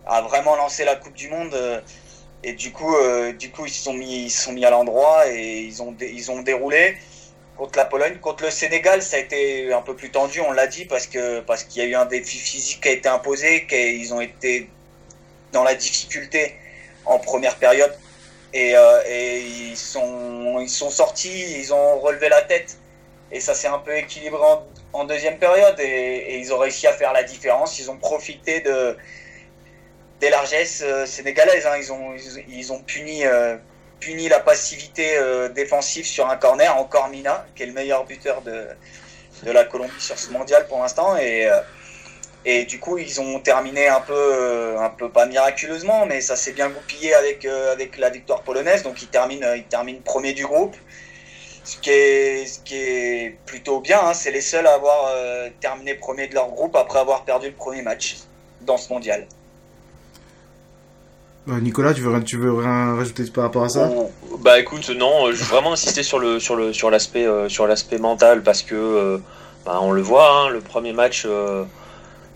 a 0.06 0.22
vraiment 0.22 0.54
lancé 0.54 0.84
la 0.84 0.94
Coupe 0.94 1.14
du 1.14 1.28
Monde 1.28 1.52
euh, 1.54 1.80
et 2.44 2.52
du 2.52 2.70
coup 2.72 2.94
euh, 2.94 3.32
du 3.32 3.50
coup 3.50 3.66
ils 3.66 3.72
se 3.72 3.82
sont 3.82 3.92
mis 3.92 4.26
ils 4.26 4.30
sont 4.30 4.52
mis 4.52 4.64
à 4.64 4.70
l'endroit 4.70 5.28
et 5.28 5.62
ils 5.62 5.82
ont 5.82 5.96
ils 6.00 6.30
ont 6.30 6.42
déroulé 6.42 6.96
contre 7.56 7.78
la 7.78 7.84
Pologne 7.84 8.18
contre 8.18 8.44
le 8.44 8.50
Sénégal 8.50 9.02
ça 9.02 9.16
a 9.16 9.20
été 9.20 9.72
un 9.72 9.82
peu 9.82 9.94
plus 9.94 10.10
tendu 10.10 10.40
on 10.40 10.52
l'a 10.52 10.66
dit 10.66 10.84
parce 10.84 11.06
que 11.06 11.40
parce 11.40 11.64
qu'il 11.64 11.82
y 11.82 11.86
a 11.86 11.88
eu 11.88 11.94
un 11.94 12.06
défi 12.06 12.38
physique 12.38 12.80
qui 12.82 12.88
a 12.88 12.92
été 12.92 13.08
imposé 13.08 13.66
qu'ils 13.66 14.12
ont 14.14 14.20
été 14.20 14.68
dans 15.52 15.64
la 15.64 15.74
difficulté 15.74 16.54
en 17.04 17.18
première 17.18 17.56
période 17.56 17.96
euh, 18.54 19.02
et, 19.06 19.40
ils, 19.70 19.76
sont, 19.76 20.58
ils 20.60 20.68
sont 20.68 20.90
sortis, 20.90 21.58
ils 21.58 21.72
ont 21.74 21.98
relevé 22.00 22.28
la 22.28 22.42
tête. 22.42 22.78
Et 23.32 23.40
ça 23.40 23.54
s'est 23.54 23.68
un 23.68 23.78
peu 23.78 23.96
équilibré 23.96 24.42
en, 24.92 25.04
deuxième 25.04 25.38
période. 25.38 25.78
Et, 25.80 26.38
ils 26.38 26.52
ont 26.52 26.58
réussi 26.58 26.86
à 26.86 26.92
faire 26.92 27.12
la 27.12 27.22
différence. 27.22 27.78
Ils 27.78 27.90
ont 27.90 27.98
profité 27.98 28.60
de, 28.60 28.96
des 30.20 30.30
largesses 30.30 30.82
euh, 30.84 31.06
sénégalaises. 31.06 31.66
Hein. 31.66 31.76
Ils, 31.78 31.92
ont, 31.92 32.14
ils, 32.48 32.72
ont 32.72 32.80
puni, 32.82 33.26
euh, 33.26 33.56
puni 34.00 34.28
la 34.28 34.40
passivité 34.40 35.18
défensive 35.54 36.06
sur 36.06 36.28
un 36.28 36.36
corner. 36.36 36.76
Encore 36.76 37.08
Mina, 37.08 37.46
qui 37.54 37.62
est 37.62 37.66
le 37.66 37.72
meilleur 37.72 38.04
buteur 38.04 38.42
de, 38.42 38.66
de 39.42 39.50
la 39.50 39.64
Colombie 39.64 40.00
sur 40.00 40.18
ce 40.18 40.30
mondial 40.30 40.66
pour 40.68 40.80
l'instant. 40.80 41.16
Et 41.16 41.48
et 42.48 42.64
du 42.64 42.78
coup, 42.78 42.96
ils 42.96 43.20
ont 43.20 43.40
terminé 43.40 43.88
un 43.88 44.00
peu, 44.00 44.14
euh, 44.14 44.78
un 44.78 44.88
peu 44.88 45.10
pas 45.10 45.26
miraculeusement, 45.26 46.06
mais 46.06 46.20
ça 46.20 46.36
s'est 46.36 46.52
bien 46.52 46.68
goupillé 46.68 47.12
avec, 47.12 47.44
euh, 47.44 47.72
avec 47.72 47.98
la 47.98 48.08
victoire 48.08 48.42
polonaise. 48.42 48.84
Donc, 48.84 49.02
ils 49.02 49.08
terminent, 49.08 49.44
euh, 49.44 49.56
ils 49.56 49.64
terminent 49.64 50.00
premier 50.04 50.32
du 50.32 50.46
groupe. 50.46 50.76
Ce 51.64 51.76
qui 51.76 51.90
est, 51.90 52.46
ce 52.46 52.60
qui 52.60 52.76
est 52.76 53.36
plutôt 53.46 53.80
bien, 53.80 53.98
hein. 54.00 54.14
c'est 54.14 54.30
les 54.30 54.40
seuls 54.40 54.68
à 54.68 54.74
avoir 54.74 55.12
terminé 55.58 55.96
premier 55.96 56.28
de 56.28 56.34
leur 56.34 56.46
groupe 56.50 56.76
après 56.76 57.00
avoir 57.00 57.24
perdu 57.24 57.48
le 57.48 57.54
premier 57.54 57.82
match 57.82 58.18
dans 58.60 58.76
ce 58.78 58.92
mondial. 58.92 59.26
Nicolas, 61.46 61.94
tu 61.94 62.02
veux, 62.02 62.52
rien 62.52 62.94
rajouter 62.96 63.24
par 63.32 63.44
rapport 63.44 63.64
à 63.64 63.68
ça? 63.68 63.90
Bah 64.40 64.58
écoute, 64.58 64.90
non, 64.90 65.30
je 65.32 65.36
veux 65.36 65.44
vraiment 65.44 65.72
insister 65.72 66.02
sur 66.02 66.18
le 66.18 66.40
sur 66.40 66.56
le 66.56 66.72
sur 66.72 66.90
l'aspect 66.90 67.26
sur 67.48 67.66
l'aspect 67.66 67.98
mental 67.98 68.42
parce 68.42 68.62
que 68.62 69.20
bah, 69.64 69.78
on 69.80 69.92
le 69.92 70.02
voit, 70.02 70.30
hein, 70.30 70.50
le 70.50 70.60
premier 70.60 70.92
match 70.92 71.26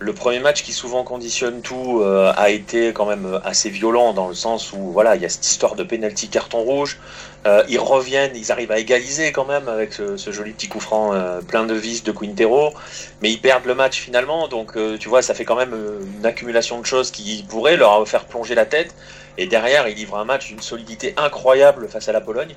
le 0.01 0.15
premier 0.15 0.41
match 0.41 0.63
qui 0.63 0.73
souvent 0.73 1.05
conditionne 1.05 1.61
tout 1.61 2.01
euh, 2.01 2.33
a 2.35 2.49
été 2.49 2.95
quand 2.95 3.05
même 3.05 3.39
assez 3.45 3.69
violent 3.69 4.15
dans 4.15 4.29
le 4.29 4.35
sens 4.35 4.73
où 4.73 4.93
voilà 4.93 5.15
il 5.15 5.21
y 5.21 5.27
a 5.27 5.29
cette 5.29 5.47
histoire 5.47 5.75
de 5.75 5.85
penalty 5.85 6.29
carton 6.29 6.63
rouge. 6.63 6.99
Euh, 7.47 7.63
ils 7.69 7.79
reviennent, 7.79 8.35
ils 8.35 8.51
arrivent 8.51 8.73
à 8.73 8.79
égaliser 8.79 9.31
quand 9.31 9.45
même 9.45 9.69
avec 9.69 9.93
ce, 9.93 10.17
joli 10.31 10.53
petit 10.53 10.69
coup 10.69 10.81
franc 10.81 11.13
euh, 11.13 11.43
plein 11.43 11.65
de 11.65 11.75
vis 11.75 12.03
de 12.03 12.13
Quintero, 12.13 12.73
mais 13.21 13.31
ils 13.31 13.41
perdent 13.41 13.67
le 13.67 13.75
match 13.75 14.01
finalement. 14.01 14.49
Donc 14.49 14.73
tu 14.99 15.09
vois 15.11 15.21
ça 15.21 15.35
fait 15.35 15.45
quand 15.45 15.57
même 15.57 15.75
une 16.17 16.25
accumulation 16.25 16.81
de 16.81 16.87
choses 16.87 17.11
qui 17.11 17.45
pourraient 17.47 17.77
leur 17.77 18.09
faire 18.09 18.25
plonger 18.25 18.55
la 18.55 18.65
tête. 18.65 18.95
Et 19.37 19.47
derrière 19.47 19.87
ils 19.87 19.97
livrent 19.97 20.17
un 20.17 20.25
match 20.25 20.49
d'une 20.49 20.63
solidité 20.63 21.13
incroyable 21.19 21.89
face 21.89 22.09
à 22.09 22.13
la 22.13 22.23
Pologne. 22.23 22.55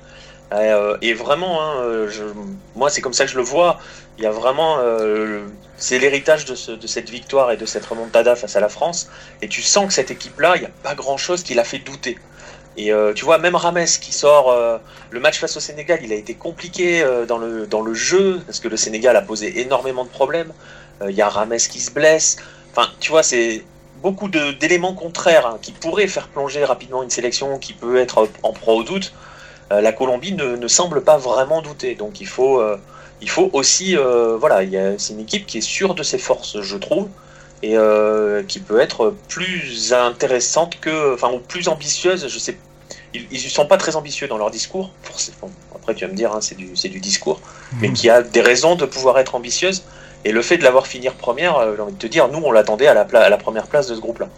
Et 1.02 1.14
vraiment, 1.14 1.60
hein, 1.62 2.06
moi 2.76 2.90
c'est 2.90 3.00
comme 3.00 3.12
ça 3.12 3.24
que 3.24 3.30
je 3.30 3.36
le 3.36 3.42
vois. 3.42 3.78
Il 4.18 4.24
y 4.24 4.26
a 4.26 4.30
vraiment 4.30 4.78
c'est 5.76 5.98
l'héritage 5.98 6.44
de, 6.44 6.86
cette 6.86 7.10
victoire 7.10 7.50
et 7.50 7.56
de 7.56 7.66
cette 7.66 7.84
remontada 7.84 8.36
face 8.36 8.56
à 8.56 8.60
la 8.60 8.68
France. 8.68 9.10
Et 9.42 9.48
tu 9.48 9.62
sens 9.62 9.86
que 9.86 9.92
cette 9.92 10.10
équipe-là, 10.10 10.56
il 10.56 10.60
n'y 10.60 10.66
a 10.66 10.70
pas 10.82 10.94
grand-chose 10.94 11.42
qui 11.42 11.54
l'a 11.54 11.64
fait 11.64 11.78
douter. 11.78 12.18
Et 12.76 12.92
euh, 12.92 13.12
tu 13.12 13.24
vois, 13.24 13.38
même 13.38 13.54
Rames 13.54 13.84
qui 13.84 14.12
sort 14.12 14.50
euh, 14.50 14.78
le 15.10 15.20
match 15.20 15.38
face 15.38 15.56
au 15.56 15.60
Sénégal, 15.60 16.00
il 16.02 16.12
a 16.12 16.16
été 16.16 16.34
compliqué 16.34 17.02
euh, 17.02 17.24
dans, 17.26 17.38
le, 17.38 17.66
dans 17.66 17.82
le 17.82 17.94
jeu, 17.94 18.40
parce 18.46 18.60
que 18.60 18.68
le 18.68 18.76
Sénégal 18.76 19.16
a 19.16 19.22
posé 19.22 19.60
énormément 19.60 20.04
de 20.04 20.10
problèmes. 20.10 20.52
Il 21.06 21.14
y 21.14 21.22
a 21.22 21.28
Rames 21.28 21.56
qui 21.56 21.80
se 21.80 21.90
blesse. 21.90 22.36
Enfin, 22.70 22.88
tu 23.00 23.10
vois, 23.10 23.22
c'est 23.22 23.64
beaucoup 24.00 24.28
d'éléments 24.28 24.94
contraires 24.94 25.46
hein, 25.46 25.58
qui 25.60 25.72
pourraient 25.72 26.06
faire 26.06 26.28
plonger 26.28 26.64
rapidement 26.64 27.02
une 27.02 27.10
sélection 27.10 27.58
qui 27.58 27.72
peut 27.72 27.98
être 27.98 28.28
en 28.42 28.52
proie 28.52 28.74
au 28.74 28.84
doute. 28.84 29.12
La 29.80 29.92
Colombie 29.92 30.32
ne, 30.32 30.56
ne, 30.56 30.68
semble 30.68 31.02
pas 31.02 31.16
vraiment 31.16 31.62
douter. 31.62 31.94
Donc 31.94 32.20
il 32.20 32.26
faut 32.26 32.60
il 33.24 33.30
faut 33.30 33.48
aussi, 33.54 33.96
euh, 33.96 34.36
voilà, 34.38 34.60
c'est 34.98 35.14
une 35.14 35.20
équipe 35.20 35.46
qui 35.46 35.58
est 35.58 35.62
sûre 35.62 35.94
de 35.94 36.02
ses 36.02 36.18
forces, 36.18 36.60
je 36.60 36.76
trouve, 36.76 37.08
et 37.62 37.76
euh, 37.76 38.42
qui 38.42 38.60
peut 38.60 38.80
être 38.80 39.14
plus 39.28 39.94
intéressante 39.94 40.78
que, 40.78 41.14
enfin, 41.14 41.32
ou 41.32 41.38
plus 41.38 41.68
ambitieuse. 41.68 42.28
Je 42.28 42.38
sais, 42.38 42.58
ils 43.14 43.26
ne 43.30 43.48
sont 43.48 43.66
pas 43.66 43.78
très 43.78 43.96
ambitieux 43.96 44.28
dans 44.28 44.36
leur 44.36 44.50
discours. 44.50 44.90
Forcément. 45.02 45.50
Après, 45.74 45.94
tu 45.94 46.04
vas 46.04 46.10
me 46.10 46.16
dire, 46.16 46.32
hein, 46.34 46.40
c'est 46.42 46.56
du, 46.56 46.66
du 46.74 47.00
discours, 47.00 47.40
mhm. 47.72 47.78
mais 47.80 47.92
qui 47.92 48.10
a 48.10 48.22
des 48.22 48.42
raisons 48.42 48.74
de 48.74 48.84
pouvoir 48.84 49.18
être 49.18 49.34
ambitieuse. 49.34 49.84
Et 50.26 50.32
le 50.32 50.42
fait 50.42 50.58
de 50.58 50.64
l'avoir 50.64 50.86
finir 50.86 51.14
première, 51.14 51.56
euh, 51.56 51.74
j'ai 51.76 51.82
envie 51.82 51.92
de 51.94 51.98
te 51.98 52.06
dire, 52.06 52.28
nous, 52.28 52.42
on 52.44 52.52
l'attendait 52.52 52.88
à 52.88 52.94
la, 52.94 53.02
à 53.02 53.28
la 53.30 53.36
première 53.38 53.68
place 53.68 53.86
de 53.86 53.94
ce 53.94 54.00
groupe-là. 54.00 54.28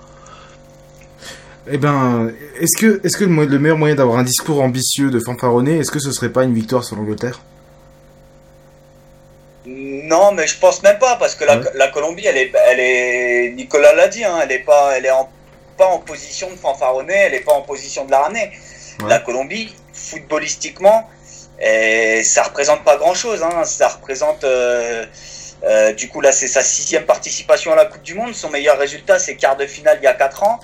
Eh 1.68 1.78
ben, 1.78 2.32
est-ce 2.60 2.80
que, 2.80 3.04
est-ce 3.04 3.16
que 3.16 3.24
le 3.24 3.58
meilleur 3.58 3.76
moyen 3.76 3.96
d'avoir 3.96 4.18
un 4.18 4.22
discours 4.22 4.62
ambitieux 4.62 5.10
de 5.10 5.18
fanfaronner, 5.18 5.78
est-ce 5.78 5.90
que 5.90 5.98
ce 5.98 6.12
serait 6.12 6.30
pas 6.30 6.44
une 6.44 6.54
victoire 6.54 6.84
sur 6.84 6.96
l'Angleterre? 6.96 7.40
Non, 9.66 10.30
mais 10.30 10.46
je 10.46 10.56
pense 10.58 10.82
même 10.84 10.98
pas 10.98 11.16
parce 11.16 11.34
que 11.34 11.44
la, 11.44 11.88
Colombie, 11.88 12.24
elle 12.24 12.36
est, 12.36 12.52
elle 12.68 12.78
est, 12.78 13.52
Nicolas 13.56 13.94
l'a 13.94 14.06
dit, 14.06 14.24
hein, 14.24 14.38
elle 14.42 14.52
est 14.52 14.60
pas, 14.60 14.96
elle 14.96 15.06
est 15.06 15.12
pas 15.76 15.86
en 15.86 15.98
position 15.98 16.48
de 16.50 16.56
fanfaronner, 16.56 17.14
elle 17.14 17.34
est 17.34 17.40
pas 17.40 17.54
en 17.54 17.62
position 17.62 18.04
de 18.04 18.12
la 18.12 18.20
ramener. 18.20 18.52
La 19.08 19.18
Colombie, 19.18 19.74
footballistiquement, 19.92 21.10
et 21.60 22.22
ça 22.22 22.44
représente 22.44 22.84
pas 22.84 22.96
grand 22.96 23.14
chose. 23.14 23.42
Hein, 23.42 23.64
ça 23.64 23.88
représente, 23.88 24.44
euh, 24.44 25.04
euh, 25.64 25.92
du 25.92 26.08
coup 26.08 26.20
là, 26.20 26.30
c'est 26.30 26.48
sa 26.48 26.62
sixième 26.62 27.04
participation 27.04 27.72
à 27.72 27.76
la 27.76 27.86
Coupe 27.86 28.02
du 28.02 28.14
Monde. 28.14 28.34
Son 28.34 28.50
meilleur 28.50 28.78
résultat, 28.78 29.18
c'est 29.18 29.34
quart 29.34 29.56
de 29.56 29.66
finale 29.66 29.98
il 30.00 30.04
y 30.04 30.08
a 30.08 30.14
quatre 30.14 30.44
ans. 30.44 30.60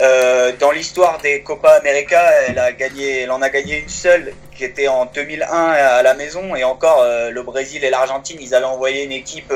Euh, 0.00 0.52
dans 0.58 0.72
l'histoire 0.72 1.18
des 1.22 1.42
Copa 1.42 1.70
América, 1.70 2.20
elle 2.48 2.58
a 2.58 2.72
gagné, 2.72 3.20
elle 3.22 3.30
en 3.30 3.42
a 3.42 3.48
gagné 3.48 3.78
une 3.78 3.88
seule 3.88 4.32
qui 4.56 4.64
était 4.64 4.88
en 4.88 5.06
2001 5.06 5.46
à 5.48 6.02
la 6.02 6.14
maison, 6.14 6.54
et 6.56 6.64
encore 6.64 7.04
le 7.04 7.42
Brésil 7.42 7.84
et 7.84 7.90
l'Argentine, 7.90 8.38
ils 8.40 8.54
avaient 8.54 8.64
envoyé 8.64 9.04
une 9.04 9.12
équipe. 9.12 9.52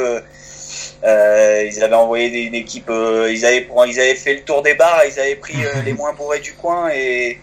ils 1.05 1.83
avaient 1.85 1.94
envoyé 1.94 2.42
une 2.42 2.55
équipe, 2.55 2.90
ils 2.90 3.46
avaient 3.46 3.68
ils 3.87 4.01
avaient 4.01 4.14
fait 4.16 4.35
le 4.35 4.42
tour 4.42 4.62
des 4.62 4.74
bars, 4.74 5.03
ils 5.07 5.20
avaient 5.20 5.37
pris 5.37 5.57
les 5.85 5.92
moins 5.92 6.12
bourrés 6.14 6.40
du 6.40 6.55
coin 6.55 6.88
et, 6.92 7.38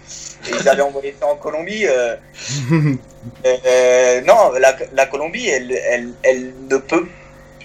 ils 0.47 0.69
avaient 0.69 0.81
envoyé 0.81 1.15
ça 1.17 1.27
en 1.27 1.35
Colombie. 1.35 1.85
non, 2.71 4.51
la, 4.59 4.75
la 4.93 5.05
Colombie, 5.05 5.47
elle, 5.47 5.71
elle, 5.71 6.09
elle 6.23 6.53
ne 6.69 6.77
peut, 6.77 7.07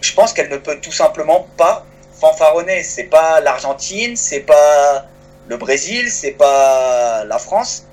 je 0.00 0.14
pense 0.14 0.32
qu'elle 0.32 0.48
ne 0.48 0.56
peut 0.56 0.78
tout 0.80 0.92
simplement 0.92 1.46
pas 1.56 1.84
fanfaronner. 2.20 2.82
C'est 2.82 3.04
pas 3.04 3.40
l'Argentine, 3.40 4.16
c'est 4.16 4.40
pas 4.40 5.06
le 5.50 5.56
Brésil, 5.56 6.10
c'est 6.10 6.30
pas 6.30 7.24
la 7.24 7.38
France. 7.38 7.84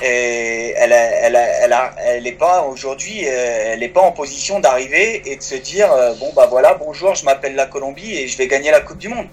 Et 0.00 0.72
elle, 0.76 0.92
est 0.92 2.38
pas 2.38 2.62
aujourd'hui, 2.62 3.26
euh, 3.26 3.72
elle 3.72 3.82
est 3.82 3.88
pas 3.88 4.02
en 4.02 4.12
position 4.12 4.60
d'arriver 4.60 5.22
et 5.26 5.34
de 5.34 5.42
se 5.42 5.56
dire 5.56 5.92
euh, 5.92 6.14
bon 6.14 6.32
bah 6.36 6.46
voilà 6.48 6.74
bonjour, 6.74 7.16
je 7.16 7.24
m'appelle 7.24 7.56
la 7.56 7.66
Colombie 7.66 8.16
et 8.16 8.28
je 8.28 8.38
vais 8.38 8.46
gagner 8.46 8.70
la 8.70 8.80
Coupe 8.80 8.98
du 8.98 9.08
Monde. 9.08 9.26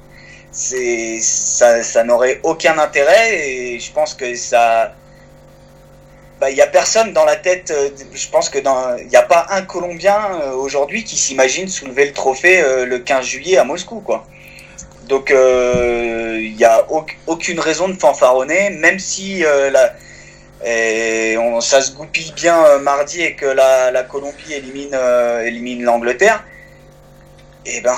C'est 0.51 1.19
ça, 1.21 1.83
ça 1.83 2.03
n'aurait 2.03 2.39
aucun 2.41 2.79
intérêt 2.79 3.37
et 3.37 3.79
je 3.79 3.91
pense 3.91 4.15
que 4.15 4.33
ça 4.33 4.95
bah, 6.39 6.49
il 6.49 6.55
n'y 6.55 6.61
a 6.61 6.67
personne 6.67 7.13
dans 7.13 7.25
la 7.25 7.35
tête. 7.35 7.69
Euh, 7.69 7.89
je 8.15 8.27
pense 8.29 8.49
que 8.49 8.57
il 8.57 9.07
n'y 9.07 9.15
a 9.15 9.21
pas 9.21 9.45
un 9.51 9.61
Colombien 9.61 10.41
aujourd'hui 10.55 11.03
qui 11.03 11.17
s'imagine 11.17 11.67
soulever 11.67 12.05
le 12.07 12.13
trophée 12.13 12.63
le 12.85 12.97
15 12.97 13.23
juillet 13.23 13.57
à 13.57 13.63
Moscou, 13.63 13.99
quoi. 13.99 14.25
Donc 15.07 15.29
il 15.29 16.55
n'y 16.55 16.65
a 16.65 16.85
aucune 17.27 17.59
raison 17.59 17.87
de 17.89 17.93
fanfaronner, 17.93 18.71
même 18.71 18.99
si 18.99 19.43
la, 19.43 19.93
on, 21.39 21.61
ça 21.61 21.81
se 21.81 21.91
goupille 21.91 22.33
bien 22.35 22.79
mardi 22.79 23.21
et 23.21 23.35
que 23.35 23.45
la, 23.45 23.91
la 23.91 24.03
Colombie 24.03 24.53
élimine, 24.53 24.97
élimine 25.43 25.83
l'Angleterre. 25.83 26.43
Et 27.65 27.77
eh 27.77 27.81
ben, 27.81 27.95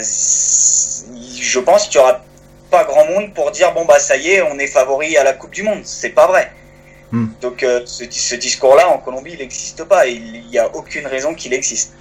je 0.00 1.58
pense 1.60 1.88
qu'il 1.88 2.00
n'y 2.00 2.06
aura 2.06 2.24
pas 2.70 2.84
grand 2.84 3.06
monde 3.06 3.32
pour 3.34 3.50
dire 3.50 3.72
bon 3.72 3.84
bah 3.84 3.98
ça 3.98 4.16
y 4.16 4.30
est, 4.30 4.42
on 4.42 4.58
est 4.58 4.66
favori 4.66 5.16
à 5.16 5.24
la 5.24 5.32
Coupe 5.32 5.52
du 5.52 5.62
Monde. 5.62 5.82
C'est 5.84 6.10
pas 6.10 6.26
vrai. 6.26 6.52
Hmm. 7.12 7.28
Donc 7.40 7.62
euh, 7.62 7.82
ce, 7.86 8.34
discours-là 8.34 8.88
en 8.88 8.98
Colombie, 8.98 9.32
il 9.32 9.38
n'existe 9.38 9.84
pas. 9.84 10.06
Il 10.06 10.44
n'y 10.50 10.58
a 10.58 10.74
aucune 10.74 11.06
raison 11.06 11.34
qu'il 11.34 11.54
existe. 11.54 11.94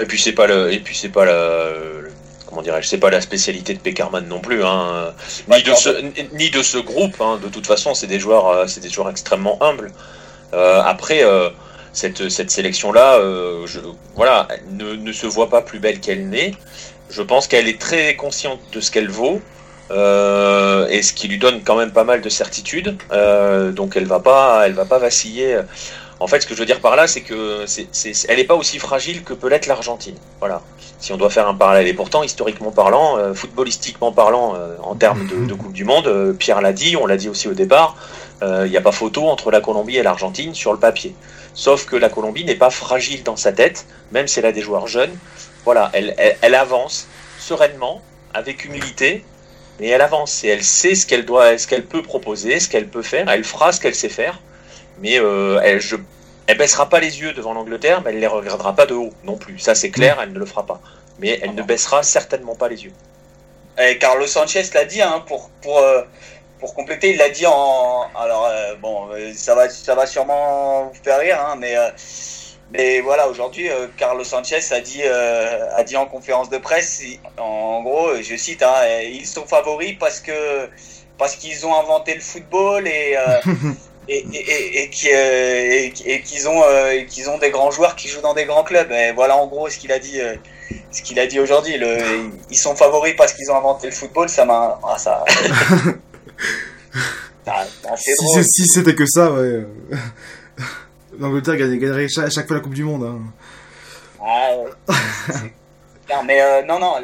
et 0.00 0.04
puis 0.04 0.20
c'est 0.20 0.32
pas 0.32 0.46
le, 0.46 0.72
et 0.72 0.80
puis 0.80 0.96
c'est 0.96 1.08
pas 1.08 1.24
la, 1.24 1.72
comment 2.50 2.62
dirais-je, 2.62 2.88
c'est 2.88 2.98
pas 2.98 3.10
la 3.10 3.20
spécialité 3.22 3.72
de 3.72 3.78
Peckerman 3.78 4.26
non 4.26 4.40
plus, 4.40 4.62
hein. 4.64 5.14
ni, 5.48 5.62
de 5.62 5.74
ce, 5.74 5.88
ni 6.34 6.50
de 6.50 6.62
ce 6.62 6.78
groupe. 6.78 7.20
Hein. 7.20 7.38
De 7.42 7.48
toute 7.48 7.66
façon, 7.66 7.94
c'est 7.94 8.06
des 8.06 8.20
joueurs, 8.20 8.48
euh, 8.48 8.66
c'est 8.66 8.80
des 8.80 8.90
joueurs 8.90 9.08
extrêmement 9.08 9.56
humbles. 9.62 9.92
Euh, 10.52 10.82
après. 10.82 11.22
cette, 11.92 12.28
cette 12.28 12.52
sélection-là, 12.52 13.18
voilà, 14.14 14.46
ne, 14.70 14.94
ne, 14.94 15.12
se 15.12 15.26
voit 15.26 15.48
pas 15.50 15.60
plus 15.60 15.80
belle 15.80 15.98
qu'elle 15.98 16.28
n'est. 16.28 16.54
Je 17.10 17.22
pense 17.22 17.48
qu'elle 17.48 17.66
est 17.66 17.80
très 17.80 18.14
consciente 18.14 18.60
de 18.72 18.80
ce 18.80 18.92
qu'elle 18.92 19.10
vaut. 19.10 19.40
Euh, 19.90 20.86
et 20.88 21.02
ce 21.02 21.12
qui 21.12 21.26
lui 21.26 21.38
donne 21.38 21.62
quand 21.64 21.76
même 21.76 21.92
pas 21.92 22.04
mal 22.04 22.20
de 22.20 22.28
certitude. 22.28 22.96
Euh, 23.12 23.72
donc 23.72 23.96
elle 23.96 24.06
va 24.06 24.20
pas, 24.20 24.62
elle 24.66 24.72
va 24.72 24.84
pas 24.84 24.98
vaciller. 24.98 25.60
En 26.20 26.26
fait, 26.26 26.40
ce 26.40 26.46
que 26.46 26.54
je 26.54 26.60
veux 26.60 26.66
dire 26.66 26.80
par 26.80 26.96
là, 26.96 27.06
c'est 27.06 27.22
que 27.22 27.64
n'est 28.34 28.44
pas 28.44 28.54
aussi 28.54 28.78
fragile 28.78 29.24
que 29.24 29.32
peut 29.32 29.48
l'être 29.48 29.66
l'Argentine. 29.66 30.16
Voilà. 30.38 30.62
Si 30.98 31.12
on 31.14 31.16
doit 31.16 31.30
faire 31.30 31.48
un 31.48 31.54
parallèle, 31.54 31.88
et 31.88 31.94
pourtant 31.94 32.22
historiquement 32.22 32.72
parlant, 32.72 33.16
euh, 33.16 33.32
footballistiquement 33.32 34.12
parlant, 34.12 34.54
en 34.82 34.94
termes 34.94 35.26
de, 35.26 35.54
Coupe 35.54 35.72
du 35.72 35.84
Monde, 35.84 36.36
Pierre 36.38 36.60
l'a 36.60 36.74
dit, 36.74 36.94
on 36.96 37.06
l'a 37.06 37.16
dit 37.16 37.28
aussi 37.28 37.48
au 37.48 37.54
départ, 37.54 37.96
il 38.42 38.70
n'y 38.70 38.76
a 38.76 38.82
pas 38.82 38.92
photo 38.92 39.28
entre 39.28 39.50
la 39.50 39.60
Colombie 39.60 39.96
et 39.96 40.02
l'Argentine 40.02 40.54
sur 40.54 40.72
le 40.72 40.78
papier. 40.78 41.14
Sauf 41.54 41.86
que 41.86 41.96
la 41.96 42.08
Colombie 42.08 42.44
n'est 42.44 42.54
pas 42.54 42.70
fragile 42.70 43.22
dans 43.22 43.36
sa 43.36 43.52
tête, 43.52 43.86
même 44.12 44.28
si 44.28 44.38
elle 44.38 44.46
a 44.46 44.52
des 44.52 44.62
joueurs 44.62 44.86
jeunes. 44.86 45.12
Voilà, 45.64 45.90
elle 45.92 46.54
avance 46.54 47.08
sereinement, 47.38 48.02
avec 48.34 48.64
humilité, 48.64 49.24
mais 49.80 49.88
elle 49.88 50.02
avance 50.02 50.44
et 50.44 50.48
elle 50.48 50.62
sait 50.62 50.94
ce 50.94 51.06
qu'elle 51.06 51.24
doit, 51.24 51.56
ce 51.56 51.66
qu'elle 51.66 51.86
peut 51.86 52.02
proposer, 52.02 52.60
ce 52.60 52.68
qu'elle 52.68 52.86
peut 52.86 53.02
faire. 53.02 53.28
Elle 53.30 53.44
fera 53.44 53.72
ce 53.72 53.80
qu'elle 53.80 53.94
sait 53.94 54.10
faire, 54.10 54.38
mais 55.00 55.18
euh, 55.18 55.58
elle, 55.64 55.80
je, 55.80 55.96
elle 56.46 56.58
baissera 56.58 56.88
pas 56.88 57.00
les 57.00 57.20
yeux 57.20 57.32
devant 57.32 57.54
l'Angleterre, 57.54 58.02
mais 58.04 58.10
elle 58.10 58.20
les 58.20 58.26
regardera 58.26 58.76
pas 58.76 58.84
de 58.84 58.94
haut 58.94 59.12
non 59.24 59.36
plus. 59.36 59.58
Ça 59.58 59.74
c'est 59.74 59.90
clair, 59.90 60.18
elle 60.22 60.32
ne 60.34 60.38
le 60.38 60.44
fera 60.44 60.66
pas. 60.66 60.80
Mais 61.18 61.40
elle 61.42 61.54
ne 61.54 61.62
baissera 61.62 62.02
certainement 62.02 62.54
pas 62.54 62.68
les 62.68 62.84
yeux. 62.84 62.92
Et 63.82 63.96
Carlos 63.98 64.26
Sanchez 64.26 64.64
l'a 64.74 64.84
dit, 64.84 65.00
hein, 65.00 65.24
pour 65.26 65.48
pour 65.62 65.78
euh, 65.78 66.02
pour 66.58 66.74
compléter, 66.74 67.12
il 67.12 67.16
l'a 67.16 67.30
dit 67.30 67.46
en 67.46 68.04
alors 68.14 68.46
euh, 68.50 68.74
bon, 68.76 69.08
ça 69.34 69.54
va 69.54 69.70
ça 69.70 69.94
va 69.94 70.04
sûrement 70.06 70.90
vous 70.92 71.02
faire 71.02 71.20
rire, 71.20 71.40
hein, 71.40 71.56
mais 71.58 71.74
mais 72.72 73.00
voilà, 73.00 73.28
aujourd'hui, 73.28 73.68
euh, 73.68 73.88
Carlos 73.96 74.22
Sanchez 74.22 74.60
a 74.70 74.80
dit, 74.80 75.02
euh, 75.04 75.68
a 75.74 75.82
dit 75.82 75.96
en 75.96 76.06
conférence 76.06 76.50
de 76.50 76.58
presse, 76.58 77.02
en 77.36 77.82
gros, 77.82 78.10
je 78.22 78.36
cite, 78.36 78.62
hein, 78.62 78.74
ils 79.10 79.26
sont 79.26 79.44
favoris 79.44 79.96
parce 79.98 80.20
que 80.20 80.68
parce 81.18 81.34
qu'ils 81.36 81.66
ont 81.66 81.74
inventé 81.78 82.14
le 82.14 82.20
football 82.20 82.86
et 82.86 83.16
euh, 83.16 83.40
et, 84.08 84.24
et, 84.32 84.84
et, 84.84 86.22
qu'ils 86.22 86.48
ont 86.48 86.62
qu'ils 87.08 87.28
ont 87.28 87.38
des 87.38 87.50
grands 87.50 87.72
joueurs 87.72 87.96
qui 87.96 88.08
jouent 88.08 88.22
dans 88.22 88.34
des 88.34 88.44
grands 88.44 88.64
clubs. 88.64 88.90
Et 88.92 89.12
voilà, 89.12 89.36
en 89.36 89.48
gros, 89.48 89.68
ce 89.68 89.76
qu'il 89.76 89.90
a 89.92 89.98
dit, 89.98 90.20
ce 90.92 91.02
qu'il 91.02 91.18
a 91.18 91.26
dit 91.26 91.40
aujourd'hui. 91.40 91.74
Ils 92.50 92.58
sont 92.58 92.76
favoris 92.76 93.14
parce 93.16 93.32
qu'ils 93.32 93.50
ont 93.50 93.56
inventé 93.56 93.88
le 93.88 93.92
football. 93.92 94.28
Ça 94.28 94.44
m'a, 94.44 94.80
ah, 94.84 94.96
ça. 94.96 95.24
si 97.96 98.66
c'était 98.66 98.94
que 98.94 99.06
ça, 99.06 99.32
ouais 99.32 99.64
l'Angleterre 101.20 101.56
gagnerait 101.56 102.08
chaque, 102.08 102.30
chaque, 102.30 102.46
fois 102.46 102.56
la 102.56 102.62
Coupe 102.62 102.74
du 102.74 102.84
Monde. 102.84 103.04
Hein. 103.04 103.18
Ah, 104.22 104.50
mais 106.24 106.40
euh, 106.40 106.62
non, 106.62 106.78
non, 106.78 106.94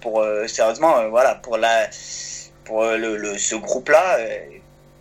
pour 0.00 0.20
euh, 0.20 0.46
sérieusement, 0.46 0.98
euh, 0.98 1.08
voilà, 1.08 1.36
pour 1.36 1.56
la, 1.56 1.88
pour 2.64 2.84
le, 2.84 3.38
ce 3.38 3.54
groupe-là, 3.54 4.18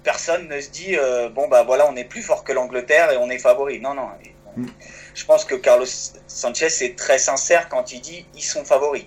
personne 0.04 0.48
ne 0.48 0.60
se 0.62 0.70
dit 0.70 0.96
bon 1.34 1.48
bah 1.48 1.64
voilà, 1.64 1.90
on 1.90 1.96
est 1.96 2.04
plus 2.04 2.22
fort 2.22 2.44
que 2.44 2.54
l'Angleterre 2.54 3.12
et 3.12 3.18
on 3.18 3.30
est 3.30 3.40
favori. 3.40 3.80
Non, 3.80 3.94
non. 3.94 4.08
Mm. 4.56 4.68
Je 5.14 5.26
pense 5.26 5.46
que 5.46 5.56
Carlos 5.56 5.86
Sanchez 6.28 6.68
est 6.82 6.98
très 6.98 7.20
sincère 7.20 7.68
quand 7.70 7.92
il 7.92 8.02
dit 8.02 8.26
ils 8.36 8.44
sont 8.44 8.64
favoris. 8.64 9.06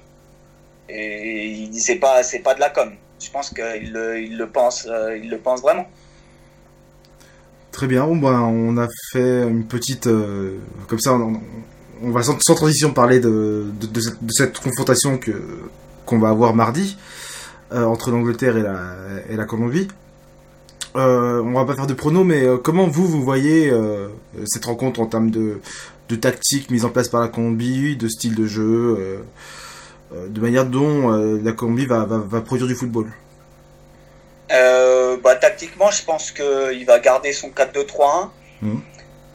Et 0.89 1.47
il 1.47 1.71
dit 1.71 1.81
c'est 1.81 1.97
pas 1.97 2.23
de 2.23 2.61
la 2.61 2.71
com. 2.71 2.95
Je 3.21 3.31
pense 3.31 3.51
qu'il 3.51 3.93
le, 3.93 4.21
il 4.21 4.37
le 4.37 4.51
pense, 4.51 4.85
il 4.85 5.31
le 5.31 5.39
pense 5.39 5.63
vraiment. 5.63 5.87
Très 7.73 7.87
bien, 7.87 8.07
ben, 8.07 8.41
on 8.43 8.77
a 8.77 8.87
fait 9.11 9.49
une 9.49 9.65
petite... 9.65 10.07
Euh, 10.07 10.59
comme 10.89 11.01
ça, 11.01 11.19
on, 12.03 12.11
va 12.11 12.23
sans, 12.23 12.37
transition 12.37 12.93
parler 12.93 13.19
de, 13.19 13.65
cette, 14.29 14.59
confrontation 14.59 15.17
que 15.17 15.33
qu'on 16.05 16.19
va 16.19 16.29
avoir 16.29 16.55
mardi 16.55 16.99
euh, 17.73 17.85
entre 17.85 18.11
l'Angleterre 18.11 18.59
et 18.59 19.37
la, 19.37 19.45
Colombie. 19.47 19.89
Euh, 20.97 21.41
on 21.43 21.53
va 21.53 21.65
pas 21.65 21.75
faire 21.75 21.87
de 21.87 21.95
pronos, 21.95 22.25
mais 22.25 22.45
comment 22.63 22.87
vous, 22.89 23.07
vous 23.07 23.23
voyez 23.23 23.73
cette 24.45 24.67
rencontre 24.67 25.01
en 25.01 25.07
termes 25.07 25.31
de, 25.31 25.61
de 26.11 26.17
tactique 26.17 26.71
mise 26.71 26.85
en 26.85 26.91
place 26.91 27.09
par 27.09 27.23
la 27.23 27.29
Colombie, 27.29 27.97
de 27.97 28.09
style 28.09 28.35
de 28.35 28.47
jeu, 28.47 29.23
de 30.13 30.41
manière 30.41 30.67
dont 30.67 31.09
la 31.43 31.53
Colombie 31.53 31.87
va 31.87 32.05
produire 32.45 32.67
du 32.69 32.75
football? 32.75 33.07
Euh, 34.53 35.17
bah, 35.23 35.37
tactiquement, 35.37 35.91
je 35.91 36.05
pense 36.05 36.31
qu'il 36.31 36.85
va 36.87 36.99
garder 36.99 37.33
son 37.33 37.49
4-2-3-1. 37.49 38.29
Mmh. 38.61 38.79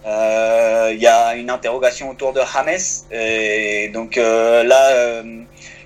Euh, 0.05 0.91
il 0.93 1.01
y 1.01 1.07
a 1.07 1.35
une 1.35 1.49
interrogation 1.49 2.09
autour 2.09 2.33
de 2.33 2.41
James. 2.53 2.79
Et 3.11 3.89
donc 3.89 4.17
euh, 4.17 4.63
là, 4.63 5.23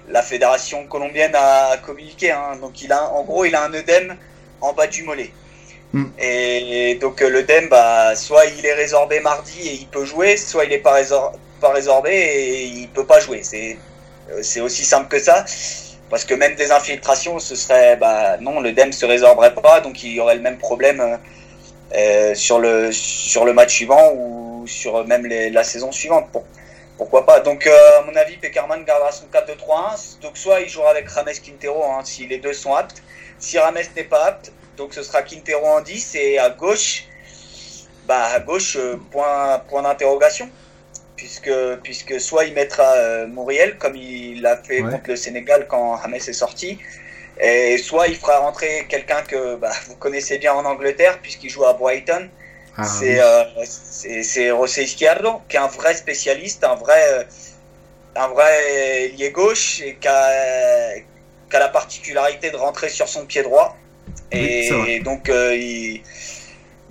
la 0.09 0.21
fédération 0.21 0.85
colombienne 0.85 1.33
a 1.35 1.77
communiqué. 1.77 2.31
Hein. 2.31 2.57
donc 2.61 2.81
il 2.81 2.91
a, 2.91 3.09
en 3.09 3.23
gros, 3.23 3.45
il 3.45 3.55
a 3.55 3.63
un 3.63 3.73
œdème 3.73 4.17
en 4.59 4.73
bas 4.73 4.87
du 4.87 5.03
mollet. 5.03 5.31
Mmh. 5.93 6.05
Et, 6.19 6.95
donc 6.95 7.21
l'œdème, 7.21 7.67
bah, 7.69 8.15
soit 8.15 8.45
il 8.45 8.65
est 8.65 8.73
résorbé 8.73 9.19
mardi 9.19 9.59
et 9.67 9.73
il 9.73 9.87
peut 9.87 10.05
jouer, 10.05 10.37
soit 10.37 10.65
il 10.65 10.73
est 10.73 10.77
pas, 10.77 10.99
pas 11.59 11.71
résorbé 11.71 12.11
et 12.11 12.63
il 12.63 12.89
peut 12.89 13.05
pas 13.05 13.19
jouer. 13.19 13.41
C'est 13.43 14.61
aussi 14.61 14.85
simple 14.85 15.07
que 15.07 15.19
ça. 15.19 15.45
Parce 16.11 16.25
que 16.25 16.33
même 16.33 16.55
des 16.55 16.73
infiltrations, 16.73 17.39
ce 17.39 17.55
serait, 17.55 17.95
bah, 17.95 18.35
non, 18.37 18.59
le 18.59 18.73
DEM 18.73 18.91
se 18.91 19.05
résorberait 19.05 19.55
pas, 19.55 19.79
donc 19.79 20.03
il 20.03 20.11
y 20.11 20.19
aurait 20.19 20.35
le 20.35 20.41
même 20.41 20.57
problème 20.57 20.99
euh, 20.99 21.17
euh, 21.95 22.35
sur, 22.35 22.59
le, 22.59 22.91
sur 22.91 23.45
le 23.45 23.53
match 23.53 23.73
suivant 23.73 24.11
ou 24.13 24.67
sur 24.67 25.07
même 25.07 25.25
la 25.25 25.63
saison 25.63 25.93
suivante. 25.93 26.27
pourquoi 26.97 27.25
pas? 27.25 27.39
Donc, 27.39 27.65
euh, 27.65 27.99
à 27.99 28.01
mon 28.03 28.15
avis, 28.17 28.35
Peckerman 28.35 28.83
gardera 28.83 29.13
son 29.13 29.27
4-2-3-1. 29.27 30.19
Donc, 30.21 30.37
soit 30.37 30.59
il 30.59 30.67
jouera 30.67 30.89
avec 30.89 31.09
Rames 31.09 31.31
Quintero 31.41 31.81
hein, 31.85 32.01
si 32.03 32.27
les 32.27 32.39
deux 32.39 32.53
sont 32.53 32.75
aptes. 32.75 33.01
Si 33.39 33.57
Rames 33.57 33.79
n'est 33.95 34.03
pas 34.03 34.25
apte, 34.25 34.51
donc 34.75 34.93
ce 34.93 35.03
sera 35.03 35.21
Quintero 35.21 35.65
en 35.65 35.79
10 35.79 36.15
et 36.15 36.37
à 36.37 36.49
gauche, 36.49 37.05
bah, 38.05 38.25
à 38.33 38.39
gauche, 38.41 38.77
point, 39.11 39.59
point 39.69 39.81
d'interrogation 39.81 40.49
puisque, 41.21 41.53
puisque 41.83 42.19
soit 42.19 42.45
il 42.45 42.53
mettra 42.55 42.93
euh, 42.93 43.27
Muriel, 43.27 43.77
comme 43.77 43.95
il 43.95 44.41
l'a 44.41 44.57
fait 44.57 44.81
contre 44.81 45.09
le 45.09 45.15
Sénégal 45.15 45.67
quand 45.69 46.01
James 46.01 46.15
est 46.15 46.33
sorti, 46.33 46.79
et 47.39 47.77
soit 47.77 48.07
il 48.07 48.15
fera 48.15 48.39
rentrer 48.39 48.87
quelqu'un 48.89 49.21
que 49.21 49.55
bah, 49.55 49.71
vous 49.87 49.95
connaissez 49.97 50.39
bien 50.39 50.53
en 50.53 50.65
Angleterre, 50.65 51.19
puisqu'il 51.21 51.51
joue 51.51 51.63
à 51.65 51.73
Brighton, 51.73 52.27
Ah, 52.75 52.83
c'est 52.83 53.19
c'est 53.63 54.47
José 54.47 54.83
Izquierdo, 54.83 55.41
qui 55.47 55.57
est 55.57 55.59
un 55.59 55.67
vrai 55.67 55.93
spécialiste, 55.93 56.63
un 56.63 56.75
vrai, 56.75 57.27
un 58.15 58.27
vrai 58.29 59.09
lié 59.09 59.29
gauche 59.29 59.81
et 59.85 59.97
qui 60.01 60.07
a, 60.07 60.95
qui 61.49 61.55
a 61.55 61.59
la 61.59 61.69
particularité 61.69 62.49
de 62.49 62.57
rentrer 62.57 62.89
sur 62.89 63.07
son 63.07 63.27
pied 63.27 63.43
droit. 63.43 63.77
Et, 64.31 64.99
donc, 65.05 65.29
il, 65.29 66.01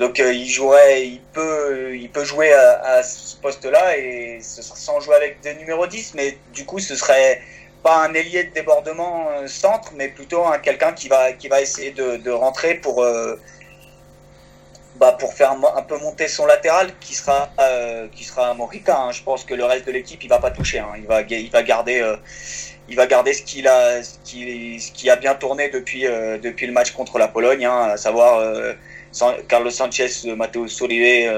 donc 0.01 0.19
il 0.19 0.49
jouerait, 0.49 1.07
il 1.07 1.21
peut, 1.21 1.95
il 1.95 2.11
peut 2.11 2.25
jouer 2.25 2.53
à, 2.53 3.03
ce 3.03 3.37
poste-là 3.37 3.99
et 3.99 4.39
sans 4.41 4.99
jouer 4.99 5.15
avec 5.15 5.41
des 5.43 5.55
numéros 5.55 5.87
10, 5.87 6.15
mais 6.15 6.39
du 6.55 6.65
coup, 6.65 6.79
ce 6.79 6.97
serait 6.97 7.43
pas 7.83 8.05
un 8.05 8.15
ailier 8.15 8.45
de 8.45 8.55
débordement 8.55 9.29
euh, 9.31 9.47
centre, 9.47 9.93
mais 9.95 10.09
plutôt 10.09 10.45
un 10.47 10.59
quelqu'un 10.59 10.93
qui 10.93 11.09
va, 11.09 11.33
qui 11.33 11.49
va 11.49 11.61
essayer 11.61 11.93
de, 11.93 12.31
rentrer 12.31 12.75
pour, 12.75 13.03
euh, 13.03 13.39
bah, 15.01 15.17
pour 15.19 15.33
faire 15.33 15.53
un 15.53 15.83
peu 15.83 15.99
monter 15.99 16.29
son 16.29 16.45
latéral, 16.45 16.93
qui 17.01 17.15
sera, 17.15 17.51
euh, 17.59 18.07
qui 18.15 18.23
sera 18.23 18.53
Morica. 18.53 18.99
Hein. 18.99 19.13
Je 19.13 19.23
pense 19.23 19.45
que 19.45 19.55
le 19.55 19.65
reste 19.65 19.87
de 19.87 19.93
l'équipe, 19.93 20.23
il 20.23 20.29
va 20.29 20.39
pas 20.39 20.51
toucher. 20.51 20.79
Hein. 20.79 20.93
Il, 20.99 21.07
va, 21.07 21.23
il 21.23 21.51
va 21.51 21.63
garder. 21.63 22.01
Euh, 22.01 22.17
il 22.89 22.97
va 22.97 23.07
garder 23.07 23.33
ce 23.33 23.43
qu'il 23.43 23.67
a, 23.69 24.03
ce 24.03 24.19
qui, 24.23 25.11
a 25.11 25.17
bien 25.17 25.35
tourné 25.37 25.69
depuis, 25.71 26.07
euh, 26.07 26.39
depuis 26.39 26.67
le 26.67 26.73
match 26.73 26.91
contre 26.91 27.19
la 27.19 27.29
Pologne, 27.29 27.65
hein, 27.65 27.91
à 27.93 27.97
savoir 27.97 28.43
Carlos 29.49 29.71
Sanchez, 29.71 30.35
Matteo 30.37 30.69
Solive 30.69 31.31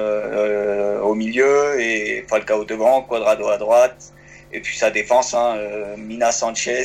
au 1.03 1.15
milieu 1.15 1.81
et 1.81 2.25
Falcao 2.29 2.65
devant, 2.65 3.03
Quadrado 3.03 3.49
à 3.49 3.57
droite, 3.57 4.13
et 4.53 4.61
puis 4.61 4.77
sa 4.77 4.91
défense, 4.91 5.35
hein, 5.35 5.55
euh, 5.57 5.97
Mina 5.97 6.31
Sanchez 6.31 6.83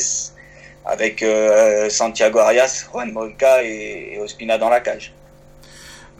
avec 0.85 1.21
euh, 1.21 1.89
Santiago 1.89 2.39
Arias, 2.39 2.85
Juan 2.89 3.11
Molca 3.11 3.61
et, 3.63 4.17
Ospina 4.21 4.57
dans 4.57 4.69
la 4.69 4.79
cage. 4.79 5.13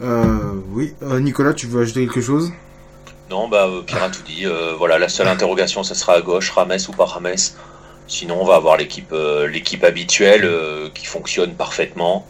Euh, 0.02 0.62
oui, 0.72 0.94
Nicolas, 1.02 1.54
tu 1.54 1.68
veux 1.68 1.82
ajouter 1.82 2.06
quelque 2.06 2.22
chose? 2.22 2.52
Non, 3.30 3.48
bah 3.48 3.70
Pierre 3.86 4.04
a 4.04 4.10
tout 4.10 4.22
dit. 4.24 4.46
voilà, 4.78 5.00
la 5.00 5.10
seule 5.10 5.28
interrogation, 5.28 5.84
ce 5.84 5.96
sera 5.96 6.16
à 6.16 6.22
gauche, 6.22 6.52
Rames 6.52 6.78
ou 6.88 6.92
pas 6.92 7.06
Rames? 7.06 7.36
Sinon, 8.08 8.42
on 8.42 8.46
va 8.46 8.56
avoir 8.56 8.78
l'équipe 8.78 9.14
l'équipe 9.50 9.84
habituelle 9.84 10.50
qui 10.94 11.06
fonctionne 11.06 11.54
parfaitement. 11.54 12.26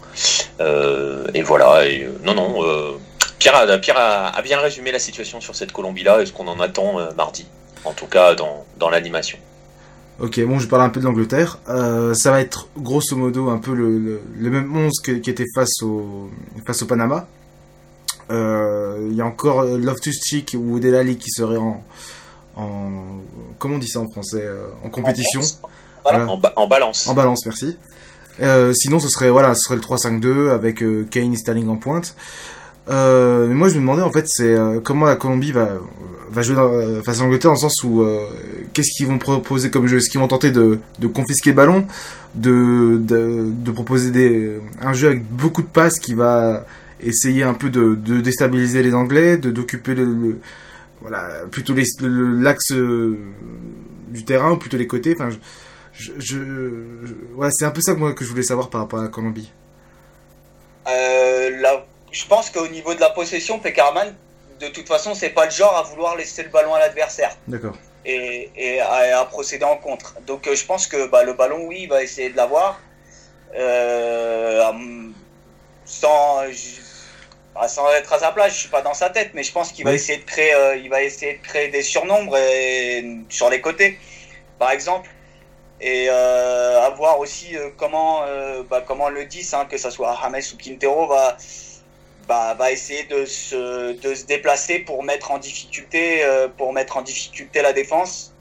et 0.60 1.42
voilà. 1.42 1.84
Non, 2.24 2.34
non. 2.34 3.00
Pierre, 3.40 3.56
a, 3.98 4.42
bien 4.42 4.60
résumé 4.60 4.92
la 4.92 5.00
situation 5.00 5.40
sur 5.40 5.56
cette 5.56 5.72
Colombie-là 5.72 6.22
et 6.22 6.26
ce 6.26 6.34
qu'on 6.34 6.48
en 6.48 6.60
attend 6.60 6.98
mardi 7.16 7.46
en 7.86 7.94
tout 7.94 8.08
cas 8.08 8.36
dans, 8.36 8.66
dans 8.78 8.90
l'animation. 8.90 9.38
Ok, 10.20 10.44
bon, 10.46 10.60
je 10.60 10.68
parle 10.68 10.82
un 10.82 10.90
peu 10.90 11.00
de 11.00 11.06
l'Angleterre. 11.06 11.60
Euh, 11.70 12.14
ça 12.14 12.32
va 12.32 12.42
être 12.42 12.68
grosso 12.78 13.16
modo 13.16 13.50
un 13.50 13.60
peu 13.60 13.74
le, 13.74 14.20
le, 14.36 14.50
même 14.50 14.76
11 14.76 14.92
qui 15.02 15.30
était 15.30 15.46
face 15.54 15.82
au, 15.84 16.30
face 16.66 16.82
au 16.82 16.88
Panama. 16.88 17.28
Euh, 18.32 19.08
il 19.10 19.16
y 19.16 19.22
a 19.22 19.26
encore 19.26 19.64
Loftus 19.64 20.20
Cheek 20.24 20.56
ou 20.60 20.80
Delali 20.80 21.18
qui 21.18 21.30
seraient 21.30 21.58
en, 21.58 21.84
en. 22.58 22.92
Comment 23.60 23.76
on 23.76 23.80
dit 23.80 23.88
ça 23.88 24.00
en 24.00 24.10
français 24.10 24.44
euh, 24.44 24.68
En 24.84 24.90
compétition. 24.90 25.42
En, 26.06 26.40
en, 26.56 26.68
balance. 26.68 27.08
En 27.08 27.14
balance, 27.14 27.46
merci. 27.46 27.78
sinon, 28.76 29.00
ce 29.00 29.10
serait, 29.10 29.30
voilà, 29.30 29.56
ce 29.56 29.62
serait 29.64 29.76
le 29.76 29.82
3-5-2 29.82 30.52
avec 30.52 30.84
Kane 31.10 31.34
et 31.34 31.38
Sterling 31.38 31.68
en 31.68 31.76
pointe. 31.76 32.16
mais 32.88 33.48
moi, 33.48 33.68
je 33.68 33.76
me 33.76 33.82
demandais 33.82 34.04
en 34.04 34.12
fait, 34.12 34.26
c'est 34.28 34.56
comment 34.84 35.06
la 35.06 35.18
Colombie 35.18 35.52
va, 35.52 35.80
va 36.32 36.42
jouer 36.42 36.56
dans, 36.56 36.72
euh, 36.72 37.02
face 37.02 37.20
à 37.20 37.24
l'Angleterre 37.24 37.50
dans 37.52 37.56
le 37.56 37.60
sens 37.60 37.84
où 37.84 38.02
euh, 38.02 38.26
qu'est-ce 38.74 38.92
qu'ils 38.96 39.08
vont 39.08 39.18
proposer 39.18 39.70
comme 39.70 39.88
jeu? 39.88 39.98
Est-ce 39.98 40.10
qu'ils 40.10 40.20
vont 40.20 40.28
tenter 40.28 40.52
de, 40.52 40.80
de 41.00 41.08
confisquer 41.08 41.52
le 41.52 41.56
ballon, 41.56 41.86
de, 42.36 42.98
de, 43.00 43.46
de, 43.48 43.72
proposer 43.72 44.12
des, 44.12 44.60
un 44.82 44.94
jeu 44.94 45.08
avec 45.08 45.26
beaucoup 45.26 45.62
de 45.62 45.68
passes 45.68 46.00
qui 46.00 46.14
va 46.14 46.66
essayer 47.02 47.44
un 47.44 47.54
peu 47.54 47.70
de, 47.70 47.96
de 47.96 48.20
déstabiliser 48.22 48.84
les 48.84 48.94
Anglais, 48.94 49.38
de 49.38 49.52
d'occuper 49.52 49.96
le, 49.96 50.40
voilà 51.02 51.46
plutôt 51.52 51.74
l'axe 52.02 52.72
euh, 52.72 53.18
du 54.08 54.26
terrain 54.26 54.52
ou 54.52 54.58
plutôt 54.58 54.78
les 54.78 54.88
côtés. 54.88 55.16
Enfin, 55.18 55.30
je, 55.94 56.12
je, 56.18 56.38
ouais, 57.36 57.50
c'est 57.52 57.66
un 57.66 57.72
peu 57.72 57.82
ça 57.82 57.94
que 57.94 58.00
moi 58.00 58.14
que 58.14 58.24
je 58.24 58.30
voulais 58.30 58.44
savoir 58.44 58.70
par 58.70 58.82
rapport 58.82 59.00
à 59.00 59.04
la 59.04 59.10
Colombie. 59.10 59.52
Euh, 60.88 61.60
là, 61.60 61.86
je 62.12 62.26
pense 62.26 62.50
qu'au 62.50 62.68
niveau 62.68 62.94
de 62.94 63.00
la 63.00 63.10
possession, 63.10 63.60
Peckerman 63.60 64.14
de 64.60 64.68
toute 64.68 64.88
façon, 64.88 65.14
c'est 65.14 65.30
pas 65.30 65.46
le 65.46 65.52
genre 65.52 65.76
à 65.76 65.84
vouloir 65.84 66.16
laisser 66.16 66.44
le 66.44 66.50
ballon 66.50 66.74
à 66.74 66.80
l'adversaire. 66.80 67.36
D'accord. 67.48 67.76
Et, 68.06 68.80
à, 68.80 69.26
procéder 69.26 69.66
en 69.66 69.76
contre. 69.76 70.16
Donc, 70.26 70.48
euh, 70.48 70.56
je 70.56 70.66
pense 70.66 70.88
que 70.88 71.08
bah, 71.10 71.24
le 71.24 71.34
ballon, 71.34 71.66
oui, 71.68 71.82
il 71.82 71.90
va 71.90 72.02
essayer 72.02 72.30
de 72.30 72.38
l'avoir. 72.38 72.80
Euh, 73.56 74.64
sans, 75.86 76.44
bah, 77.60 77.68
sans 77.68 77.90
être 77.92 78.12
à 78.14 78.20
sa 78.20 78.32
place, 78.32 78.54
je 78.54 78.60
suis 78.60 78.70
pas 78.70 78.82
dans 78.82 78.94
sa 78.94 79.10
tête, 79.10 79.32
mais 79.34 79.44
je 79.44 79.52
pense 79.52 79.72
qu'il 79.72 79.86
va 79.86 79.94
essayer 79.94 80.20
de 80.20 80.26
créer, 80.26 80.54
euh, 80.54 80.76
il 80.76 80.90
va 80.90 81.02
essayer 81.02 81.34
de 81.36 81.42
créer 81.42 81.70
des 81.70 81.82
surnombres 81.82 82.38
sur 83.30 83.50
les 83.50 83.62
côtés, 83.62 83.98
par 84.60 84.72
exemple. 84.72 85.10
Et 85.80 86.10
à 86.10 86.90
voir 86.98 87.20
aussi 87.20 87.56
comment, 87.78 88.22
bah, 88.70 88.84
comment 88.86 89.10
le 89.10 89.26
10, 89.26 89.54
hein, 89.54 89.68
que 89.70 89.78
ce 89.78 89.90
soit 89.90 90.18
James 90.24 90.42
ou 90.54 90.58
Quintero, 90.58 91.08
va, 91.08 91.38
bah, 92.28 92.54
va 92.56 92.72
essayer 92.72 93.04
de 93.06 93.26
se, 93.26 93.94
de 93.94 94.14
se 94.14 94.26
déplacer 94.26 94.80
pour 94.80 95.04
mettre 95.04 95.32
en 95.32 95.38
difficulté, 95.38 96.24
euh, 96.26 96.48
pour 96.50 96.74
mettre 96.74 96.98
en 96.98 97.02
difficulté 97.02 97.62
la 97.62 97.74
défense. 97.74 98.34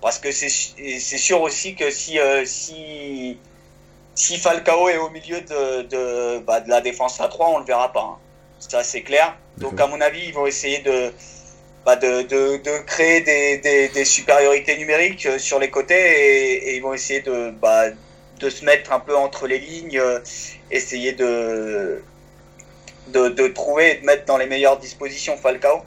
Parce 0.00 0.18
que 0.18 0.32
c'est 0.32 0.48
sûr 0.48 1.40
aussi 1.42 1.76
que 1.76 1.90
si, 1.90 2.18
euh, 2.18 2.44
si, 2.44 3.38
si 4.16 4.36
Falcao 4.38 4.88
est 4.88 4.98
au 4.98 5.10
milieu 5.10 5.40
de, 5.40 5.82
de, 5.82 6.38
bah, 6.40 6.60
de 6.60 6.68
la 6.68 6.80
défense 6.80 7.20
à 7.20 7.28
3, 7.28 7.50
on 7.50 7.58
le 7.58 7.64
verra 7.64 7.92
pas. 7.92 8.00
Hein. 8.00 8.18
Ça, 8.68 8.82
c'est 8.82 9.02
clair. 9.02 9.36
Donc, 9.58 9.80
à 9.80 9.86
mon 9.86 10.00
avis, 10.00 10.26
ils 10.26 10.34
vont 10.34 10.46
essayer 10.46 10.78
de, 10.78 11.12
bah, 11.84 11.96
de, 11.96 12.22
de, 12.22 12.56
de, 12.62 12.78
créer 12.86 13.20
des, 13.20 13.58
des, 13.58 13.88
des, 13.88 14.04
supériorités 14.04 14.76
numériques 14.78 15.26
euh, 15.26 15.38
sur 15.38 15.58
les 15.58 15.70
côtés 15.70 15.94
et, 15.94 16.68
et 16.68 16.76
ils 16.76 16.82
vont 16.82 16.94
essayer 16.94 17.20
de, 17.20 17.50
bah, 17.50 17.84
de 18.38 18.50
se 18.50 18.64
mettre 18.64 18.92
un 18.92 19.00
peu 19.00 19.16
entre 19.16 19.46
les 19.46 19.58
lignes, 19.58 20.00
essayer 20.70 21.12
de, 21.12 22.02
de, 23.08 23.48
trouver 23.48 23.92
et 23.92 23.94
de 24.00 24.06
mettre 24.06 24.24
dans 24.24 24.36
les 24.36 24.46
meilleures 24.46 24.78
dispositions 24.78 25.36
Falcao, 25.36 25.82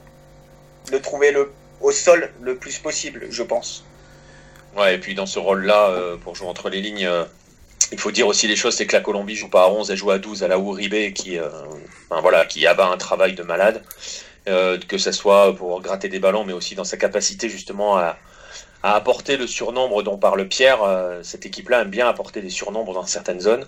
de 0.90 0.98
trouver 0.98 1.32
le, 1.32 1.52
au 1.80 1.92
sol 1.92 2.30
le 2.40 2.56
plus 2.56 2.78
possible, 2.78 3.26
je 3.30 3.42
pense. 3.42 3.84
Ouais, 4.76 4.94
et 4.94 4.98
puis 4.98 5.14
dans 5.14 5.26
ce 5.26 5.38
rôle-là, 5.38 5.88
euh, 5.88 6.16
pour 6.16 6.34
jouer 6.34 6.48
entre 6.48 6.68
les 6.68 6.80
lignes, 6.80 7.06
euh, 7.06 7.24
il 7.92 7.98
faut 7.98 8.10
dire 8.10 8.26
aussi 8.26 8.46
les 8.48 8.56
choses, 8.56 8.74
c'est 8.74 8.86
que 8.86 8.94
la 8.94 9.02
Colombie 9.02 9.36
joue 9.36 9.48
pas 9.48 9.64
à 9.64 9.68
11, 9.68 9.90
elle 9.90 9.96
joue 9.96 10.10
à 10.10 10.18
12 10.18 10.42
à 10.42 10.48
la 10.48 10.56
Uribe 10.56 11.12
qui, 11.12 11.38
euh, 11.38 11.48
voilà, 12.10 12.44
qui 12.46 12.66
abat 12.66 12.88
un 12.88 12.96
travail 12.96 13.34
de 13.34 13.42
malade, 13.42 13.82
que 14.44 14.98
ce 14.98 15.12
soit 15.12 15.54
pour 15.56 15.80
gratter 15.80 16.08
des 16.08 16.18
ballons, 16.18 16.44
mais 16.44 16.52
aussi 16.52 16.74
dans 16.74 16.84
sa 16.84 16.96
capacité 16.96 17.48
justement 17.48 17.96
à, 17.96 18.16
à 18.86 18.94
apporter 18.94 19.36
le 19.36 19.46
surnombre 19.46 20.02
dont 20.04 20.16
parle 20.16 20.46
Pierre. 20.46 20.82
Euh, 20.82 21.20
cette 21.24 21.44
équipe-là 21.44 21.82
aime 21.82 21.90
bien 21.90 22.08
apporter 22.08 22.40
des 22.40 22.50
surnombres 22.50 22.94
dans 22.94 23.04
certaines 23.04 23.40
zones. 23.40 23.66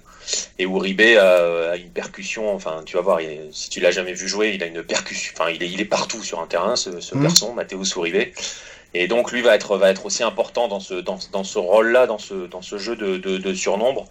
Et 0.59 0.65
Uribe 0.65 1.01
a, 1.01 1.77
une 1.77 1.91
percussion. 1.91 2.55
Enfin, 2.55 2.83
tu 2.85 2.97
vas 2.97 3.03
voir, 3.03 3.19
si 3.51 3.69
tu 3.69 3.81
l'as 3.81 3.91
jamais 3.91 4.13
vu 4.13 4.29
jouer, 4.29 4.53
il 4.55 4.63
a 4.63 4.67
une 4.67 4.83
percussion. 4.83 5.33
Enfin, 5.35 5.51
il 5.51 5.63
est, 5.63 5.71
il 5.71 5.81
est 5.81 5.87
partout 5.87 6.23
sur 6.23 6.41
un 6.41 6.47
terrain, 6.47 6.77
ce, 6.77 7.01
ce 7.01 7.17
mmh. 7.17 7.23
garçon, 7.23 7.53
Mathéus 7.53 7.95
Uribe. 7.97 8.33
Et 8.95 9.07
donc 9.07 9.33
lui 9.33 9.43
va 9.43 9.55
être 9.55 9.77
va 9.77 9.91
être 9.91 10.07
aussi 10.07 10.23
important 10.23 10.67
dans 10.69 10.81
ce 10.81 10.95
dans, 10.95 11.19
dans 11.33 11.45
ce 11.45 11.59
rôle-là, 11.59 12.07
dans 12.07 12.19
ce 12.19 12.47
dans 12.47 12.63
ce 12.63 12.79
jeu 12.79 12.97
de, 12.97 13.19
de, 13.19 13.55
surnombre. 13.55 14.07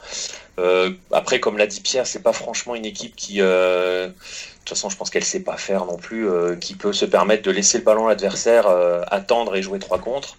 Euh, 0.59 0.91
après, 1.11 1.39
comme 1.39 1.57
l'a 1.57 1.67
dit 1.67 1.81
Pierre, 1.81 2.05
c'est 2.05 2.21
pas 2.21 2.33
franchement 2.33 2.75
une 2.75 2.85
équipe 2.85 3.15
qui 3.15 3.41
euh, 3.41 4.07
de 4.07 4.13
toute 4.59 4.69
façon, 4.69 4.89
je 4.89 4.97
pense 4.97 5.09
qu'elle 5.09 5.23
sait 5.23 5.43
pas 5.43 5.57
faire 5.57 5.85
non 5.85 5.97
plus, 5.97 6.29
euh, 6.29 6.55
qui 6.55 6.75
peut 6.75 6.93
se 6.93 7.05
permettre 7.05 7.43
de 7.43 7.51
laisser 7.51 7.79
le 7.79 7.83
ballon 7.83 8.05
à 8.05 8.09
l'adversaire, 8.09 8.67
attendre 9.09 9.55
et 9.55 9.61
jouer 9.61 9.79
trois 9.79 9.99
contre. 9.99 10.37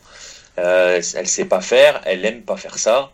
Elle 0.57 1.03
sait 1.03 1.45
pas 1.45 1.61
faire, 1.61 2.01
elle 2.05 2.24
aime 2.24 2.43
pas 2.43 2.57
faire 2.57 2.78
ça. 2.78 3.11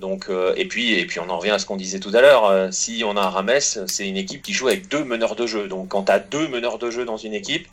Donc, 0.00 0.28
et 0.56 0.66
puis, 0.66 0.94
et 0.94 1.06
puis, 1.06 1.20
on 1.20 1.28
en 1.28 1.38
revient 1.38 1.50
à 1.50 1.58
ce 1.58 1.66
qu'on 1.66 1.76
disait 1.76 2.00
tout 2.00 2.10
à 2.14 2.20
l'heure. 2.20 2.72
Si 2.72 3.02
on 3.04 3.16
a 3.16 3.20
un 3.20 3.28
Rames, 3.28 3.60
c'est 3.60 4.08
une 4.08 4.16
équipe 4.16 4.42
qui 4.42 4.52
joue 4.52 4.68
avec 4.68 4.88
deux 4.88 5.04
meneurs 5.04 5.36
de 5.36 5.46
jeu. 5.46 5.68
Donc, 5.68 5.88
quand 5.88 6.04
tu 6.04 6.12
as 6.12 6.18
deux 6.18 6.48
meneurs 6.48 6.78
de 6.78 6.90
jeu 6.90 7.04
dans 7.04 7.16
une 7.16 7.34
équipe, 7.34 7.66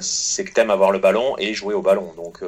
c'est 0.00 0.44
que 0.44 0.52
t'aimes 0.52 0.70
avoir 0.70 0.90
le 0.90 0.98
ballon 0.98 1.36
et 1.38 1.54
jouer 1.54 1.74
au 1.74 1.82
ballon. 1.82 2.12
Donc, 2.16 2.40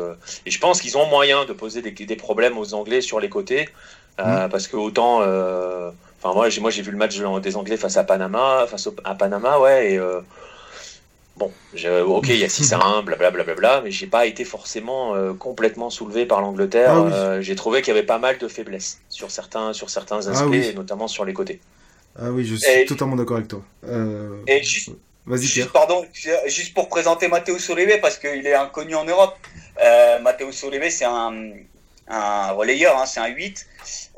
et 0.46 0.50
je 0.50 0.58
pense 0.58 0.80
qu'ils 0.80 0.96
ont 0.96 1.06
moyen 1.06 1.44
de 1.44 1.52
poser 1.52 1.82
des, 1.82 1.90
des, 1.90 2.16
problèmes 2.16 2.56
aux 2.56 2.74
Anglais 2.74 3.00
sur 3.00 3.20
les 3.20 3.28
côtés, 3.28 3.68
mmh. 4.18 4.48
parce 4.50 4.68
que 4.68 4.76
autant, 4.76 5.18
enfin 5.18 6.34
moi, 6.34 6.48
j'ai 6.48 6.60
moi 6.60 6.70
j'ai 6.70 6.82
vu 6.82 6.90
le 6.90 6.96
match 6.96 7.18
des 7.42 7.56
Anglais 7.56 7.76
face 7.76 7.96
à 7.96 8.04
Panama, 8.04 8.66
face 8.68 8.88
à 9.04 9.14
Panama, 9.14 9.58
ouais, 9.58 9.92
et 9.92 10.00
Bon, 11.40 11.50
ok, 12.06 12.28
il 12.28 12.36
y 12.36 12.44
a 12.44 12.50
6 12.50 12.74
à 12.74 12.84
1, 12.84 13.02
blablabla, 13.02 13.54
bla, 13.54 13.80
mais 13.82 13.90
j'ai 13.90 14.06
pas 14.06 14.26
été 14.26 14.44
forcément 14.44 15.14
euh, 15.14 15.32
complètement 15.32 15.88
soulevé 15.88 16.26
par 16.26 16.42
l'Angleterre. 16.42 16.92
Ah 16.92 17.14
euh, 17.14 17.40
j'ai 17.40 17.54
trouvé 17.54 17.80
qu'il 17.80 17.94
y 17.94 17.96
avait 17.96 18.06
pas 18.06 18.18
mal 18.18 18.36
de 18.36 18.46
faiblesses 18.46 19.00
sur 19.08 19.30
certains, 19.30 19.72
sur 19.72 19.88
certains 19.88 20.20
ah 20.26 20.30
aspects, 20.30 20.52
et 20.52 20.74
notamment 20.74 21.08
sur 21.08 21.24
les 21.24 21.32
côtés. 21.32 21.58
Ah 22.20 22.30
oui, 22.30 22.44
je 22.44 22.56
suis 22.56 22.84
totalement 22.84 23.16
d'accord 23.16 23.38
avec 23.38 23.48
toi. 23.48 23.62
Euh... 23.88 24.36
Et 24.46 24.62
juste, 24.62 24.90
juste, 25.37 25.72
pardon, 25.72 26.07
juste 26.47 26.74
pour 26.74 26.89
présenter 26.89 27.28
Matteo 27.28 27.59
Solive, 27.59 28.01
parce 28.01 28.18
qu'il 28.18 28.47
est 28.47 28.55
inconnu 28.55 28.95
en 28.95 29.05
Europe. 29.05 29.37
Euh, 29.83 30.18
Matteo 30.20 30.53
Solive, 30.53 30.91
c'est 30.91 31.05
un, 31.05 31.53
un 32.09 32.51
relayeur, 32.53 32.99
hein, 32.99 33.07
c'est 33.07 33.20
un 33.20 33.28
8. 33.28 33.66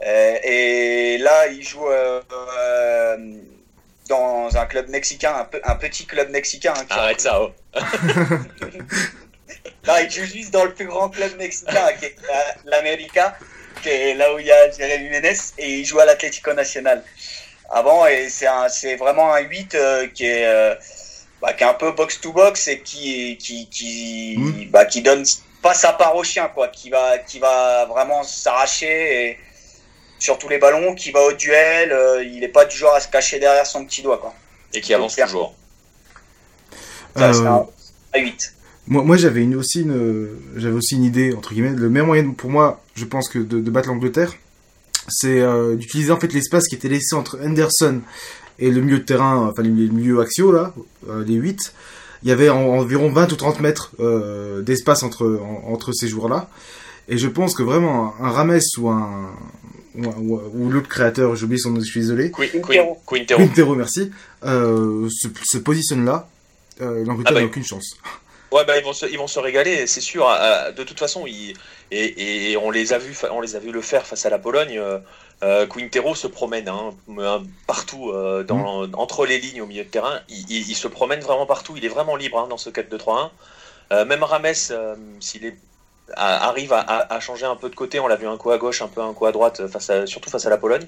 Euh, 0.04 0.38
et 0.42 1.18
là, 1.18 1.46
il 1.48 1.62
joue 1.62 1.86
dans 4.08 4.56
un 4.56 4.66
club 4.66 4.88
mexicain, 4.88 5.46
un, 5.64 5.74
petit 5.76 6.06
club 6.06 6.30
mexicain. 6.30 6.74
Hein, 6.76 6.86
Arrête 6.90 7.20
ça, 7.20 7.40
oh. 7.40 7.52
non, 9.86 9.94
il 10.02 10.10
joue 10.10 10.24
juste 10.24 10.50
dans 10.50 10.64
le 10.64 10.74
plus 10.74 10.86
grand 10.86 11.08
club 11.08 11.36
mexicain, 11.38 11.92
qui 11.98 12.06
est 12.06 12.16
l'América, 12.64 13.36
qui 13.82 13.88
est 13.88 14.14
là 14.14 14.34
où 14.34 14.38
il 14.38 14.46
y 14.46 14.52
a 14.52 14.70
Jérémy 14.70 15.10
Ménez, 15.10 15.36
et 15.58 15.78
il 15.80 15.84
joue 15.84 16.00
à 16.00 16.04
l'Atlético 16.04 16.52
Nacional. 16.52 17.02
Avant, 17.70 18.06
et 18.06 18.28
c'est 18.28 18.96
vraiment 18.96 19.32
un 19.32 19.40
8 19.40 19.74
euh, 19.74 20.06
qui 20.08 20.26
est. 20.26 20.76
Bah, 21.42 21.52
qui 21.54 21.64
est 21.64 21.66
un 21.66 21.74
peu 21.74 21.90
box 21.90 22.20
to 22.20 22.32
box 22.32 22.68
et 22.68 22.78
qui 22.78 23.36
qui 23.36 23.68
qui, 23.68 24.36
mmh. 24.38 24.70
bah, 24.70 24.84
qui 24.84 25.02
donne 25.02 25.24
pas 25.60 25.74
sa 25.74 25.92
part 25.92 26.14
au 26.14 26.22
chien 26.22 26.48
quoi. 26.54 26.68
Qui 26.68 26.88
va 26.88 27.18
qui 27.18 27.40
va 27.40 27.84
vraiment 27.86 28.22
s'arracher 28.22 29.30
et 29.30 29.38
sur 30.20 30.38
tous 30.38 30.48
les 30.48 30.58
ballons 30.58 30.94
qui 30.94 31.10
va 31.10 31.20
au 31.24 31.32
duel 31.32 31.90
euh, 31.90 32.22
il 32.22 32.44
est 32.44 32.48
pas 32.48 32.64
du 32.64 32.76
genre 32.76 32.94
à 32.94 33.00
se 33.00 33.08
cacher 33.08 33.40
derrière 33.40 33.66
son 33.66 33.84
petit 33.84 34.02
doigt 34.02 34.18
quoi. 34.18 34.32
Et 34.72 34.80
qui 34.80 34.94
avance 34.94 35.16
toujours. 35.16 35.54
Euh, 37.18 37.64
à 38.12 38.18
8 38.18 38.54
moi, 38.86 39.02
moi 39.02 39.16
j'avais 39.16 39.42
une, 39.42 39.56
aussi 39.56 39.80
une 39.82 40.28
j'avais 40.54 40.76
aussi 40.76 40.94
une 40.94 41.04
idée 41.04 41.34
entre 41.34 41.54
guillemets. 41.54 41.70
Le 41.70 41.90
meilleur 41.90 42.06
moyen 42.06 42.30
pour 42.30 42.50
moi 42.50 42.80
je 42.94 43.04
pense 43.04 43.28
que 43.28 43.40
de, 43.40 43.58
battre 43.68 43.88
l'Angleterre 43.88 44.32
c'est 45.08 45.40
euh, 45.40 45.74
d'utiliser 45.74 46.12
en 46.12 46.20
fait 46.20 46.32
l'espace 46.32 46.68
qui 46.68 46.76
était 46.76 46.88
laissé 46.88 47.16
entre 47.16 47.40
Henderson 47.44 48.00
et 48.58 48.70
le 48.70 48.80
milieu 48.80 48.98
de 48.98 49.04
terrain, 49.04 49.48
enfin 49.48 49.62
le 49.62 49.70
milieu 49.70 50.20
axio 50.20 50.52
là, 50.52 50.72
euh, 51.08 51.24
les 51.24 51.34
8, 51.34 51.74
il 52.22 52.28
y 52.28 52.32
avait 52.32 52.48
environ 52.48 53.10
20 53.10 53.32
ou 53.32 53.36
30 53.36 53.60
mètres 53.60 53.92
euh, 54.00 54.62
d'espace 54.62 55.02
entre, 55.02 55.40
entre 55.66 55.92
ces 55.92 56.08
joueurs-là. 56.08 56.48
Et 57.08 57.18
je 57.18 57.26
pense 57.26 57.54
que 57.54 57.62
vraiment 57.62 58.14
un, 58.20 58.30
Rames 58.30 58.60
ou 58.78 58.88
un 58.88 59.30
ou, 59.96 60.70
l'autre 60.70 60.88
créateur, 60.88 61.34
j'ai 61.36 61.44
oublié 61.44 61.58
son 61.58 61.70
nom, 61.70 61.80
je 61.80 61.84
suis 61.84 62.00
désolé. 62.00 62.30
Quintero. 62.30 63.02
Quintero, 63.06 63.74
merci. 63.74 64.10
Euh, 64.44 65.08
se, 65.10 65.58
positionne 65.58 66.04
là, 66.04 66.28
l'Angleterre 66.80 67.24
ah 67.26 67.32
n'a 67.32 67.40
bah, 67.40 67.46
aucune 67.46 67.64
chance. 67.64 67.96
Ouais, 68.52 68.64
bah, 68.64 68.78
ils, 68.78 68.84
vont 68.84 68.92
se, 68.92 69.06
ils 69.06 69.18
vont 69.18 69.26
se 69.26 69.40
régaler, 69.40 69.86
c'est 69.86 70.00
sûr. 70.00 70.26
De 70.76 70.82
toute 70.84 70.98
façon, 70.98 71.24
ils, 71.26 71.54
et, 71.90 72.52
et, 72.52 72.56
on, 72.56 72.70
les 72.70 72.92
a 72.92 72.98
vus, 72.98 73.16
on 73.30 73.40
les 73.40 73.56
a 73.56 73.58
vus 73.58 73.72
le 73.72 73.82
faire 73.82 74.06
face 74.06 74.24
à 74.24 74.30
la 74.30 74.38
Pologne. 74.38 74.80
Euh, 75.42 75.66
Quintero 75.66 76.14
se 76.14 76.28
promène 76.28 76.68
hein, 76.68 76.90
partout 77.66 78.10
euh, 78.10 78.44
dans, 78.44 78.86
mm. 78.86 78.94
entre 78.94 79.26
les 79.26 79.38
lignes 79.38 79.60
au 79.60 79.66
milieu 79.66 79.84
de 79.84 79.88
terrain. 79.88 80.20
Il, 80.28 80.76
se 80.76 80.88
promène 80.88 81.20
vraiment 81.20 81.46
partout. 81.46 81.76
Il 81.76 81.84
est 81.84 81.88
vraiment 81.88 82.16
libre 82.16 82.38
hein, 82.38 82.46
dans 82.48 82.58
ce 82.58 82.70
4-2-3-1. 82.70 83.30
Euh, 83.92 84.04
même 84.04 84.22
Rames, 84.22 84.54
s'il 85.20 85.54
arrive 86.14 86.72
à, 86.72 87.20
changer 87.20 87.46
un 87.46 87.56
peu 87.56 87.70
de 87.70 87.74
côté. 87.74 87.98
On 87.98 88.06
l'a 88.06 88.16
vu 88.16 88.26
un 88.26 88.36
coup 88.36 88.50
à 88.50 88.58
gauche, 88.58 88.82
un 88.82 88.88
peu 88.88 89.00
un 89.00 89.12
coup 89.14 89.26
à 89.26 89.32
droite, 89.32 89.66
face 89.66 90.04
surtout 90.04 90.30
face 90.30 90.46
à 90.46 90.50
la 90.50 90.58
Pologne. 90.58 90.86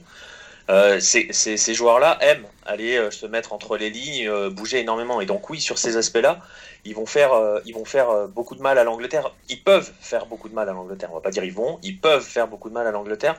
Euh, 0.70 0.98
ces, 0.98 1.74
joueurs-là 1.74 2.16
aiment 2.22 2.46
aller 2.64 2.96
euh, 2.96 3.10
se 3.10 3.26
mettre 3.26 3.52
entre 3.52 3.76
les 3.76 3.90
lignes, 3.90 4.26
euh, 4.28 4.48
bouger 4.48 4.80
énormément. 4.80 5.20
Et 5.20 5.26
donc 5.26 5.50
oui, 5.50 5.60
sur 5.60 5.76
ces 5.76 5.98
aspects-là, 5.98 6.40
ils 6.86 6.94
vont 6.94 7.04
faire, 7.06 7.32
ils 7.64 7.74
vont 7.74 7.86
faire 7.86 8.28
beaucoup 8.28 8.54
de 8.54 8.60
mal 8.60 8.76
à 8.76 8.84
l'Angleterre. 8.84 9.32
Ils 9.48 9.62
peuvent 9.62 9.90
faire 10.02 10.26
beaucoup 10.26 10.50
de 10.50 10.54
mal 10.54 10.68
à 10.68 10.72
l'Angleterre. 10.72 11.08
On 11.12 11.14
va 11.14 11.22
pas 11.22 11.30
dire 11.30 11.42
ils 11.42 11.52
vont, 11.52 11.78
ils 11.82 11.98
peuvent 11.98 12.24
faire 12.24 12.46
beaucoup 12.46 12.68
de 12.68 12.74
mal 12.74 12.86
à 12.86 12.90
l'Angleterre. 12.90 13.36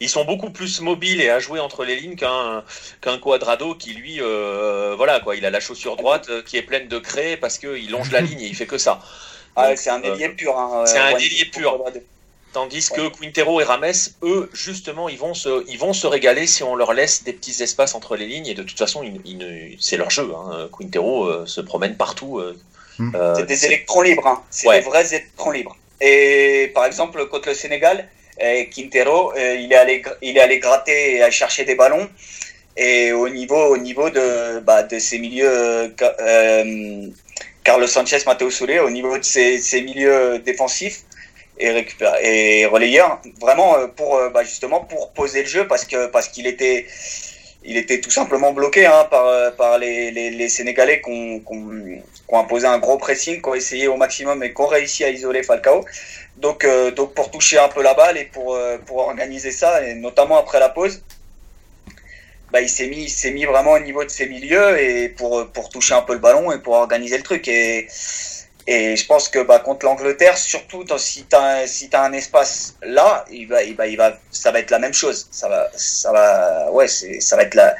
Ils 0.00 0.08
sont 0.08 0.24
beaucoup 0.24 0.48
plus 0.48 0.80
mobiles 0.80 1.20
et 1.20 1.28
à 1.28 1.38
jouer 1.38 1.60
entre 1.60 1.84
les 1.84 1.96
lignes 1.96 2.16
qu'un 2.16 2.64
qu'un 3.02 3.18
Quadrado 3.18 3.74
qui 3.74 3.92
lui, 3.92 4.18
voilà 4.18 5.20
quoi, 5.20 5.36
il 5.36 5.44
a 5.44 5.50
la 5.50 5.60
chaussure 5.60 5.96
droite 5.96 6.42
qui 6.44 6.56
est 6.56 6.62
pleine 6.62 6.88
de 6.88 6.98
craie 6.98 7.36
parce 7.36 7.58
qu'il 7.58 7.90
longe 7.90 8.10
la 8.12 8.20
ligne 8.22 8.40
et 8.40 8.46
il 8.46 8.56
fait 8.56 8.66
que 8.66 8.78
ça. 8.78 9.00
Ah, 9.56 9.76
c'est 9.76 9.90
un 9.90 10.00
ailier 10.00 10.30
pur. 10.30 10.58
Hein, 10.58 10.86
c'est 10.86 10.98
un 10.98 11.18
ailier 11.18 11.44
pur. 11.44 11.84
Tandis 12.56 12.88
que 12.88 13.10
Quintero 13.10 13.60
et 13.60 13.64
Rames, 13.64 13.92
eux, 14.22 14.48
justement, 14.54 15.10
ils 15.10 15.18
vont, 15.18 15.34
se, 15.34 15.62
ils 15.68 15.78
vont 15.78 15.92
se 15.92 16.06
régaler 16.06 16.46
si 16.46 16.62
on 16.62 16.74
leur 16.74 16.94
laisse 16.94 17.22
des 17.22 17.34
petits 17.34 17.62
espaces 17.62 17.94
entre 17.94 18.16
les 18.16 18.24
lignes. 18.24 18.46
Et 18.46 18.54
de 18.54 18.62
toute 18.62 18.78
façon, 18.78 19.04
c'est 19.78 19.98
leur 19.98 20.08
jeu. 20.08 20.32
Hein. 20.34 20.70
Quintero 20.72 21.26
euh, 21.26 21.44
se 21.44 21.60
promène 21.60 21.98
partout. 21.98 22.38
Euh, 22.38 22.56
hmm. 22.98 23.14
euh, 23.14 23.34
c'est 23.36 23.44
des 23.44 23.66
électrons 23.66 24.00
libres. 24.00 24.26
Hein. 24.26 24.42
C'est 24.48 24.70
des 24.70 24.80
vrais 24.80 25.06
électrons 25.14 25.50
libres. 25.50 25.76
Et 26.00 26.72
par 26.74 26.86
exemple, 26.86 27.26
contre 27.26 27.50
le 27.50 27.54
Sénégal, 27.54 28.08
Quintero, 28.74 29.34
il, 29.36 29.70
est 29.70 29.76
allé, 29.76 30.02
il 30.22 30.38
est 30.38 30.40
allé 30.40 30.58
gratter 30.58 31.16
et 31.16 31.22
aller 31.22 31.30
chercher 31.32 31.66
des 31.66 31.74
ballons. 31.74 32.08
Et 32.78 33.12
au 33.12 33.28
niveau, 33.28 33.66
au 33.66 33.76
niveau 33.76 34.08
de, 34.08 34.60
bah, 34.60 34.82
de 34.82 34.98
ses 34.98 35.18
milieux, 35.18 35.94
Carlos 37.64 37.86
Sanchez, 37.86 38.20
Mateo 38.24 38.48
Soule, 38.50 38.78
au 38.78 38.88
niveau 38.88 39.18
de 39.18 39.24
ses, 39.24 39.58
ses 39.58 39.82
milieux 39.82 40.38
défensifs, 40.38 41.02
et 41.58 41.70
récupérer 41.70 42.60
et 42.60 42.66
relayeur 42.66 43.20
vraiment 43.40 43.76
euh, 43.76 43.86
pour 43.86 44.16
euh, 44.16 44.28
bah, 44.30 44.42
justement 44.44 44.80
pour 44.80 45.12
poser 45.12 45.42
le 45.42 45.48
jeu 45.48 45.66
parce 45.66 45.84
que 45.84 46.06
parce 46.06 46.28
qu'il 46.28 46.46
était 46.46 46.86
il 47.64 47.76
était 47.76 48.00
tout 48.00 48.10
simplement 48.10 48.52
bloqué 48.52 48.86
hein, 48.86 49.06
par 49.10 49.26
euh, 49.26 49.50
par 49.50 49.78
les, 49.78 50.10
les, 50.10 50.30
les 50.30 50.48
Sénégalais 50.48 51.00
qui 51.00 51.10
ont, 51.10 51.40
qui, 51.40 52.02
ont, 52.28 52.38
imposé 52.38 52.66
un 52.66 52.78
gros 52.78 52.98
pressing, 52.98 53.40
qui 53.42 53.48
ont 53.48 53.54
essayé 53.54 53.88
au 53.88 53.96
maximum 53.96 54.42
et 54.42 54.52
qui 54.52 54.60
ont 54.60 54.66
réussi 54.66 55.04
à 55.04 55.10
isoler 55.10 55.42
Falcao. 55.42 55.84
Donc 56.36 56.66
donc 56.94 57.14
pour 57.14 57.30
toucher 57.30 57.58
un 57.58 57.68
peu 57.68 57.82
la 57.82 57.94
balle 57.94 58.18
et 58.18 58.24
pour 58.24 58.58
pour 58.84 58.98
organiser 58.98 59.50
ça 59.50 59.82
et 59.82 59.94
notamment 59.94 60.36
après 60.36 60.60
la 60.60 60.68
pause, 60.68 61.02
bah, 62.52 62.60
il 62.60 62.68
s'est 62.68 62.88
mis 62.88 63.06
il 63.10 63.32
mis 63.32 63.46
vraiment 63.46 63.72
au 63.72 63.78
niveau 63.78 64.04
de 64.04 64.10
ses 64.10 64.26
milieux 64.26 64.78
et 64.78 65.08
pour 65.08 65.46
pour 65.48 65.70
toucher 65.70 65.94
un 65.94 66.02
peu 66.02 66.12
le 66.12 66.18
ballon 66.18 66.52
et 66.52 66.58
pour 66.58 66.74
organiser 66.74 67.16
le 67.16 67.22
truc 67.22 67.48
et 67.48 67.88
et 68.66 68.96
je 68.96 69.06
pense 69.06 69.28
que 69.28 69.42
bah, 69.44 69.60
contre 69.60 69.86
l'Angleterre, 69.86 70.36
surtout 70.36 70.84
si 70.98 71.24
tu 71.24 71.36
as, 71.36 71.66
si 71.68 71.88
as 71.92 72.02
un 72.02 72.12
espace 72.12 72.74
là, 72.82 73.24
il 73.30 73.46
va, 73.46 73.62
il 73.62 73.76
va, 73.76 73.86
il 73.86 73.96
va, 73.96 74.18
ça 74.30 74.50
va 74.50 74.58
être 74.58 74.70
la 74.70 74.80
même 74.80 74.92
chose. 74.92 75.28
Ça 75.30 75.48
va, 75.48 75.70
ça 75.76 76.10
va, 76.12 76.72
ouais, 76.72 76.88
ça 76.88 77.36
va 77.36 77.42
être 77.42 77.54
la, 77.54 77.76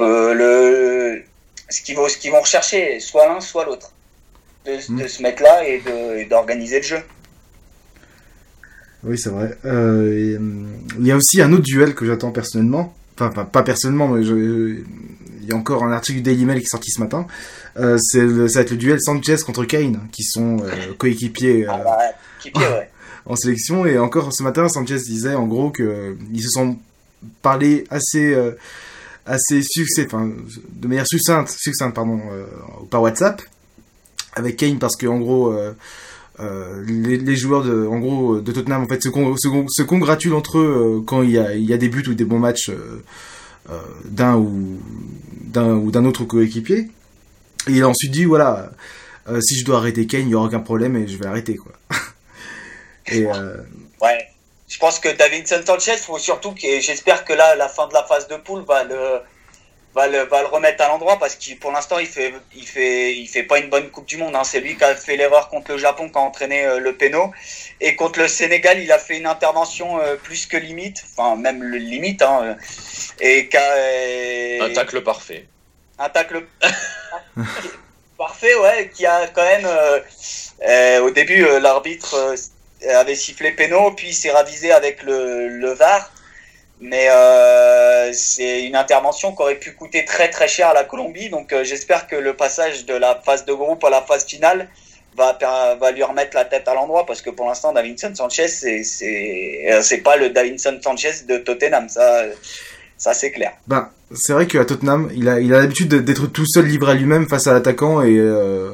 euh, 0.00 0.34
le, 0.34 1.22
ce 1.70 1.80
qu'ils 1.80 1.96
vont, 1.96 2.06
qu'ils 2.06 2.32
vont 2.32 2.40
rechercher, 2.40 3.00
soit 3.00 3.26
l'un, 3.26 3.40
soit 3.40 3.64
l'autre, 3.64 3.92
de, 4.66 4.72
de, 4.72 5.04
hmm. 5.04 5.08
se 5.08 5.22
mettre 5.22 5.42
là 5.42 5.66
et 5.66 5.82
d'organiser 6.28 6.78
le 6.78 6.84
jeu. 6.84 7.00
Oui, 9.04 9.18
c'est 9.18 9.30
vrai. 9.30 9.56
Euh, 9.64 10.38
il 10.98 11.06
y 11.06 11.12
a 11.12 11.16
aussi 11.16 11.40
un 11.40 11.52
autre 11.52 11.62
duel 11.62 11.94
que 11.94 12.04
j'attends 12.04 12.30
personnellement. 12.30 12.94
Enfin, 13.14 13.30
pas, 13.30 13.44
pas 13.44 13.62
personnellement, 13.62 14.08
mais 14.08 14.22
je, 14.22 14.34
il 15.44 15.48
y 15.48 15.52
a 15.52 15.56
encore 15.56 15.84
un 15.84 15.92
article 15.92 16.18
du 16.18 16.22
Daily 16.22 16.44
Mail 16.44 16.58
qui 16.58 16.66
est 16.66 16.70
sorti 16.70 16.90
ce 16.90 17.00
matin. 17.00 17.26
Euh, 17.76 17.98
c'est 17.98 18.48
ça 18.48 18.60
va 18.60 18.62
être 18.62 18.70
le 18.70 18.76
duel 18.76 18.98
Sanchez 19.00 19.36
contre 19.44 19.64
Kane, 19.64 20.08
qui 20.12 20.22
sont 20.22 20.58
euh, 20.62 20.92
coéquipiers 20.98 21.66
ah 21.68 21.80
bah, 21.84 22.86
en 23.26 23.36
sélection. 23.36 23.86
Et 23.86 23.98
encore 23.98 24.32
ce 24.32 24.42
matin, 24.42 24.68
Sanchez 24.68 24.98
disait 24.98 25.34
en 25.34 25.46
gros 25.46 25.70
que 25.70 26.16
ils 26.32 26.42
se 26.42 26.50
sont 26.50 26.76
parlé 27.42 27.84
assez 27.90 28.36
assez 29.26 29.62
succès, 29.62 30.04
enfin 30.06 30.30
de 30.72 30.88
manière 30.88 31.06
succincte, 31.06 31.50
succincte 31.58 31.94
pardon, 31.94 32.20
par 32.90 33.00
WhatsApp 33.00 33.40
avec 34.34 34.56
Kane 34.56 34.78
parce 34.78 34.96
que 34.96 35.06
en 35.06 35.18
gros 35.18 35.56
les, 36.38 37.36
joueurs 37.36 37.64
de, 37.64 37.86
en 37.86 37.98
gros, 37.98 38.40
de 38.40 38.52
Tottenham 38.52 38.82
en 38.82 38.86
fait 38.86 39.02
se, 39.02 39.08
se, 39.08 39.82
congratulent 39.82 40.34
entre 40.34 40.58
eux 40.58 41.02
quand 41.06 41.22
il 41.22 41.30
y, 41.30 41.38
a, 41.38 41.54
il 41.54 41.64
y 41.64 41.72
a 41.72 41.78
des 41.78 41.88
buts 41.88 42.06
ou 42.06 42.12
des 42.12 42.26
bons 42.26 42.38
matchs 42.38 42.70
euh, 43.70 43.80
d'un 44.04 44.36
ou 44.36 44.78
d'un 45.32 45.76
ou 45.76 45.90
d'un 45.90 46.04
autre 46.04 46.24
coéquipier. 46.24 46.88
Et 47.68 47.72
il 47.72 47.82
a 47.82 47.88
ensuite 47.88 48.10
dit 48.10 48.24
voilà, 48.24 48.70
euh, 49.28 49.40
si 49.40 49.58
je 49.58 49.64
dois 49.64 49.78
arrêter 49.78 50.06
Kane, 50.06 50.22
il 50.22 50.28
n'y 50.28 50.34
aura 50.34 50.46
aucun 50.46 50.60
problème 50.60 50.96
et 50.96 51.08
je 51.08 51.16
vais 51.16 51.26
arrêter 51.26 51.56
quoi. 51.56 51.72
et 53.06 53.26
euh, 53.26 53.56
ouais, 54.02 54.28
je 54.68 54.78
pense 54.78 54.98
que 54.98 55.08
Davinson 55.08 55.62
Sanchez, 55.66 55.96
faut 55.96 56.18
surtout 56.18 56.52
que 56.52 56.80
j'espère 56.80 57.24
que 57.24 57.32
là, 57.32 57.54
la 57.56 57.68
fin 57.68 57.86
de 57.88 57.94
la 57.94 58.04
phase 58.04 58.28
de 58.28 58.36
poule 58.36 58.64
va 58.64 58.84
le 58.84 59.20
va 59.94 60.08
le, 60.08 60.24
va 60.24 60.42
le 60.42 60.48
remettre 60.48 60.82
à 60.82 60.88
l'endroit 60.88 61.18
parce 61.18 61.36
que 61.36 61.54
pour 61.54 61.70
l'instant 61.70 61.98
il 61.98 62.06
fait 62.06 62.34
il 62.54 62.66
fait 62.66 63.14
il 63.16 63.28
fait 63.28 63.44
pas 63.44 63.58
une 63.58 63.70
bonne 63.70 63.90
Coupe 63.90 64.06
du 64.06 64.16
Monde. 64.16 64.34
Hein. 64.34 64.44
C'est 64.44 64.60
lui 64.60 64.76
qui 64.76 64.84
a 64.84 64.94
fait 64.94 65.16
l'erreur 65.16 65.48
contre 65.48 65.72
le 65.72 65.78
Japon 65.78 66.08
qui 66.10 66.18
a 66.18 66.20
entraîné 66.20 66.64
euh, 66.64 66.80
le 66.80 66.96
péno 66.96 67.32
et 67.80 67.94
contre 67.94 68.18
le 68.18 68.28
Sénégal 68.28 68.80
il 68.80 68.90
a 68.90 68.98
fait 68.98 69.16
une 69.16 69.26
intervention 69.26 70.00
euh, 70.00 70.16
plus 70.16 70.46
que 70.46 70.56
limite, 70.56 71.04
enfin 71.12 71.36
même 71.36 71.62
le 71.62 71.78
limite 71.78 72.22
hein, 72.22 72.56
et 73.20 73.48
qui 73.48 73.56
un 73.56 74.72
tacle 74.74 75.02
parfait. 75.02 75.46
Un 75.98 76.08
tacle 76.08 76.44
parfait 78.18 78.54
ouais 78.56 78.90
qui 78.94 79.06
a 79.06 79.26
quand 79.28 79.44
même 79.44 79.66
euh, 79.66 81.00
au 81.00 81.10
début 81.10 81.44
l'arbitre 81.60 82.34
avait 82.88 83.14
sifflé 83.14 83.52
péno 83.52 83.92
puis 83.92 84.12
s'est 84.12 84.30
ravisé 84.30 84.72
avec 84.72 85.02
le, 85.02 85.48
le 85.48 85.72
VAR. 85.72 86.10
Mais 86.80 87.08
euh, 87.08 88.12
c'est 88.12 88.64
une 88.64 88.76
intervention 88.76 89.34
qui 89.34 89.42
aurait 89.42 89.54
pu 89.54 89.72
coûter 89.72 90.04
très 90.04 90.28
très 90.28 90.48
cher 90.48 90.68
à 90.68 90.74
la 90.74 90.84
Colombie. 90.84 91.30
Donc 91.30 91.52
euh, 91.52 91.64
j'espère 91.64 92.06
que 92.08 92.16
le 92.16 92.34
passage 92.34 92.84
de 92.84 92.94
la 92.94 93.20
phase 93.24 93.44
de 93.44 93.52
groupe 93.52 93.84
à 93.84 93.90
la 93.90 94.02
phase 94.02 94.26
finale 94.26 94.68
va, 95.16 95.38
va 95.80 95.90
lui 95.92 96.02
remettre 96.02 96.36
la 96.36 96.44
tête 96.44 96.66
à 96.66 96.74
l'endroit. 96.74 97.06
Parce 97.06 97.22
que 97.22 97.30
pour 97.30 97.46
l'instant 97.46 97.72
Davinson 97.72 98.14
Sanchez 98.14 98.46
euh, 98.64 99.82
c'est 99.82 100.02
pas 100.02 100.16
le 100.16 100.30
Davinson 100.30 100.78
Sanchez 100.82 101.22
de 101.26 101.38
Tottenham. 101.38 101.88
Ça 101.88 102.24
ça 103.04 103.12
c'est 103.12 103.30
clair. 103.30 103.52
Ben 103.66 103.90
c'est 104.14 104.32
vrai 104.32 104.46
qu'à 104.46 104.64
Tottenham 104.64 105.10
il 105.14 105.28
a 105.28 105.38
il 105.38 105.52
a 105.52 105.60
l'habitude 105.60 105.88
d'être 105.94 106.26
tout 106.26 106.46
seul 106.46 106.64
livré 106.64 106.92
à 106.92 106.94
lui-même 106.94 107.28
face 107.28 107.46
à 107.46 107.52
l'attaquant 107.52 108.00
et 108.00 108.16
euh, 108.16 108.70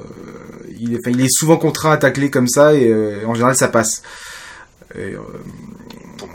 il, 0.79 0.95
est, 0.95 1.01
il 1.09 1.21
est 1.21 1.29
souvent 1.29 1.57
contraint 1.57 1.91
à 1.91 1.97
tacler 1.97 2.31
comme 2.31 2.47
ça 2.47 2.73
et 2.73 3.25
en 3.25 3.35
général 3.35 3.57
ça 3.57 3.67
passe. 3.67 4.03
Et, 4.97 5.17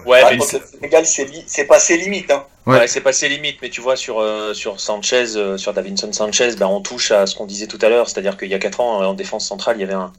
Ouais, 0.05 0.21
mais 0.31 0.37
contre 0.37 0.57
le 0.57 0.65
Sénégal, 0.65 1.05
c'est 1.05 1.65
passé 1.65 1.95
limite. 1.97 2.31
Hein. 2.31 2.43
Ouais, 2.65 2.87
c'est 2.87 3.01
passé 3.01 3.29
limite, 3.29 3.57
mais 3.61 3.69
tu 3.69 3.81
vois, 3.81 3.95
sur, 3.95 4.23
sur 4.53 4.79
Sanchez, 4.79 5.57
sur 5.57 5.73
Davinson 5.73 6.11
Sanchez, 6.11 6.55
ben, 6.57 6.65
on 6.65 6.81
touche 6.81 7.11
à 7.11 7.27
ce 7.27 7.35
qu'on 7.35 7.45
disait 7.45 7.67
tout 7.67 7.77
à 7.83 7.89
l'heure, 7.89 8.09
c'est-à-dire 8.09 8.35
qu'il 8.35 8.49
y 8.49 8.55
a 8.55 8.59
4 8.59 8.79
ans, 8.79 9.05
en 9.05 9.13
défense 9.13 9.47
centrale, 9.47 9.77
il 9.77 9.81
y 9.81 9.83
avait 9.83 9.93
un, 9.93 10.11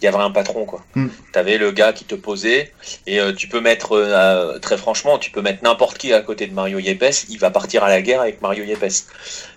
il 0.00 0.04
y 0.04 0.08
avait 0.08 0.18
un 0.18 0.30
patron 0.30 0.64
quoi. 0.64 0.84
Mm. 0.94 1.08
Tu 1.32 1.38
avais 1.38 1.58
le 1.58 1.72
gars 1.72 1.92
qui 1.92 2.04
te 2.04 2.14
posait 2.14 2.72
et 3.06 3.20
euh, 3.20 3.32
tu 3.32 3.48
peux 3.48 3.60
mettre 3.60 3.92
euh, 3.92 4.58
très 4.58 4.76
franchement, 4.76 5.18
tu 5.18 5.30
peux 5.30 5.42
mettre 5.42 5.62
n'importe 5.64 5.98
qui 5.98 6.12
à 6.12 6.20
côté 6.20 6.46
de 6.46 6.54
Mario 6.54 6.78
Yepes, 6.78 7.26
il 7.28 7.38
va 7.38 7.50
partir 7.50 7.82
à 7.84 7.88
la 7.88 8.00
guerre 8.00 8.20
avec 8.20 8.40
Mario 8.40 8.64
Yepes. 8.64 9.06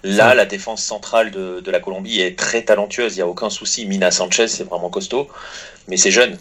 Là, 0.04 0.34
la 0.34 0.46
défense 0.46 0.84
centrale 0.84 1.32
de, 1.32 1.60
de, 1.60 1.72
la 1.72 1.80
Colombie 1.80 2.22
est 2.22 2.38
très 2.38 2.64
talentueuse, 2.64 3.16
il 3.16 3.20
y 3.20 3.22
a 3.22 3.28
aucun 3.28 3.50
souci. 3.50 3.86
Mina 3.86 4.10
Sanchez, 4.10 4.48
c'est 4.48 4.64
vraiment 4.64 4.90
costaud, 4.90 5.28
mais 5.88 5.98
c'est 5.98 6.12
jeune. 6.12 6.38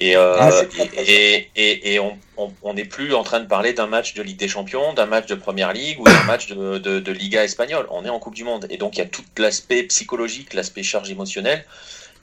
Et, 0.00 0.16
euh, 0.16 0.36
ah, 0.38 0.50
et, 0.96 1.48
et, 1.56 1.94
et, 1.94 2.00
on 2.00 2.74
n'est 2.74 2.84
plus 2.84 3.14
en 3.14 3.24
train 3.24 3.40
de 3.40 3.46
parler 3.46 3.72
d'un 3.72 3.88
match 3.88 4.14
de 4.14 4.22
Ligue 4.22 4.36
des 4.36 4.46
Champions, 4.46 4.92
d'un 4.92 5.06
match 5.06 5.26
de 5.26 5.34
Première 5.34 5.72
Ligue 5.72 6.00
ou 6.00 6.04
d'un 6.04 6.22
match 6.22 6.46
de, 6.46 6.78
de, 6.78 7.00
de 7.00 7.12
Liga 7.12 7.42
espagnole. 7.42 7.86
On 7.90 8.04
est 8.04 8.08
en 8.08 8.20
Coupe 8.20 8.34
du 8.34 8.44
Monde. 8.44 8.66
Et 8.70 8.76
donc 8.76 8.96
il 8.96 9.00
y 9.00 9.02
a 9.02 9.06
tout 9.06 9.24
l'aspect 9.38 9.82
psychologique, 9.84 10.54
l'aspect 10.54 10.84
charge 10.84 11.10
émotionnelle 11.10 11.64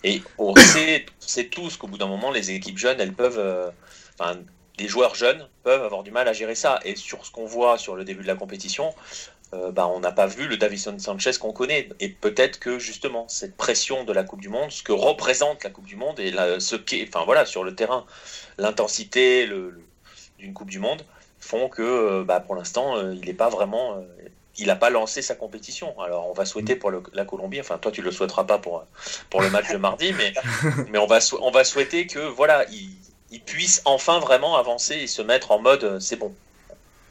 et 0.06 0.22
on 0.38 0.56
sait, 0.56 1.06
tous 1.52 1.76
qu'au 1.76 1.88
bout 1.88 1.98
d'un 1.98 2.08
moment, 2.08 2.32
les 2.32 2.52
équipes 2.52 2.78
jeunes, 2.78 3.02
elles 3.02 3.14
peuvent, 3.14 3.40
euh, 3.40 3.70
enfin, 4.18 4.40
des 4.78 4.88
joueurs 4.88 5.16
jeunes 5.16 5.50
peuvent 5.64 5.84
avoir 5.84 6.04
du 6.04 6.12
mal 6.12 6.28
à 6.28 6.34
gérer 6.34 6.56
ça. 6.56 6.80
Et 6.86 6.96
sur 6.96 7.26
ce 7.26 7.32
qu'on 7.32 7.46
voit 7.46 7.78
sur 7.78 7.96
le 7.96 8.06
début 8.06 8.22
de 8.22 8.28
la 8.28 8.36
compétition, 8.36 8.94
euh, 9.54 9.72
bah, 9.72 9.88
on 9.88 10.00
n'a 10.00 10.12
pas 10.12 10.28
vu 10.28 10.48
le 10.48 10.58
Davison 10.58 10.98
Sanchez 11.00 11.32
qu'on 11.40 11.54
connaît. 11.54 11.90
Et 12.00 12.10
peut-être 12.10 12.60
que 12.60 12.78
justement, 12.78 13.28
cette 13.28 13.58
pression 13.58 14.04
de 14.04 14.14
la 14.14 14.24
Coupe 14.24 14.42
du 14.42 14.50
Monde, 14.50 14.72
ce 14.72 14.84
que 14.84 14.92
représente 14.92 15.64
la 15.64 15.72
Coupe 15.72 15.86
du 15.86 15.96
Monde 15.96 16.20
et 16.20 16.32
ce 16.60 16.76
qu'est, 16.76 17.08
enfin 17.08 17.26
voilà, 17.26 17.46
sur 17.46 17.64
le 17.64 17.74
terrain, 17.76 18.06
l'intensité 18.58 19.50
d'une 20.38 20.54
Coupe 20.54 20.70
du 20.70 20.80
Monde 20.80 21.04
font 21.40 21.68
que 21.70 21.82
euh, 21.82 22.24
bah, 22.24 22.40
pour 22.40 22.56
l'instant, 22.56 23.00
il 23.12 23.22
n'est 23.22 23.34
pas 23.34 23.50
vraiment 23.50 24.04
il 24.58 24.68
n'a 24.68 24.76
pas 24.76 24.90
lancé 24.90 25.22
sa 25.22 25.36
compétition. 25.36 26.00
Alors 26.00 26.30
on 26.30 26.34
va 26.34 26.46
souhaiter 26.46 26.76
pour 26.76 26.92
la 26.92 27.26
Colombie, 27.26 27.60
enfin 27.60 27.78
toi 27.78 27.92
tu 27.92 28.02
le 28.02 28.12
souhaiteras 28.12 28.44
pas 28.44 28.58
pour, 28.58 28.86
pour 29.30 29.42
le 29.42 29.50
match 29.50 29.72
de 29.72 29.78
mardi, 29.88 30.14
mais, 30.14 30.34
mais 30.90 30.98
on, 30.98 31.08
va, 31.08 31.20
on 31.42 31.52
va 31.52 31.64
souhaiter 31.64 32.08
que 32.08 32.20
voilà, 32.20 32.66
il, 32.72 32.90
puisse 33.46 33.82
enfin 33.84 34.20
vraiment 34.20 34.56
avancer 34.56 34.96
et 34.96 35.08
se 35.08 35.22
mettre 35.22 35.52
en 35.52 35.60
mode 35.60 35.84
euh, 35.84 36.00
c'est 36.00 36.16
bon. 36.16 36.34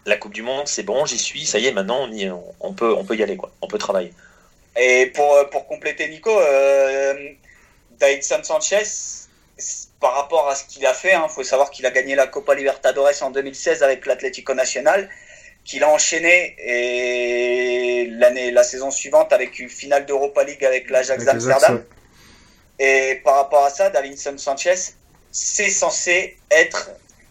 La 0.07 0.17
Coupe 0.17 0.33
du 0.33 0.43
Monde, 0.43 0.67
c'est 0.67 0.83
bon, 0.83 1.07
j'y 1.07 1.19
suis, 1.19 1.47
ça 1.47 1.59
y 1.59 1.67
est, 1.67 1.73
maintenant 1.73 2.01
on, 2.03 2.13
y, 2.13 2.31
on, 2.61 2.73
peut, 2.73 2.95
on 2.95 3.05
peut 3.05 3.17
y 3.17 3.23
aller, 3.23 3.37
quoi. 3.37 3.53
on 3.63 3.69
peut 3.69 3.79
travailler. 3.79 4.13
Et 4.77 5.07
pour, 5.15 5.35
euh, 5.35 5.45
pour 5.45 5.67
compléter 5.67 6.09
Nico, 6.09 6.31
euh, 6.31 7.15
Davidson 7.99 8.41
Sanchez, 8.43 8.85
par 10.01 10.15
rapport 10.15 10.49
à 10.49 10.55
ce 10.55 10.65
qu'il 10.65 10.85
a 10.85 10.93
fait, 10.93 11.13
il 11.13 11.15
hein, 11.15 11.29
faut 11.29 11.45
savoir 11.45 11.71
qu'il 11.71 11.87
a 11.87 11.91
gagné 11.91 12.15
la 12.15 12.27
Copa 12.27 12.55
Libertadores 12.55 13.23
en 13.23 13.31
2016 13.31 13.83
avec 13.83 14.05
l'Atlético 14.07 14.53
Nacional 14.55 15.09
qu'il 15.65 15.83
a 15.83 15.89
enchaîné 15.89 16.55
et 16.59 18.07
l'année, 18.11 18.51
la 18.51 18.65
saison 18.65 18.91
suivante 18.91 19.33
avec 19.33 19.59
une 19.59 19.69
finale 19.69 20.05
d'Europa 20.07 20.45
League 20.45 20.65
avec 20.65 20.91
l'Ajax 20.91 21.25
d'Amsterdam. 21.25 21.83
Et 22.79 23.21
par 23.25 23.37
rapport 23.37 23.65
à 23.65 23.71
ça, 23.71 23.89
Davinson 23.91 24.37
Sanchez, 24.37 24.75
c'est 25.31 25.71
censé 25.71 26.37
être 26.51 26.91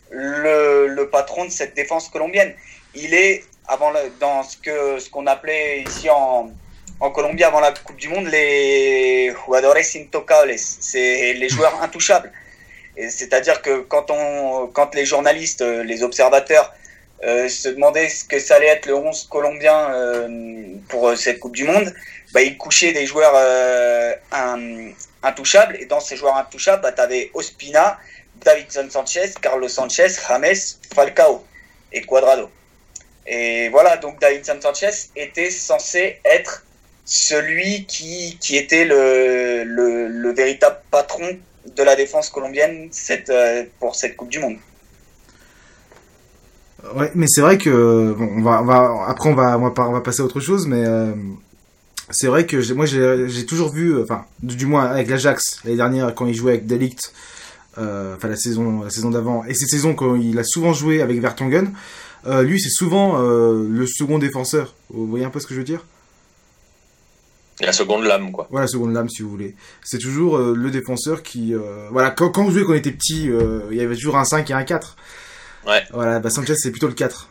le, 0.10 0.88
le, 0.88 1.10
patron 1.10 1.46
de 1.46 1.52
cette 1.52 1.76
défense 1.76 2.10
colombienne. 2.10 2.54
Il 2.96 3.14
est 3.14 3.44
avant 3.68 3.92
dans 4.20 4.44
ce 4.44 4.58
que 4.58 5.00
ce 5.00 5.10
qu'on 5.10 5.28
appelait 5.28 5.82
ici 5.82 6.10
en, 6.10 6.52
en 7.00 7.12
Colombie 7.12 7.44
avant 7.44 7.60
la 7.60 7.72
Coupe 7.72 7.98
du 7.98 8.10
Monde 8.10 8.28
les 8.28 9.34
jugadores 9.46 9.78
intocables, 9.96 10.54
c'est 10.58 11.34
les 11.34 11.50
joueurs 11.56 11.82
intouchables. 11.82 12.32
C'est-à-dire 12.96 13.62
que 13.62 13.82
quand 13.82 14.12
on 14.12 14.68
quand 14.68 14.94
les 14.96 15.06
journalistes, 15.06 15.62
les 15.62 16.04
observateurs 16.04 16.74
euh, 17.26 17.48
se 17.48 17.70
demandait 17.70 18.10
ce 18.10 18.26
que 18.26 18.38
ça 18.38 18.56
allait 18.56 18.68
être 18.68 18.86
le 18.86 18.96
11 18.96 19.28
colombien 19.30 19.94
euh, 19.94 20.76
pour 20.90 21.08
euh, 21.08 21.16
cette 21.16 21.40
Coupe 21.40 21.56
du 21.56 21.64
Monde, 21.64 21.94
bah, 22.34 22.42
il 22.42 22.58
couchait 22.58 22.92
des 22.92 23.06
joueurs 23.06 23.36
intouchables. 25.22 25.78
Et 25.80 25.86
dans 25.86 26.02
ces 26.02 26.18
joueurs 26.18 26.36
intouchables, 26.36 26.82
bah, 26.82 26.92
tu 26.92 27.02
avais 27.02 27.32
Ospina, 27.34 27.98
Davidson 28.44 28.88
Sanchez, 28.90 29.32
Carlos 29.42 29.70
Sanchez, 29.70 30.08
James, 30.28 30.56
Falcao 30.94 31.46
et 31.94 32.02
Cuadrado. 32.02 32.50
Et 33.26 33.70
voilà, 33.70 33.96
donc 33.96 34.20
Davidson 34.20 34.60
Sanchez 34.62 35.10
était 35.16 35.50
censé 35.50 36.20
être 36.26 36.66
celui 37.06 37.86
qui, 37.86 38.38
qui 38.42 38.58
était 38.58 38.84
le, 38.84 39.64
le, 39.64 40.08
le 40.08 40.34
véritable 40.34 40.82
patron 40.92 41.40
de 41.66 41.84
la 41.84 41.96
défense 41.96 42.30
colombienne 42.30 42.90
cette, 42.92 43.32
pour 43.80 43.96
cette 43.96 44.18
Coupe 44.18 44.30
du 44.30 44.40
Monde. 44.40 44.58
Ouais, 46.96 47.12
mais 47.16 47.28
c'est 47.28 47.42
vrai 47.42 47.58
que 47.58 48.14
bon, 48.18 48.30
on 48.38 48.42
va, 48.42 48.62
on 48.62 48.66
va 48.66 49.06
après 49.08 49.30
on 49.30 49.36
va, 49.36 49.58
on 49.58 49.70
va, 49.70 49.90
on 49.90 49.94
va 49.94 50.02
passer 50.02 50.22
à 50.22 50.26
autre 50.26 50.42
chose, 50.42 50.68
mais 50.68 50.86
euh, 50.86 51.14
c'est 52.10 52.28
vrai 52.28 52.46
que 52.46 52.74
moi 52.74 52.86
j'ai 52.86 53.46
toujours 53.46 53.70
vu, 53.70 54.02
enfin 54.02 54.26
du, 54.42 54.66
moins 54.66 54.86
avec 54.86 55.10
l'Ajax 55.10 55.62
l'année 55.64 55.78
dernière 55.78 56.14
quand 56.14 56.26
il 56.26 56.34
jouait 56.34 56.54
avec 56.54 56.68
Delict, 56.68 57.14
euh, 57.78 58.16
enfin 58.16 58.28
la 58.28 58.36
saison 58.36 58.84
la 58.84 58.90
saison 58.90 59.10
d'avant 59.10 59.44
et 59.46 59.54
cette 59.54 59.70
saison 59.70 59.96
quand 59.96 60.16
il 60.16 60.38
a 60.38 60.44
souvent 60.44 60.74
joué 60.74 61.02
avec 61.02 61.20
Vertonghen, 61.22 61.72
euh, 62.28 62.44
lui 62.44 62.60
c'est 62.62 62.70
souvent 62.70 63.22
euh, 63.22 63.66
le 63.68 63.88
second 63.88 64.20
défenseur. 64.20 64.76
Vous 64.90 65.08
voyez 65.08 65.26
un 65.26 65.30
peu 65.30 65.40
ce 65.40 65.48
que 65.48 65.54
je 65.54 65.60
veux 65.60 65.66
dire? 65.66 65.86
La 67.62 67.72
seconde 67.72 68.04
lame, 68.04 68.32
quoi. 68.32 68.48
Voilà, 68.50 68.66
la 68.66 68.68
seconde 68.68 68.94
lame, 68.94 69.08
si 69.08 69.22
vous 69.22 69.30
voulez. 69.30 69.56
C'est 69.84 70.00
toujours 70.00 70.40
le 70.40 70.72
défenseur 70.72 71.22
qui... 71.22 71.54
Voilà, 71.92 72.10
quand, 72.10 72.30
quand 72.30 72.46
on 72.46 72.50
jouait 72.50 72.64
quand 72.64 72.72
on 72.72 72.76
était 72.76 72.92
petit, 72.92 73.30
il 73.72 73.78
y 73.78 73.80
avait 73.80 73.94
toujours 73.94 74.18
un 74.18 74.26
5 74.26 74.50
et 74.50 74.54
un 74.54 74.64
4. 74.64 74.98
Ouais. 75.66 75.84
Voilà, 75.92 76.20
bah 76.20 76.30
Sanchez 76.30 76.56
c'est 76.56 76.72
plutôt 76.72 76.88
le 76.88 76.94
4. 76.94 77.30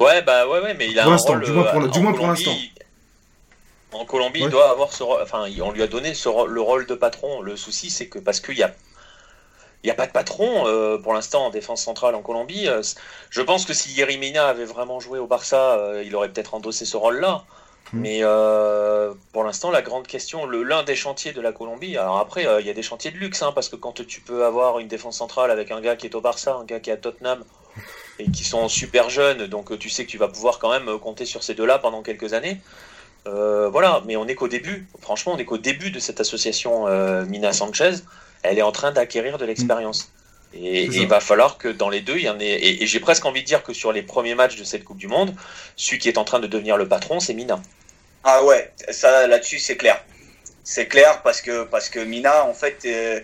Ouais, 0.00 0.22
bah 0.22 0.46
ouais, 0.46 0.60
ouais, 0.60 0.74
mais 0.74 0.88
il 0.90 0.98
a 0.98 1.06
un 1.06 1.16
rôle. 1.16 1.44
Du 1.44 1.52
moins 1.52 1.64
pour, 1.64 1.88
du 1.88 2.00
moins 2.00 2.12
pour 2.12 2.26
l'instant. 2.26 2.54
En 3.92 4.04
Colombie, 4.04 4.40
il 4.40 4.50
doit 4.50 4.70
avoir 4.70 4.92
ce 4.92 5.04
Enfin, 5.04 5.46
on 5.62 5.70
lui 5.70 5.82
a 5.82 5.86
donné 5.86 6.14
ce, 6.14 6.28
le 6.46 6.60
rôle 6.60 6.86
de 6.86 6.94
patron. 6.94 7.42
Le 7.42 7.56
souci, 7.56 7.90
c'est 7.90 8.08
que 8.08 8.18
parce 8.18 8.40
qu'il 8.40 8.58
y 8.58 8.62
a. 8.62 8.74
Il 9.82 9.88
n'y 9.88 9.90
a 9.90 9.94
pas 9.94 10.06
de 10.06 10.12
patron 10.12 10.66
euh, 10.66 10.96
pour 10.96 11.12
l'instant 11.12 11.46
en 11.46 11.50
défense 11.50 11.82
centrale 11.82 12.14
en 12.14 12.22
Colombie. 12.22 12.68
Euh, 12.68 12.82
je 13.28 13.42
pense 13.42 13.66
que 13.66 13.74
si 13.74 13.92
Yerimina 13.92 14.46
avait 14.46 14.64
vraiment 14.64 14.98
joué 14.98 15.18
au 15.18 15.26
Barça, 15.26 15.74
euh, 15.74 16.02
il 16.04 16.16
aurait 16.16 16.30
peut-être 16.30 16.54
endossé 16.54 16.86
ce 16.86 16.96
rôle-là. 16.96 17.44
Hmm. 17.92 18.00
Mais 18.00 18.18
euh, 18.22 19.12
pour 19.32 19.44
l'instant, 19.44 19.70
la 19.70 19.82
grande 19.82 20.06
question, 20.06 20.46
l'un 20.46 20.82
des 20.82 20.96
chantiers 20.96 21.32
de 21.32 21.40
la 21.40 21.52
Colombie, 21.52 21.96
alors 21.96 22.18
après, 22.18 22.46
euh, 22.46 22.60
il 22.60 22.66
y 22.66 22.70
a 22.70 22.74
des 22.74 22.82
chantiers 22.82 23.10
de 23.10 23.18
luxe, 23.18 23.42
hein, 23.42 23.52
parce 23.54 23.68
que 23.68 23.76
quand 23.76 24.04
tu 24.06 24.20
peux 24.20 24.44
avoir 24.44 24.78
une 24.78 24.88
défense 24.88 25.18
centrale 25.18 25.50
avec 25.50 25.70
un 25.70 25.80
gars 25.80 25.96
qui 25.96 26.06
est 26.06 26.14
au 26.14 26.20
Barça, 26.20 26.54
un 26.54 26.64
gars 26.64 26.80
qui 26.80 26.90
est 26.90 26.94
à 26.94 26.96
Tottenham, 26.96 27.44
et 28.18 28.30
qui 28.30 28.44
sont 28.44 28.68
super 28.68 29.10
jeunes, 29.10 29.46
donc 29.46 29.78
tu 29.78 29.90
sais 29.90 30.04
que 30.04 30.10
tu 30.10 30.18
vas 30.18 30.28
pouvoir 30.28 30.58
quand 30.58 30.70
même 30.70 30.98
compter 30.98 31.24
sur 31.24 31.42
ces 31.42 31.54
deux-là 31.54 31.78
pendant 31.78 32.02
quelques 32.02 32.32
années. 32.32 32.60
Euh, 33.26 33.68
voilà, 33.70 34.02
mais 34.06 34.16
on 34.16 34.26
est 34.28 34.34
qu'au 34.34 34.48
début, 34.48 34.86
franchement, 35.00 35.32
on 35.34 35.38
est 35.38 35.44
qu'au 35.44 35.58
début 35.58 35.90
de 35.90 35.98
cette 35.98 36.20
association 36.20 36.86
Mina 37.24 37.52
Sanchez, 37.52 37.94
elle 38.42 38.58
est 38.58 38.62
en 38.62 38.72
train 38.72 38.92
d'acquérir 38.92 39.38
de 39.38 39.44
l'expérience. 39.44 40.12
Et, 40.56 40.84
il 40.84 41.06
va 41.08 41.20
falloir 41.20 41.58
que 41.58 41.68
dans 41.68 41.88
les 41.88 42.00
deux, 42.00 42.16
il 42.16 42.24
y 42.24 42.28
en 42.28 42.38
ait. 42.38 42.58
Et, 42.62 42.86
j'ai 42.86 43.00
presque 43.00 43.24
envie 43.24 43.42
de 43.42 43.46
dire 43.46 43.62
que 43.62 43.72
sur 43.72 43.92
les 43.92 44.02
premiers 44.02 44.34
matchs 44.34 44.56
de 44.56 44.64
cette 44.64 44.84
Coupe 44.84 44.98
du 44.98 45.08
Monde, 45.08 45.34
celui 45.76 45.98
qui 45.98 46.08
est 46.08 46.18
en 46.18 46.24
train 46.24 46.40
de 46.40 46.46
devenir 46.46 46.76
le 46.76 46.88
patron, 46.88 47.20
c'est 47.20 47.34
Mina. 47.34 47.60
Ah 48.24 48.42
ouais, 48.44 48.72
ça 48.90 49.26
là-dessus 49.26 49.58
c'est 49.58 49.76
clair. 49.76 50.02
C'est 50.62 50.86
clair 50.86 51.20
parce 51.22 51.42
que 51.42 51.64
parce 51.64 51.90
que 51.90 52.00
Mina, 52.00 52.46
en 52.46 52.54
fait, 52.54 52.78
euh, 52.86 53.20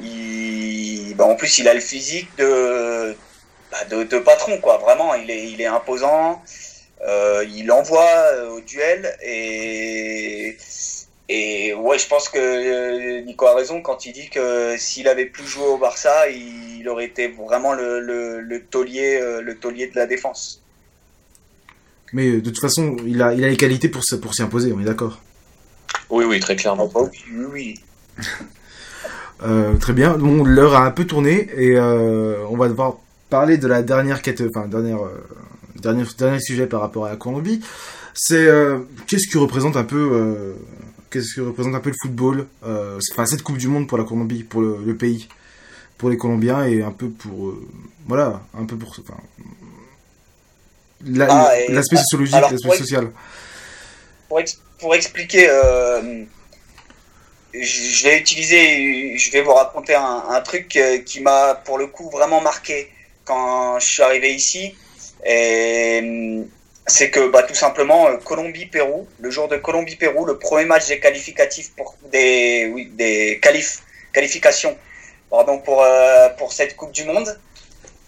il, 0.00 1.14
bah, 1.16 1.24
en 1.24 1.36
plus 1.36 1.58
il 1.58 1.68
a 1.68 1.74
le 1.74 1.80
physique 1.80 2.28
de, 2.38 3.14
bah, 3.70 3.84
de, 3.84 4.18
patron 4.18 4.58
quoi. 4.58 4.78
Vraiment, 4.78 5.14
il 5.14 5.30
est 5.30 5.50
il 5.50 5.60
est 5.60 5.66
imposant. 5.66 6.42
Euh, 7.06 7.44
il 7.54 7.70
envoie 7.70 8.48
au 8.50 8.60
duel 8.60 9.16
et 9.22 10.56
et 11.28 11.74
ouais, 11.74 11.98
je 11.98 12.06
pense 12.06 12.28
que 12.28 12.38
euh, 12.38 13.20
Nico 13.22 13.46
a 13.46 13.56
raison 13.56 13.82
quand 13.82 14.06
il 14.06 14.12
dit 14.12 14.30
que 14.30 14.76
s'il 14.78 15.08
avait 15.08 15.26
plus 15.26 15.46
joué 15.46 15.66
au 15.66 15.76
Barça, 15.76 16.28
il 16.30 16.88
aurait 16.88 17.06
été 17.06 17.28
vraiment 17.28 17.72
le, 17.72 18.00
le, 18.00 18.62
taulier, 18.62 19.18
euh, 19.20 19.42
le 19.42 19.56
taulier 19.56 19.88
de 19.88 19.96
la 19.96 20.06
défense. 20.06 20.62
Mais 22.12 22.30
de 22.30 22.50
toute 22.50 22.60
façon, 22.60 22.96
il 23.04 23.20
a, 23.22 23.34
il 23.34 23.44
a 23.44 23.48
les 23.48 23.56
qualités 23.56 23.88
pour, 23.88 24.02
pour 24.22 24.34
s'y 24.34 24.42
imposer, 24.42 24.72
on 24.72 24.80
est 24.80 24.84
d'accord? 24.84 25.20
Oui, 26.10 26.24
oui, 26.24 26.38
très 26.38 26.54
clairement. 26.54 26.88
Ah, 26.94 27.00
oui, 27.02 27.44
oui. 27.52 27.80
euh, 29.42 29.74
très 29.78 29.92
bien. 29.92 30.16
Bon, 30.16 30.44
l'heure 30.44 30.76
a 30.76 30.86
un 30.86 30.92
peu 30.92 31.06
tourné 31.06 31.48
et 31.56 31.76
euh, 31.76 32.36
on 32.48 32.56
va 32.56 32.68
devoir 32.68 32.98
parler 33.30 33.58
de 33.58 33.66
la 33.66 33.82
dernière 33.82 34.22
quête, 34.22 34.44
enfin 34.48 34.68
dernière, 34.68 35.00
dernier, 35.74 36.04
dernier 36.16 36.38
sujet 36.38 36.68
par 36.68 36.80
rapport 36.80 37.06
à 37.06 37.10
la 37.10 37.16
Colombie. 37.16 37.60
C'est 38.14 38.48
qu'est-ce 39.08 39.26
qui 39.28 39.36
représente 39.36 39.76
un 39.76 39.84
peu 39.84 40.54
qu'est-ce 41.16 41.34
que 41.34 41.40
représente 41.40 41.74
un 41.74 41.80
peu 41.80 41.90
le 41.90 41.96
football, 42.00 42.46
euh, 42.64 43.00
enfin 43.12 43.26
cette 43.26 43.42
Coupe 43.42 43.56
du 43.56 43.68
Monde 43.68 43.88
pour 43.88 43.98
la 43.98 44.04
Colombie, 44.04 44.42
pour 44.42 44.60
le, 44.60 44.96
pays, 44.96 45.28
pour 45.96 46.10
les 46.10 46.16
Colombiens 46.16 46.64
et 46.64 46.82
un 46.82 46.90
peu 46.90 47.08
pour, 47.08 47.48
euh, 47.48 47.66
voilà, 48.06 48.42
un 48.54 48.64
peu 48.64 48.76
pour, 48.76 48.90
enfin, 48.90 49.18
ah, 51.28 51.52
l'aspect 51.68 51.96
sociologique, 51.96 52.34
l'aspect 52.34 52.76
social. 52.76 53.10
Pour, 54.78 54.94
expliquer, 54.94 55.48
euh, 55.48 56.24
je 57.54 58.04
vais 58.04 58.18
utiliser, 58.18 59.16
je 59.16 59.30
vais 59.32 59.40
vous 59.40 59.54
raconter 59.54 59.94
un, 59.94 60.40
truc 60.42 60.78
qui 61.06 61.20
m'a 61.20 61.54
pour 61.54 61.78
le 61.78 61.86
coup 61.86 62.10
vraiment 62.10 62.42
marqué 62.42 62.90
quand 63.24 63.78
je 63.78 63.86
suis 63.86 64.02
arrivé 64.02 64.34
ici. 64.34 64.74
Et 65.24 66.44
c'est 66.86 67.10
que 67.10 67.28
bah, 67.28 67.42
tout 67.42 67.54
simplement 67.54 68.16
Colombie-Pérou, 68.18 69.08
le 69.20 69.30
jour 69.30 69.48
de 69.48 69.56
Colombie-Pérou, 69.56 70.24
le 70.24 70.38
premier 70.38 70.64
match 70.64 70.86
des 70.88 71.00
qualificatifs 71.00 71.72
pour 71.76 71.96
des 72.12 72.70
oui, 72.72 72.90
des 72.92 73.38
qualif, 73.40 73.82
qualifications 74.12 74.76
pardon 75.30 75.58
pour 75.58 75.84
pour 76.38 76.52
cette 76.52 76.76
Coupe 76.76 76.92
du 76.92 77.04
Monde. 77.04 77.38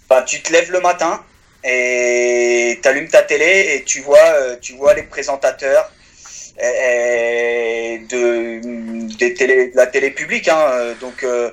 Bah, 0.09 0.23
tu 0.23 0.41
te 0.41 0.53
lèves 0.53 0.71
le 0.71 0.81
matin 0.81 1.23
et 1.65 2.79
tu 2.81 2.89
allumes 2.89 3.09
ta 3.09 3.23
télé 3.23 3.75
et 3.75 3.83
tu 3.85 4.01
vois 4.01 4.57
tu 4.61 4.75
vois 4.75 4.95
les 4.95 5.03
présentateurs 5.03 5.91
de, 8.09 9.17
des 9.17 9.35
télé, 9.35 9.69
de 9.71 9.77
la 9.77 9.87
télé 9.87 10.11
publique. 10.11 10.49
Hein, 10.49 10.95
donc, 11.01 11.23
euh, 11.25 11.51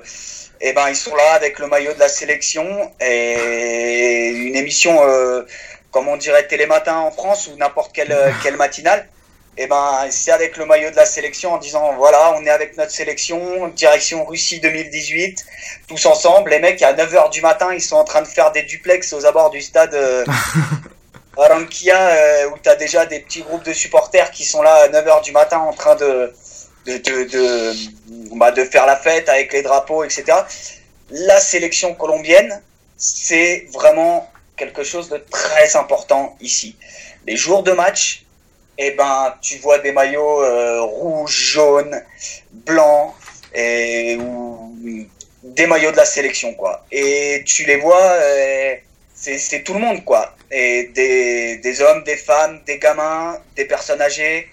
eh 0.60 0.72
ben, 0.72 0.88
ils 0.88 0.96
sont 0.96 1.14
là 1.14 1.34
avec 1.34 1.58
le 1.58 1.66
maillot 1.66 1.92
de 1.94 1.98
la 1.98 2.08
sélection 2.08 2.92
et 3.00 4.28
une 4.30 4.56
émission, 4.56 4.98
euh, 5.02 5.42
comme 5.96 6.08
on 6.08 6.18
dirait 6.18 6.46
Télématin 6.46 6.98
en 6.98 7.10
France 7.10 7.48
ou 7.50 7.56
n'importe 7.56 7.90
quelle, 7.94 8.12
euh, 8.12 8.30
quelle 8.42 8.58
matinale. 8.58 9.08
Eh 9.56 9.66
ben, 9.66 10.06
c'est 10.10 10.30
avec 10.30 10.58
le 10.58 10.66
maillot 10.66 10.90
de 10.90 10.96
la 10.96 11.06
sélection 11.06 11.54
en 11.54 11.56
disant 11.56 11.94
voilà, 11.96 12.34
on 12.36 12.44
est 12.44 12.50
avec 12.50 12.76
notre 12.76 12.90
sélection, 12.90 13.68
direction 13.68 14.26
Russie 14.26 14.60
2018, 14.60 15.46
tous 15.88 16.04
ensemble. 16.04 16.50
Les 16.50 16.58
mecs, 16.58 16.82
à 16.82 16.92
9h 16.92 17.30
du 17.30 17.40
matin, 17.40 17.72
ils 17.72 17.80
sont 17.80 17.96
en 17.96 18.04
train 18.04 18.20
de 18.20 18.26
faire 18.26 18.52
des 18.52 18.64
duplex 18.64 19.14
aux 19.14 19.24
abords 19.24 19.48
du 19.48 19.62
stade 19.62 19.96
Barranquilla, 21.36 22.10
euh, 22.10 22.50
où 22.50 22.58
tu 22.62 22.68
as 22.68 22.76
déjà 22.76 23.06
des 23.06 23.20
petits 23.20 23.40
groupes 23.40 23.64
de 23.64 23.72
supporters 23.72 24.30
qui 24.32 24.44
sont 24.44 24.60
là 24.60 24.74
à 24.74 24.88
9h 24.88 25.22
du 25.22 25.32
matin 25.32 25.60
en 25.60 25.72
train 25.72 25.94
de, 25.94 26.34
de, 26.84 26.98
de, 26.98 27.24
de, 27.24 27.72
bah, 28.36 28.50
de 28.50 28.64
faire 28.64 28.84
la 28.84 28.96
fête 28.96 29.30
avec 29.30 29.50
les 29.54 29.62
drapeaux, 29.62 30.04
etc. 30.04 30.24
La 31.10 31.40
sélection 31.40 31.94
colombienne, 31.94 32.60
c'est 32.98 33.66
vraiment 33.72 34.30
quelque 34.56 34.82
chose 34.82 35.08
de 35.08 35.18
très 35.30 35.76
important 35.76 36.36
ici. 36.40 36.76
Les 37.26 37.36
jours 37.36 37.62
de 37.62 37.72
match, 37.72 38.24
eh 38.78 38.92
ben, 38.92 39.34
tu 39.40 39.58
vois 39.58 39.78
des 39.78 39.92
maillots 39.92 40.42
euh, 40.42 40.82
rouges, 40.82 41.52
jaunes, 41.52 42.02
blancs, 42.52 43.14
et, 43.54 44.16
ou 44.16 45.08
des 45.42 45.66
maillots 45.66 45.92
de 45.92 45.96
la 45.96 46.04
sélection, 46.04 46.54
quoi. 46.54 46.84
Et 46.92 47.42
tu 47.46 47.64
les 47.64 47.76
vois, 47.76 48.02
euh, 48.02 48.74
c'est 49.14 49.62
tout 49.64 49.74
le 49.74 49.80
monde, 49.80 50.04
quoi 50.04 50.36
et 50.50 50.90
des, 50.94 51.58
des, 51.58 51.80
hommes, 51.80 52.04
des 52.04 52.16
femmes, 52.16 52.60
des 52.66 52.78
gamins, 52.78 53.38
des 53.56 53.64
personnes 53.64 54.00
âgées, 54.00 54.48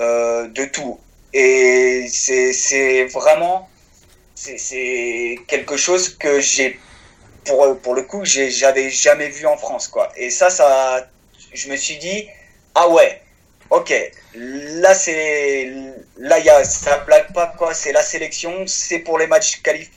euh, 0.00 0.48
de 0.48 0.64
tout. 0.66 0.98
Et 1.32 2.06
c'est 2.08 3.04
vraiment 3.04 3.68
c'est 4.34 5.38
quelque 5.46 5.76
chose 5.76 6.16
que 6.16 6.40
j'ai 6.40 6.78
pour, 7.44 7.78
pour 7.78 7.94
le 7.94 8.02
coup 8.02 8.24
j'avais 8.24 8.90
jamais 8.90 9.28
vu 9.28 9.46
en 9.46 9.56
France 9.56 9.88
quoi. 9.88 10.12
Et 10.16 10.30
ça 10.30 10.50
ça 10.50 11.06
je 11.52 11.68
me 11.68 11.76
suis 11.76 11.96
dit 11.98 12.28
ah 12.74 12.88
ouais 12.88 13.20
ok 13.70 13.92
là 14.34 14.94
c'est 14.94 15.72
là 16.18 16.38
y 16.38 16.48
a 16.48 16.64
ça 16.64 16.98
blague 16.98 17.32
pas 17.32 17.52
quoi 17.58 17.74
c'est 17.74 17.92
la 17.92 18.02
sélection 18.02 18.66
c'est 18.66 19.00
pour 19.00 19.18
les 19.18 19.26
matchs 19.26 19.60
qualif 19.62 19.90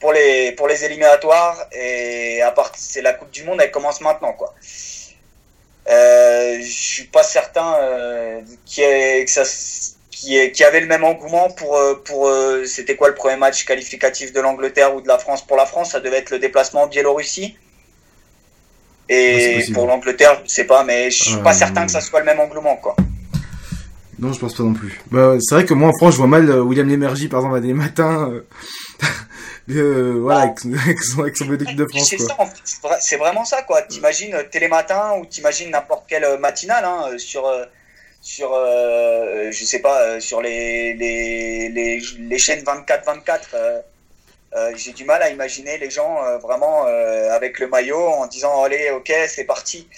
pour 0.00 0.12
les, 0.12 0.52
pour 0.52 0.66
les 0.66 0.84
éliminatoires. 0.84 1.66
Et 1.72 2.42
à 2.42 2.50
part, 2.50 2.72
c'est 2.74 3.02
la 3.02 3.12
Coupe 3.12 3.30
du 3.30 3.44
Monde, 3.44 3.60
elle 3.62 3.70
commence 3.70 4.00
maintenant, 4.00 4.32
quoi. 4.32 4.54
Euh, 5.88 6.58
je 6.60 6.70
suis 6.70 7.04
pas 7.04 7.22
certain 7.22 7.74
euh, 7.74 8.40
qui 8.64 8.82
est 8.82 9.24
que 9.24 9.30
ça 9.30 9.44
qui, 10.20 10.52
qui 10.52 10.64
avait 10.64 10.80
le 10.80 10.86
même 10.86 11.04
engouement 11.04 11.48
pour 11.50 11.76
euh, 11.76 11.94
pour 12.04 12.28
euh, 12.28 12.64
c'était 12.66 12.94
quoi 12.94 13.08
le 13.08 13.14
premier 13.14 13.36
match 13.36 13.64
qualificatif 13.64 14.32
de 14.32 14.40
l'Angleterre 14.40 14.94
ou 14.94 15.00
de 15.00 15.08
la 15.08 15.18
France 15.18 15.46
pour 15.46 15.56
la 15.56 15.64
France? 15.64 15.92
Ça 15.92 16.00
devait 16.00 16.18
être 16.18 16.30
le 16.30 16.38
déplacement 16.38 16.82
en 16.82 16.86
Biélorussie. 16.86 17.56
Et 19.08 19.64
pour 19.72 19.86
l'Angleterre 19.86 20.40
je 20.44 20.50
sais 20.50 20.64
pas 20.64 20.84
mais 20.84 21.10
je 21.10 21.24
suis 21.24 21.36
pas 21.38 21.54
certain 21.54 21.86
que 21.86 21.90
ça 21.90 22.00
soit 22.00 22.20
le 22.20 22.26
même 22.26 22.38
engouement 22.38 22.76
quoi. 22.76 22.94
Non 24.18 24.32
je 24.32 24.38
pense 24.38 24.54
pas 24.54 24.62
non 24.62 24.74
plus. 24.74 25.00
Bah, 25.10 25.36
c'est 25.40 25.54
vrai 25.54 25.64
que 25.64 25.74
moi 25.74 25.88
en 25.88 25.96
France 25.96 26.12
je 26.12 26.18
vois 26.18 26.26
mal 26.26 26.48
William 26.60 26.86
Lémergie 26.86 27.28
par 27.28 27.40
exemple 27.40 27.56
à 27.56 27.60
des 27.60 27.72
matins 27.72 28.30
euh, 29.70 30.18
voilà, 30.20 30.40
avec, 30.40 31.00
son, 31.00 31.20
avec 31.20 31.40
équipe 31.40 31.76
de 31.76 31.86
France. 31.86 32.14
C'est 33.00 33.16
vraiment 33.16 33.44
ça, 33.44 33.62
quoi. 33.62 33.82
T'imagines 33.82 34.34
euh, 34.34 34.42
Télématin 34.50 35.16
ou 35.18 35.26
t'imagines 35.26 35.70
n'importe 35.70 36.04
quelle 36.08 36.24
euh, 36.24 36.38
matinale 36.38 36.84
hein, 36.84 37.18
sur, 37.18 37.50
sur 38.20 38.50
je 38.52 39.64
sais 39.64 39.80
pas, 39.80 40.20
sur 40.20 40.42
les, 40.42 40.94
les, 40.94 41.68
les, 41.68 42.00
les 42.18 42.38
chaînes 42.38 42.64
24-24. 42.64 43.82
J'ai 44.76 44.92
du 44.92 45.04
mal 45.04 45.22
à 45.22 45.30
imaginer 45.30 45.78
les 45.78 45.90
gens 45.90 46.38
vraiment 46.38 46.84
avec 46.84 47.58
le 47.58 47.68
maillot 47.68 48.06
en 48.06 48.26
disant 48.26 48.62
allez, 48.62 48.90
ok, 48.90 49.12
c'est 49.28 49.44
parti. 49.44 49.88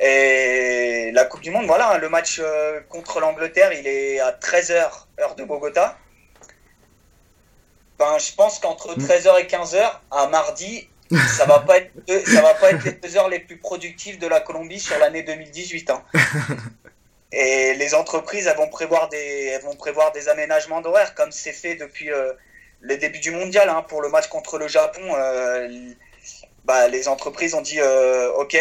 Et 0.00 1.10
la 1.12 1.24
Coupe 1.26 1.42
du 1.42 1.50
Monde, 1.50 1.66
voilà, 1.66 1.98
le 1.98 2.08
match 2.08 2.40
contre 2.88 3.20
l'Angleterre, 3.20 3.72
il 3.72 3.86
est 3.86 4.20
à 4.20 4.32
13h, 4.32 4.88
heure 5.20 5.34
de 5.34 5.44
Bogota. 5.44 5.98
Ben, 8.00 8.16
je 8.18 8.32
pense 8.34 8.58
qu'entre 8.58 8.98
13h 8.98 9.34
mm. 9.34 9.40
et 9.40 9.46
15h, 9.46 9.92
à 10.10 10.26
mardi, 10.28 10.88
ça 11.36 11.44
va 11.44 11.58
pas 11.58 11.76
être 11.76 11.90
ça 12.26 12.40
va 12.40 12.54
pas 12.54 12.70
être 12.70 12.82
les 12.82 12.92
deux 12.92 13.14
heures 13.18 13.28
les 13.28 13.40
plus 13.40 13.58
productives 13.58 14.18
de 14.18 14.26
la 14.26 14.40
Colombie 14.40 14.80
sur 14.80 14.98
l'année 14.98 15.22
2018. 15.22 15.90
Hein. 15.90 16.02
Et 17.32 17.74
les 17.74 17.94
entreprises 17.94 18.46
elles 18.48 18.56
vont 18.56 18.68
prévoir 18.68 19.08
des 19.08 19.46
elles 19.54 19.62
vont 19.62 19.76
prévoir 19.76 20.10
des 20.12 20.28
aménagements 20.28 20.80
d'horaire 20.80 21.14
comme 21.14 21.30
c'est 21.30 21.52
fait 21.52 21.76
depuis 21.76 22.10
euh, 22.10 22.32
le 22.80 22.96
début 22.96 23.20
du 23.20 23.30
mondial 23.30 23.68
hein, 23.68 23.82
pour 23.82 24.02
le 24.02 24.08
match 24.08 24.28
contre 24.28 24.58
le 24.58 24.66
Japon. 24.66 25.00
Euh, 25.14 25.92
bah, 26.64 26.88
les 26.88 27.08
entreprises 27.08 27.54
ont 27.54 27.60
dit 27.60 27.80
euh, 27.80 28.32
ok 28.32 28.58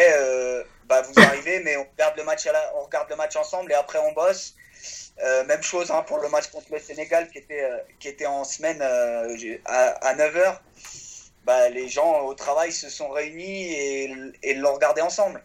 bah, 0.86 1.02
vous 1.02 1.14
arrivez 1.24 1.60
mais 1.62 1.78
on 1.78 1.88
regarde 1.92 2.16
le 2.18 2.24
match 2.24 2.48
on 2.76 2.84
regarde 2.84 3.10
le 3.10 3.16
match 3.16 3.36
ensemble 3.36 3.72
et 3.72 3.76
après 3.76 4.00
on 4.00 4.12
bosse 4.14 4.56
même 5.48 5.64
chose 5.64 5.92
hein, 5.92 6.04
pour 6.04 6.20
le 6.20 6.30
match 6.30 6.48
contre 6.48 6.68
le 6.72 6.80
Sénégal 6.80 7.30
qui 7.30 7.40
était, 7.40 7.68
qui 8.00 8.08
était 8.08 8.26
en 8.26 8.46
semaine 8.46 8.82
à, 8.82 10.16
9h. 10.16 10.60
Bah, 11.44 11.68
les 11.70 11.90
gens 11.90 12.22
au 12.22 12.34
travail 12.36 12.72
se 12.72 12.90
sont 12.90 13.10
réunis 13.10 13.74
et, 13.74 14.16
et 14.44 14.54
l'ont 14.54 14.74
regardé 14.74 15.02
ensemble. 15.02 15.44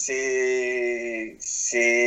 C'est 0.00 1.36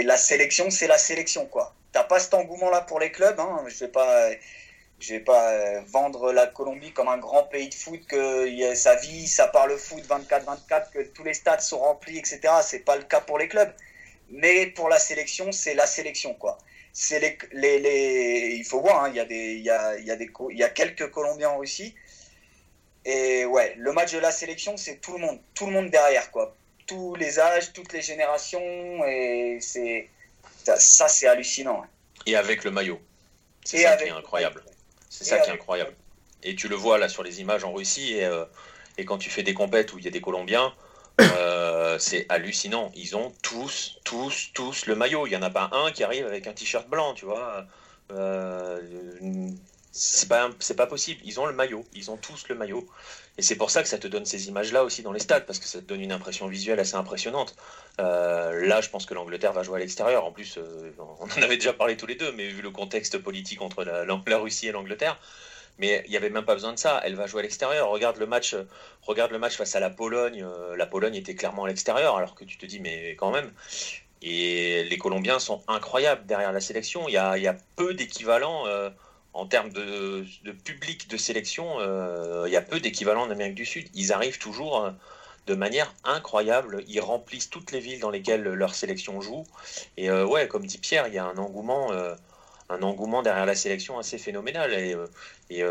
la 0.04 0.18
sélection, 0.18 0.70
c'est 0.72 0.88
la 0.88 0.98
sélection. 0.98 1.46
quoi. 1.46 1.76
T'as 1.92 2.04
pas 2.04 2.20
cet 2.20 2.34
engouement-là 2.34 2.82
pour 2.82 3.00
les 3.00 3.12
clubs. 3.12 3.40
Hein. 3.40 3.64
Je 3.68 3.80
vais 3.86 3.92
pas 3.92 4.32
je 5.00 5.16
vais 5.16 5.20
pas 5.20 5.82
vendre 5.82 6.32
la 6.32 6.48
Colombie 6.48 6.94
comme 6.94 7.10
un 7.10 7.18
grand 7.18 7.44
pays 7.44 7.68
de 7.70 7.74
foot 7.76 8.00
que 8.08 8.48
y 8.48 8.64
a 8.66 8.76
sa 8.76 8.96
vie, 8.96 9.28
ça 9.28 9.48
parle 9.48 9.78
foot 9.78 10.02
24-24, 10.08 10.92
que 10.92 11.04
tous 11.04 11.24
les 11.24 11.34
stades 11.34 11.62
sont 11.62 11.80
remplis, 11.80 12.18
etc. 12.18 12.40
C'est 12.64 12.80
pas 12.80 12.96
le 12.96 13.04
cas 13.04 13.20
pour 13.22 13.38
les 13.38 13.48
clubs. 13.50 13.74
Mais 14.30 14.68
pour 14.68 14.90
la 14.90 15.00
sélection, 15.00 15.52
c'est 15.52 15.76
la 15.76 15.86
sélection, 15.86 16.34
quoi. 16.36 16.58
C'est 16.94 17.20
les, 17.20 17.38
les, 17.80 18.56
il 18.58 18.64
faut 18.66 18.80
voir, 18.82 19.04
hein, 19.04 19.10
il 19.10 19.16
y 19.16 19.20
a 19.20 19.26
des, 19.26 19.54
il 19.56 19.64
y 19.64 19.70
a, 19.70 19.98
y 20.00 20.12
a 20.12 20.16
des, 20.16 20.32
il 20.52 20.72
quelques 20.74 21.12
Colombiens 21.12 21.50
en 21.50 21.58
Russie. 21.58 21.96
Et 23.06 23.46
ouais, 23.46 23.74
le 23.78 23.92
match 23.92 24.14
de 24.14 24.20
la 24.20 24.32
sélection, 24.32 24.78
c'est 24.78 24.98
tout 25.02 25.14
le 25.14 25.20
monde, 25.20 25.40
tout 25.54 25.66
le 25.66 25.74
monde 25.74 25.90
derrière, 25.90 26.32
quoi. 26.32 26.56
Tous 26.88 27.16
les 27.16 27.40
âges, 27.40 27.74
toutes 27.74 27.94
les 27.94 28.02
générations, 28.02 29.06
et 29.06 29.58
c'est, 29.62 30.10
ça, 30.64 31.08
c'est 31.08 31.28
hallucinant. 31.28 31.86
Et 32.26 32.36
avec 32.36 32.64
le 32.64 32.72
maillot. 32.72 33.00
C'est 33.64 33.84
ça 33.84 33.96
qui 33.98 34.04
est 34.06 34.10
incroyable. 34.10 34.64
C'est 35.10 35.24
ça 35.24 35.40
qui 35.40 35.50
est 35.50 35.54
incroyable. 35.54 35.94
Et 36.44 36.56
tu 36.56 36.68
le 36.68 36.76
vois 36.76 36.98
là 36.98 37.08
sur 37.08 37.24
les 37.24 37.40
images 37.40 37.64
en 37.64 37.72
Russie, 37.72 38.16
et, 38.16 38.26
euh, 38.26 38.46
et 38.98 39.06
quand 39.06 39.18
tu 39.18 39.30
fais 39.30 39.44
des 39.44 39.54
compètes 39.54 39.94
où 39.94 40.00
il 40.00 40.06
y 40.06 40.08
a 40.08 40.12
des 40.12 40.22
Colombiens, 40.22 40.74
euh, 41.22 42.00
c'est 42.00 42.26
hallucinant. 42.30 42.92
Ils 42.96 43.16
ont 43.16 43.34
tous, 43.42 44.00
tous, 44.04 44.52
tous 44.54 44.86
le 44.86 44.96
maillot. 44.96 45.28
Il 45.28 45.32
n'y 45.32 45.36
en 45.36 45.44
a 45.44 45.50
pas 45.50 45.70
un 45.72 45.92
qui 45.92 46.04
arrive 46.04 46.26
avec 46.26 46.48
un 46.48 46.54
t-shirt 46.54 46.88
blanc, 46.88 47.14
tu 47.14 47.26
vois. 47.26 47.66
Euh, 48.12 48.82
c'est 49.92 50.28
pas, 50.28 50.50
c'est 50.60 50.76
pas 50.76 50.88
possible. 50.88 51.22
Ils 51.24 51.40
ont 51.40 51.46
le 51.46 51.54
maillot. 51.54 51.86
Ils 51.94 52.10
ont 52.10 52.18
tous 52.18 52.48
le 52.50 52.56
maillot. 52.56 52.88
Et 53.38 53.42
c'est 53.42 53.56
pour 53.56 53.72
ça 53.72 53.82
que 53.82 53.90
ça 53.90 53.98
te 53.98 54.08
donne 54.08 54.26
ces 54.26 54.48
images-là 54.48 54.84
aussi 54.84 55.02
dans 55.02 55.12
les 55.12 55.20
stades, 55.20 55.46
parce 55.46 55.58
que 55.58 55.66
ça 55.66 55.80
te 55.80 55.86
donne 55.86 56.02
une 56.02 56.12
impression 56.12 56.48
visuelle 56.48 56.80
assez 56.80 56.96
impressionnante. 56.96 57.56
Euh, 58.00 58.66
là, 58.68 58.80
je 58.82 58.90
pense 58.90 59.06
que 59.06 59.14
l'Angleterre 59.16 59.54
va 59.54 59.64
jouer 59.64 59.78
à 59.78 59.80
l'extérieur. 59.80 60.26
En 60.26 60.32
plus, 60.32 60.60
on 61.00 61.24
en 61.24 61.42
avait 61.42 61.58
déjà 61.58 61.74
parlé 61.74 61.98
tous 61.98 62.06
les 62.06 62.16
deux, 62.16 62.32
mais 62.34 62.48
vu 62.48 62.62
le 62.62 62.70
contexte 62.70 63.18
politique 63.18 63.62
entre 63.62 63.84
la, 63.84 64.38
Russie 64.38 64.68
et 64.68 64.72
l'Angleterre, 64.72 65.20
mais 65.80 66.04
il 66.06 66.12
n'y 66.12 66.18
avait 66.18 66.30
même 66.30 66.46
pas 66.46 66.54
besoin 66.54 66.74
de 66.74 66.80
ça. 66.80 67.02
Elle 67.04 67.16
va 67.16 67.26
jouer 67.26 67.40
à 67.40 67.44
l'extérieur. 67.44 67.90
Regarde 67.90 68.18
le 68.18 68.28
match, 68.28 68.56
regarde 69.02 69.32
le 69.32 69.40
match 69.40 69.56
face 69.56 69.76
à 69.76 69.80
la 69.80 69.90
Pologne. 69.90 70.44
Euh, 70.44 70.76
la 70.76 70.86
Pologne 70.86 71.16
était 71.16 71.34
clairement 71.34 71.64
à 71.64 71.68
l'extérieur, 71.68 72.16
alors 72.18 72.36
que 72.36 72.44
tu 72.44 72.58
te 72.58 72.68
dis, 72.68 72.80
mais 72.80 73.16
quand 73.16 73.32
même. 73.32 73.52
Et 74.22 74.86
les 74.86 74.98
Colombiens 74.98 75.40
sont 75.40 75.62
incroyables 75.68 76.26
derrière 76.26 76.54
la 76.54 76.62
sélection. 76.62 77.10
Il 77.10 77.14
y 77.14 77.18
a, 77.18 77.58
peu 77.76 77.94
d'équivalents 77.94 78.66
euh, 78.68 78.90
en 79.34 79.46
termes 79.46 79.72
de, 79.72 80.26
de, 80.44 80.52
public 80.52 81.10
de 81.10 81.18
sélection. 81.18 81.80
Euh, 81.80 82.44
il 82.48 82.54
y 82.54 82.58
a 82.58 82.62
peu 82.62 82.80
d'équivalents 82.80 83.24
en 83.24 83.32
Amérique 83.32 83.56
du 83.56 83.66
Sud. 83.66 83.88
Ils 83.94 84.14
arrivent 84.14 84.40
toujours 84.40 84.92
de 85.48 85.56
manière 85.56 85.94
incroyable. 86.04 86.84
Ils 86.88 87.02
remplissent 87.02 87.50
toutes 87.50 87.72
les 87.72 87.80
villes 87.80 88.00
dans 88.00 88.12
lesquelles 88.12 88.44
leur 88.44 88.76
sélection 88.76 89.22
joue. 89.22 89.44
Et 89.98 90.12
ouais, 90.12 90.48
comme 90.48 90.66
dit 90.66 90.78
Pierre, 90.78 91.08
il 91.08 91.14
y 91.14 91.18
a 91.18 91.26
un 91.26 91.38
engouement 91.38 91.92
un 92.70 92.82
engouement 92.82 93.22
derrière 93.22 93.46
la 93.46 93.56
sélection 93.56 94.00
assez 94.00 94.18
phénoménal. 94.18 94.74
Et, 94.74 95.64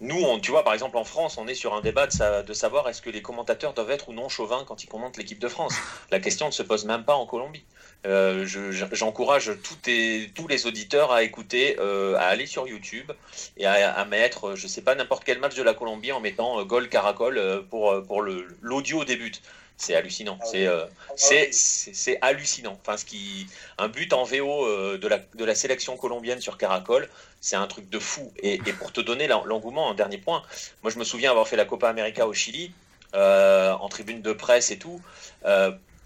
nous, 0.00 0.38
tu 0.40 0.50
vois, 0.50 0.62
par 0.62 0.74
exemple 0.74 0.98
en 0.98 1.04
France, 1.04 1.38
on 1.38 1.48
est 1.48 1.54
sur 1.54 1.74
un 1.74 1.80
débat 1.80 2.06
de, 2.06 2.52
savoir 2.52 2.88
est-ce 2.88 3.00
que 3.00 3.08
les 3.08 3.22
commentateurs 3.22 3.72
doivent 3.72 3.90
être 3.90 4.10
ou 4.10 4.12
non 4.12 4.28
chauvins 4.28 4.62
quand 4.66 4.84
ils 4.84 4.88
commentent 4.88 5.16
l'équipe 5.16 5.38
de 5.38 5.48
France. 5.48 5.74
La 6.10 6.20
question 6.20 6.46
ne 6.46 6.50
se 6.50 6.62
pose 6.62 6.84
même 6.84 7.04
pas 7.04 7.14
en 7.14 7.24
Colombie. 7.24 7.64
Euh, 8.06 8.46
j'encourage 8.92 9.50
tous 9.62 10.48
les 10.48 10.66
auditeurs 10.66 11.12
à 11.12 11.22
écouter, 11.24 11.76
euh, 11.80 12.14
à 12.16 12.26
aller 12.26 12.46
sur 12.46 12.68
YouTube 12.68 13.10
et 13.56 13.66
à, 13.66 14.04
mettre, 14.04 14.54
je 14.54 14.66
sais 14.68 14.82
pas, 14.82 14.94
n'importe 14.94 15.24
quel 15.24 15.40
match 15.40 15.56
de 15.56 15.62
la 15.62 15.74
Colombie 15.74 16.12
en 16.12 16.20
mettant 16.20 16.60
euh, 16.60 16.64
Gol 16.64 16.88
Caracol 16.88 17.64
pour, 17.68 18.02
pour 18.06 18.22
l'audio 18.22 19.04
début. 19.04 19.32
C'est 19.78 19.94
hallucinant. 19.94 20.38
Ah 20.40 20.46
ah 20.54 20.88
c'est 21.16 21.50
c'est 21.52 22.18
hallucinant. 22.22 22.78
Enfin, 22.80 22.96
ce 22.96 23.04
qui 23.04 23.46
un 23.76 23.88
but 23.88 24.14
en 24.14 24.24
VO 24.24 24.96
de 24.96 25.06
la 25.06 25.20
de 25.34 25.44
la 25.44 25.54
sélection 25.54 25.98
colombienne 25.98 26.40
sur 26.40 26.56
Caracol, 26.56 27.10
c'est 27.42 27.56
un 27.56 27.66
truc 27.66 27.90
de 27.90 27.98
fou. 27.98 28.32
Et, 28.42 28.58
pour 28.78 28.90
te 28.92 29.02
donner 29.02 29.26
l'engouement, 29.26 29.90
un 29.90 29.94
dernier 29.94 30.16
point, 30.16 30.42
moi 30.82 30.90
je 30.90 30.98
me 30.98 31.04
souviens 31.04 31.30
avoir 31.30 31.46
fait 31.46 31.56
la 31.56 31.66
Copa 31.66 31.90
América 31.90 32.26
au 32.26 32.32
Chili 32.32 32.72
en 33.12 33.88
tribune 33.90 34.22
de 34.22 34.32
presse 34.32 34.70
et 34.70 34.78
tout. 34.78 34.98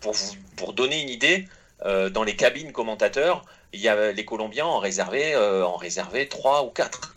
pour 0.01 0.14
vous 0.14 0.34
pour 0.57 0.72
donner 0.72 1.01
une 1.01 1.09
idée, 1.09 1.46
euh, 1.85 2.11
dans 2.11 2.24
les 2.24 2.37
cabines 2.37 2.72
commentateurs, 2.72 3.45
il 3.72 3.81
y 3.81 3.89
a, 3.89 4.12
les 4.12 4.24
Colombiens 4.24 4.66
en 4.66 4.78
réservaient, 4.78 5.35
euh, 5.35 5.64
en 5.64 5.76
réservaient 5.76 6.26
3 6.26 6.64
ou 6.64 6.70
4. 6.70 7.14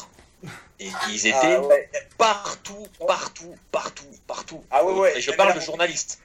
Et 0.80 0.88
ils 1.09 1.28
étaient 1.28 1.57
ah, 1.57 1.97
partout, 2.18 2.88
partout, 3.07 3.55
partout, 3.72 4.05
partout. 4.28 4.64
Ah, 4.72 4.84
ouais, 4.84 5.18
Et 5.18 5.22
je 5.22 5.32
parle 5.32 5.55
de 5.55 5.61
journalistes. 5.61 6.20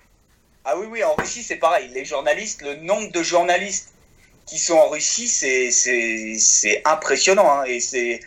Ah 0.64 0.76
oui, 0.76 0.86
oui, 0.90 1.04
en 1.04 1.14
Russie, 1.14 1.42
c'est 1.42 1.56
pareil. 1.56 1.88
Les 1.94 2.04
journalistes, 2.04 2.62
le 2.62 2.76
nombre 2.76 3.10
de 3.12 3.22
journalistes 3.22 3.92
qui 4.46 4.58
sont 4.58 4.74
en 4.74 4.88
Russie, 4.88 5.28
c'est 5.28 6.82
impressionnant. 6.84 7.50
Hein. 7.50 7.64
et 7.64 7.80
c'est 7.80 8.20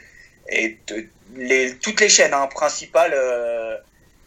et 0.49 0.77
les, 1.35 1.75
toutes 1.75 1.99
les 2.01 2.09
chaînes 2.09 2.33
hein, 2.33 2.47
principales. 2.47 3.13
Euh, 3.13 3.77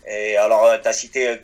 et 0.06 0.36
alors, 0.36 0.80
tu 0.80 0.88
as 0.88 0.92
cité 0.92 1.40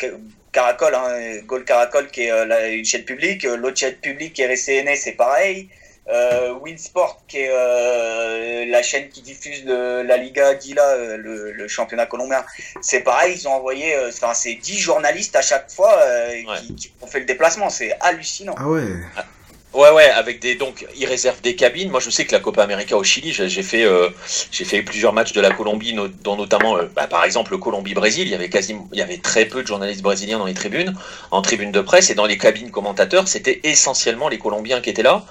Caracol, 0.53 0.94
hein, 0.94 1.38
Gold 1.46 1.64
Caracol 1.64 2.09
qui 2.09 2.22
est 2.22 2.32
euh, 2.32 2.74
une 2.74 2.84
chaîne 2.84 3.05
publique, 3.05 3.44
euh, 3.44 3.57
l'autre 3.57 3.78
chaîne 3.78 3.94
publique 3.94 4.38
RCN 4.38 4.94
c'est 4.96 5.12
pareil. 5.12 5.68
Euh, 6.09 6.55
Winsport 6.55 7.22
qui 7.28 7.38
est 7.38 7.51
euh, 7.53 8.64
la 8.66 8.82
chaîne 8.82 9.09
qui 9.11 9.22
diffuse 9.22 9.64
la 9.64 10.16
Liga 10.16 10.55
Dila, 10.55 11.16
le, 11.16 11.53
le, 11.53 11.68
championnat 11.68 12.07
colombien, 12.07 12.44
c'est 12.80 13.01
pareil, 13.01 13.36
ils 13.38 13.46
ont 13.46 13.53
envoyé, 13.53 13.94
enfin 14.09 14.34
c'est 14.34 14.55
10 14.55 14.78
journalistes 14.78 15.36
à 15.36 15.42
chaque 15.42 15.70
fois 15.70 15.96
qui, 16.59 16.74
qui, 16.74 16.92
ont 17.01 17.07
fait 17.07 17.20
le 17.20 17.26
déplacement, 17.26 17.70
c'est 17.70 17.92
hallucinant. 18.01 18.57
Ah 18.59 18.66
ouais. 18.66 18.88
Ouais, 19.72 19.90
ouais, 19.92 20.10
avec 20.10 20.40
des 20.40 20.56
donc 20.56 20.84
ils 20.96 21.06
réservent 21.06 21.40
des 21.42 21.54
cabines. 21.54 21.90
Moi, 21.90 22.00
je 22.00 22.10
sais 22.10 22.24
que 22.24 22.32
la 22.32 22.40
Copa 22.40 22.64
América 22.64 22.96
au 22.96 23.04
Chili, 23.04 23.32
j'ai 23.32 23.62
fait 23.62 23.84
euh, 23.84 24.08
j'ai 24.50 24.64
fait 24.64 24.82
plusieurs 24.82 25.12
matchs 25.12 25.32
de 25.32 25.40
la 25.40 25.52
Colombie, 25.52 25.94
dont 26.24 26.36
notamment 26.36 26.76
euh, 26.76 26.90
bah, 26.92 27.06
par 27.06 27.24
exemple 27.24 27.52
le 27.52 27.58
Colombie-Brésil. 27.58 28.26
Il 28.26 28.30
y 28.30 28.34
avait 28.34 28.48
quasiment 28.48 28.88
il 28.92 28.98
y 28.98 29.02
avait 29.02 29.18
très 29.18 29.44
peu 29.44 29.62
de 29.62 29.68
journalistes 29.68 30.02
brésiliens 30.02 30.38
dans 30.38 30.46
les 30.46 30.54
tribunes, 30.54 30.96
en 31.30 31.40
tribune 31.40 31.70
de 31.70 31.80
presse 31.80 32.10
et 32.10 32.16
dans 32.16 32.26
les 32.26 32.36
cabines 32.36 32.72
commentateurs, 32.72 33.28
c'était 33.28 33.60
essentiellement 33.62 34.28
les 34.28 34.38
Colombiens 34.38 34.80
qui 34.80 34.90
étaient 34.90 35.04
là. 35.04 35.24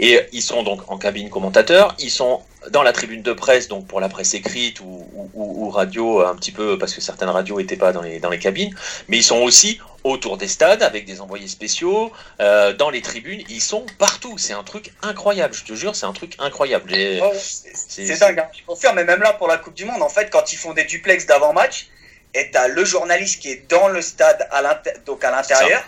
Et 0.00 0.18
ils 0.32 0.42
sont 0.42 0.64
donc 0.64 0.80
en 0.88 0.98
cabine 0.98 1.30
commentateur, 1.30 1.94
ils 2.00 2.10
sont 2.10 2.40
dans 2.70 2.82
la 2.82 2.92
tribune 2.92 3.22
de 3.22 3.32
presse, 3.32 3.68
donc 3.68 3.86
pour 3.86 4.00
la 4.00 4.08
presse 4.08 4.34
écrite 4.34 4.80
ou, 4.80 5.06
ou, 5.14 5.66
ou, 5.66 5.70
radio, 5.70 6.20
un 6.20 6.34
petit 6.34 6.52
peu 6.52 6.78
parce 6.78 6.94
que 6.94 7.00
certaines 7.00 7.28
radios 7.28 7.58
n'étaient 7.58 7.76
pas 7.76 7.92
dans 7.92 8.02
les, 8.02 8.20
dans 8.20 8.30
les 8.30 8.38
cabines, 8.38 8.74
mais 9.08 9.18
ils 9.18 9.24
sont 9.24 9.38
aussi 9.38 9.80
autour 10.04 10.36
des 10.36 10.48
stades 10.48 10.82
avec 10.82 11.06
des 11.06 11.20
envoyés 11.22 11.48
spéciaux, 11.48 12.12
euh, 12.40 12.74
dans 12.74 12.90
les 12.90 13.00
tribunes, 13.00 13.42
ils 13.48 13.62
sont 13.62 13.86
partout. 13.98 14.36
C'est 14.36 14.52
un 14.52 14.62
truc 14.62 14.92
incroyable, 15.02 15.54
je 15.54 15.64
te 15.64 15.72
jure, 15.72 15.96
c'est 15.96 16.06
un 16.06 16.12
truc 16.12 16.36
incroyable. 16.38 16.92
Oh, 17.22 17.32
c'est 17.34 18.18
dingue, 18.18 18.38
hein. 18.38 18.48
je 18.56 18.62
confirme, 18.66 18.96
mais 18.96 19.04
même 19.04 19.22
là 19.22 19.32
pour 19.32 19.48
la 19.48 19.56
Coupe 19.56 19.74
du 19.74 19.86
Monde, 19.86 20.02
en 20.02 20.10
fait, 20.10 20.30
quand 20.30 20.52
ils 20.52 20.56
font 20.56 20.74
des 20.74 20.84
duplex 20.84 21.26
d'avant-match, 21.26 21.88
et 22.34 22.50
t'as 22.50 22.68
le 22.68 22.84
journaliste 22.84 23.40
qui 23.40 23.50
est 23.50 23.70
dans 23.70 23.88
le 23.88 24.02
stade, 24.02 24.46
à 24.50 24.82
donc 25.06 25.24
à 25.24 25.30
l'intérieur, 25.30 25.82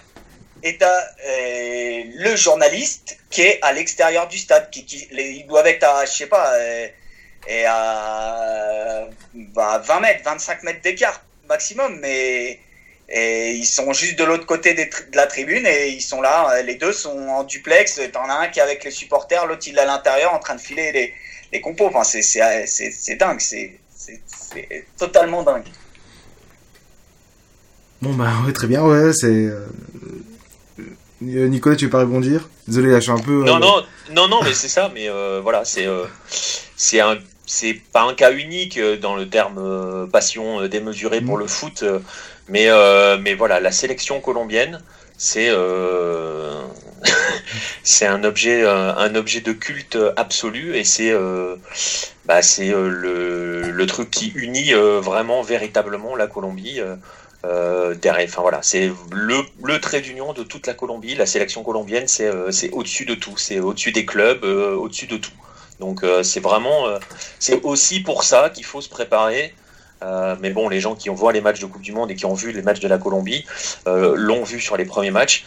et 0.67 0.79
euh, 0.83 2.03
le 2.17 2.37
journaliste 2.37 3.19
qui 3.31 3.43
est 3.43 3.59
à 3.62 3.73
l'extérieur 3.73 4.27
du 4.29 4.39
stade. 4.39 4.71
Qui, 4.71 4.85
qui, 4.85 5.09
ils 5.12 5.47
doivent 5.47 5.67
être 5.67 5.85
à, 5.85 6.05
je 6.05 6.11
sais 6.11 6.27
pas, 6.27 6.55
euh, 6.55 6.89
et 7.49 7.64
à 7.67 9.07
20 9.35 9.53
bah, 9.55 10.01
mètres, 10.01 10.23
25 10.25 10.62
mètres 10.64 10.83
d'écart 10.83 11.23
maximum, 11.49 11.99
mais 12.01 12.59
et 13.09 13.53
ils 13.53 13.67
sont 13.67 13.93
juste 13.93 14.19
de 14.19 14.25
l'autre 14.25 14.47
côté 14.47 14.75
de 14.75 14.85
la 15.14 15.29
tribune 15.29 15.64
et 15.64 15.91
ils 15.91 16.01
sont 16.01 16.21
là. 16.21 16.51
Euh, 16.51 16.62
les 16.62 16.75
deux 16.75 16.93
sont 16.93 17.17
en 17.29 17.45
duplex. 17.45 18.01
T'en 18.12 18.29
as 18.29 18.35
un 18.35 18.49
qui 18.49 18.59
est 18.59 18.62
avec 18.62 18.83
les 18.83 18.91
supporters, 18.91 19.47
l'autre 19.47 19.62
il 19.69 19.79
est 19.79 19.81
à 19.81 19.85
l'intérieur 19.85 20.35
en 20.35 20.41
train 20.41 20.57
de 20.57 20.61
filer 20.61 20.91
les, 20.91 21.14
les 21.53 21.61
compos. 21.61 21.87
Enfin, 21.87 22.03
c'est 22.03 23.14
dingue, 23.14 23.39
c'est 23.39 23.79
totalement 24.99 25.45
dingue. 25.45 25.67
Bon 28.03 28.12
bah 28.12 28.33
ouais, 28.45 28.53
très 28.53 28.67
bien, 28.67 28.83
ouais, 28.83 29.12
c'est. 29.12 29.49
Euh, 31.23 31.49
Nicolas, 31.49 31.77
tu 31.77 31.87
veux 31.87 31.91
pas 31.91 32.01
rebondir? 32.01 32.49
Désolé, 32.69 32.91
là, 32.91 32.97
je 32.97 33.05
suis 33.05 33.12
un 33.12 33.19
peu. 33.19 33.45
Non, 33.45 33.57
euh, 33.57 33.61
non, 33.61 33.83
non, 34.12 34.29
non, 34.29 34.41
mais 34.43 34.53
c'est 34.53 34.69
ça, 34.69 34.91
mais 34.93 35.09
euh, 35.09 35.41
voilà, 35.43 35.64
c'est 35.64 35.87
c'est 36.77 37.01
un 37.01 37.17
c'est 37.47 37.81
pas 37.93 38.03
un 38.03 38.14
cas 38.14 38.33
unique 38.33 38.81
dans 39.01 39.14
le 39.14 39.29
terme 39.29 40.09
passion 40.11 40.67
démesurée 40.67 41.21
pour 41.21 41.37
mm. 41.37 41.41
le 41.41 41.47
foot, 41.47 41.85
mais 42.49 42.69
mais 43.21 43.35
voilà, 43.35 43.61
la 43.61 43.73
sélection 43.73 44.21
colombienne, 44.21 44.81
c'est 45.17 45.51
c'est 47.83 48.07
un 48.07 48.25
objet 48.25 48.67
un 48.67 49.14
objet 49.14 49.41
de 49.41 49.53
culte 49.53 49.99
absolu 50.17 50.77
et 50.77 50.85
c'est 50.85 51.14
bah 52.27 52.43
c'est 52.43 52.71
le, 52.71 53.71
le 53.71 53.87
truc 53.87 54.11
qui 54.11 54.33
unit 54.35 54.73
vraiment 54.73 55.43
véritablement 55.43 56.17
la 56.17 56.27
Colombie 56.27 56.81
euh, 57.47 57.94
derrière, 57.94 58.28
enfin 58.28 58.42
voilà, 58.42 58.61
c'est 58.62 58.90
le, 59.12 59.78
trait 59.80 60.01
d'union 60.01 60.32
de 60.32 60.42
toute 60.42 60.66
la 60.66 60.74
Colombie. 60.74 61.14
La 61.14 61.26
sélection 61.26 61.62
colombienne, 61.62 62.09
c'est 62.09 62.26
euh, 62.26 62.51
au-dessus 62.72 63.05
de 63.05 63.14
tout, 63.14 63.36
c'est 63.36 63.61
au-dessus 63.61 63.92
des 63.92 64.05
clubs, 64.05 64.44
euh, 64.44 64.74
au-dessus 64.74 65.07
de 65.07 65.16
tout. 65.16 65.32
Donc 65.78 66.07
c'est 66.22 66.40
vraiment, 66.40 66.86
c'est 67.38 67.62
aussi 67.62 68.01
pour 68.01 68.24
ça 68.24 68.49
qu'il 68.49 68.64
faut 68.64 68.80
se 68.80 68.88
préparer. 68.88 69.53
mais 70.40 70.49
bon, 70.49 70.70
les 70.70 70.80
gens 70.80 70.94
qui 70.94 71.11
ont 71.11 71.14
vu 71.14 71.30
les 71.34 71.42
matchs 71.42 71.61
de 71.61 71.66
Coupe 71.66 71.82
du 71.82 71.92
Monde 71.92 72.11
et 72.11 72.14
qui 72.14 72.24
ont 72.24 72.32
vu 72.32 72.51
les 72.51 72.62
matchs 72.62 72.80
de 72.80 72.88
la 72.88 72.97
Colombie 72.97 73.44
l'ont 73.84 74.42
vu 74.42 74.59
sur 74.59 74.78
les 74.78 74.86
premiers 74.86 75.11
matchs. 75.11 75.44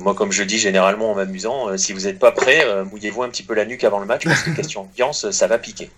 moi, 0.00 0.14
comme 0.14 0.32
je 0.32 0.42
dis 0.42 0.58
généralement 0.58 1.12
en 1.12 1.14
m'amusant, 1.14 1.78
si 1.78 1.94
vous 1.94 2.00
n'êtes 2.00 2.18
pas 2.18 2.32
prêt, 2.32 2.84
mouillez-vous 2.84 3.22
un 3.22 3.30
petit 3.30 3.42
peu 3.42 3.54
la 3.54 3.64
nuque 3.64 3.84
avant 3.84 4.00
le 4.00 4.06
match 4.06 4.24
parce 4.24 4.42
que 4.42 4.50
question 4.50 4.82
ambiance, 4.82 5.30
ça 5.30 5.46
va 5.46 5.56
piquer. 5.56 5.90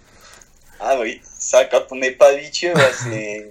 Ah 0.79 0.97
oui, 1.01 1.21
ça 1.37 1.65
quand 1.65 1.87
on 1.91 1.97
n'est 1.97 2.13
pas 2.13 2.29
habitué, 2.29 2.73
c'est 3.03 3.51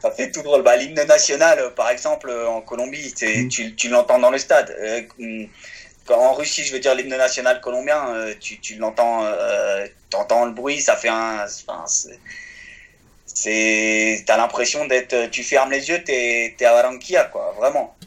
ça 0.00 0.10
fait 0.10 0.30
tout 0.30 0.42
drôle. 0.42 0.62
Bah, 0.62 0.76
l'hymne 0.76 1.02
national, 1.04 1.58
euh, 1.58 1.70
par 1.70 1.90
exemple, 1.90 2.28
euh, 2.30 2.48
en 2.48 2.60
Colombie, 2.60 3.14
mm. 3.20 3.48
tu, 3.48 3.74
tu 3.74 3.88
l'entends 3.88 4.18
dans 4.18 4.30
le 4.30 4.38
stade. 4.38 4.74
Euh, 4.78 5.02
mm, 5.18 5.46
en 6.10 6.34
Russie, 6.34 6.64
je 6.64 6.72
veux 6.72 6.78
dire 6.78 6.94
l'hymne 6.94 7.16
national 7.16 7.60
colombien, 7.60 8.34
tu, 8.40 8.58
tu 8.58 8.74
l'entends, 8.74 9.24
euh, 9.24 9.86
entends 10.14 10.46
le 10.46 10.52
bruit, 10.52 10.80
ça 10.82 10.96
fait 10.96 11.08
un. 11.08 11.44
Enfin, 11.44 11.84
c'est. 13.26 14.24
T'as 14.26 14.36
l'impression 14.36 14.86
d'être. 14.86 15.30
Tu 15.30 15.42
fermes 15.42 15.70
les 15.70 15.88
yeux, 15.88 16.02
t'es 16.04 16.54
es 16.58 16.64
à 16.64 16.72
Barranquilla, 16.74 17.24
quoi, 17.24 17.54
vraiment. 17.58 17.96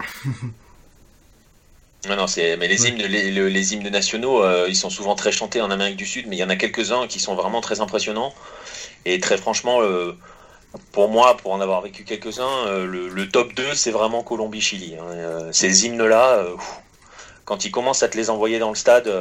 Non, 2.07 2.15
non, 2.15 2.28
c'est 2.28 2.55
mais 2.57 2.67
les 2.67 2.88
hymnes, 2.88 2.97
les, 2.97 3.32
les, 3.32 3.73
hymnes 3.73 3.89
nationaux, 3.89 4.67
ils 4.67 4.76
sont 4.76 4.91
souvent 4.91 5.15
très 5.15 5.32
chantés 5.32 5.59
en 5.59 5.71
Amérique 5.71 5.95
du 5.95 6.05
Sud, 6.05 6.28
mais 6.28 6.36
il 6.36 6.39
y 6.39 6.43
en 6.43 6.51
a 6.51 6.55
quelques-uns 6.55 7.07
qui 7.07 7.19
sont 7.19 7.34
vraiment 7.34 7.61
très 7.61 7.82
impressionnants. 7.82 8.32
Et 9.05 9.19
très 9.19 9.38
franchement, 9.38 9.82
pour 10.91 11.09
moi, 11.09 11.38
pour 11.38 11.53
en 11.53 11.61
avoir 11.61 11.82
vécu 11.82 12.03
quelques-uns, 12.03 12.67
euh, 12.67 12.86
le, 12.86 13.30
top 13.30 13.53
2, 13.53 13.73
c'est 13.76 13.91
vraiment 13.91 14.23
Colombie-Chili. 14.23 14.95
Hein. 14.95 15.05
Euh, 15.05 15.51
ces 15.51 15.86
hymnes-là, 15.86 16.38
euh, 16.38 16.55
quand 17.45 17.65
ils 17.65 17.71
commencent 17.71 18.03
à 18.03 18.07
te 18.07 18.17
les 18.17 18.30
envoyer 18.30 18.59
dans 18.59 18.69
le 18.69 18.76
stade, 18.76 19.11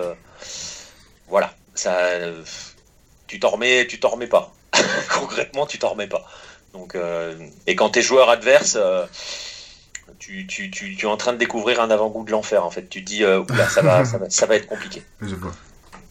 voilà, 1.29 1.55
ça, 1.75 1.97
tu 3.27 3.41
t'en 3.41 3.51
remets, 3.51 3.87
tu 3.87 4.01
t'en 4.01 4.11
remets 4.11 4.27
pas. 4.27 4.53
Concrètement, 5.13 5.67
tu 5.67 5.79
t'en 5.79 5.91
remets 5.91 6.07
pas. 6.07 6.25
Donc, 6.73 6.97
et 7.67 7.77
quand 7.77 7.91
tu 7.91 7.99
es 8.01 8.03
joueur 8.03 8.31
adverse, 8.31 8.79
tu, 10.19 10.47
tu, 10.47 10.71
tu, 10.71 10.97
es 10.99 11.05
en 11.07 11.17
train 11.17 11.33
de 11.33 11.39
découvrir 11.39 11.81
un 11.81 11.91
avant-goût 11.91 12.25
de 12.25 12.31
l'enfer. 12.31 12.65
En 12.65 12.71
fait, 12.71 12.89
tu 12.89 13.05
te 13.05 13.09
dis, 13.09 13.23
ça, 13.71 13.83
va, 13.83 14.05
ça, 14.05 14.19
va, 14.19 14.31
ça 14.31 14.47
va 14.47 14.57
être 14.57 14.67
compliqué. 14.67 15.03
Je 15.21 15.35
vois. 15.35 15.53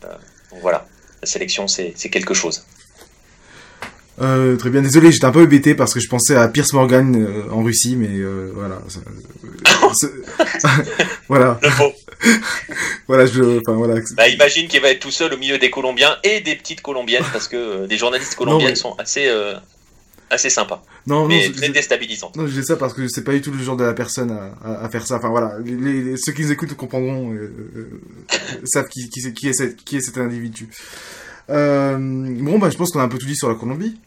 donc 0.01 0.61
voilà, 0.61 0.85
la 1.21 1.27
sélection, 1.27 1.67
c'est 1.67 1.93
quelque 2.09 2.33
chose. 2.33 2.65
Euh, 4.21 4.55
très 4.57 4.69
bien, 4.69 4.81
désolé, 4.81 5.11
j'étais 5.11 5.25
un 5.25 5.31
peu 5.31 5.43
embêté 5.43 5.75
parce 5.75 5.93
que 5.93 5.99
je 5.99 6.07
pensais 6.07 6.35
à 6.35 6.47
Pierce 6.47 6.73
Morgan 6.73 7.15
euh, 7.15 7.51
en 7.51 7.63
Russie, 7.63 7.95
mais 7.95 8.09
euh, 8.09 8.51
voilà. 8.53 8.79
voilà. 11.27 11.59
voilà, 13.07 13.25
je, 13.25 13.59
enfin 13.59 13.73
voilà. 13.73 13.99
Bah, 14.15 14.27
imagine 14.27 14.67
qu'il 14.67 14.81
va 14.81 14.89
être 14.89 14.99
tout 14.99 15.11
seul 15.11 15.33
au 15.33 15.37
milieu 15.37 15.57
des 15.57 15.71
Colombiens 15.71 16.15
et 16.23 16.41
des 16.41 16.55
petites 16.55 16.81
Colombiennes 16.81 17.25
parce 17.31 17.47
que 17.47 17.87
des 17.87 17.97
journalistes 17.97 18.35
colombiennes 18.35 18.75
sont 18.75 18.95
assez. 18.99 19.29
assez 20.29 20.49
sympa. 20.49 20.81
Non, 21.05 21.27
mais 21.27 21.49
très 21.51 21.69
déstabilisant. 21.69 22.31
Non, 22.35 22.47
je 22.47 22.59
dis 22.59 22.65
ça 22.65 22.77
parce 22.77 22.93
que 22.93 23.07
c'est 23.09 23.23
pas 23.23 23.33
du 23.33 23.41
tout 23.41 23.51
le 23.51 23.61
genre 23.61 23.75
de 23.75 23.83
la 23.83 23.93
personne 23.93 24.31
à, 24.31 24.83
à, 24.83 24.89
faire 24.89 25.05
ça. 25.05 25.17
Enfin 25.17 25.29
voilà, 25.29 25.57
les, 25.65 26.15
ceux 26.17 26.31
qui 26.31 26.43
nous 26.43 26.51
écoutent 26.51 26.75
comprendront, 26.75 27.33
euh, 27.33 27.53
euh, 27.75 28.01
savent 28.63 28.87
qui, 28.87 29.09
qui, 29.09 29.33
qui, 29.33 29.49
est 29.49 29.53
cette, 29.53 29.83
qui 29.83 29.97
est 29.97 30.01
cet 30.01 30.17
individu. 30.17 30.69
Euh, 31.49 31.97
bon, 31.99 32.57
bah 32.59 32.69
je 32.69 32.77
pense 32.77 32.91
qu'on 32.91 32.99
a 32.99 33.03
un 33.03 33.09
peu 33.09 33.17
tout 33.17 33.27
dit 33.27 33.35
sur 33.35 33.49
la 33.49 33.55
Colombie. 33.55 33.99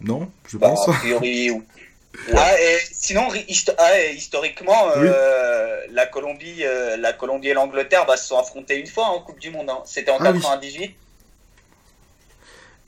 Non, 0.00 0.30
je 0.46 0.56
bah, 0.58 0.68
pense. 0.68 0.88
A 0.88 0.92
priori, 0.92 1.50
ah, 2.36 2.54
sinon, 2.92 3.28
ah, 3.78 4.00
historiquement, 4.16 4.90
euh, 4.96 5.80
la 5.90 6.06
Colombie, 6.06 6.64
euh, 6.64 6.96
la 6.96 7.12
Colombie 7.12 7.48
et 7.48 7.54
l'Angleterre 7.54 8.06
bah, 8.06 8.16
se 8.16 8.26
sont 8.26 8.38
affrontés 8.38 8.78
une 8.78 8.86
fois 8.86 9.06
en 9.06 9.20
Coupe 9.20 9.38
du 9.38 9.50
Monde. 9.50 9.70
Hein. 9.70 9.82
C'était 9.84 10.10
en 10.10 10.18
98. 10.18 10.94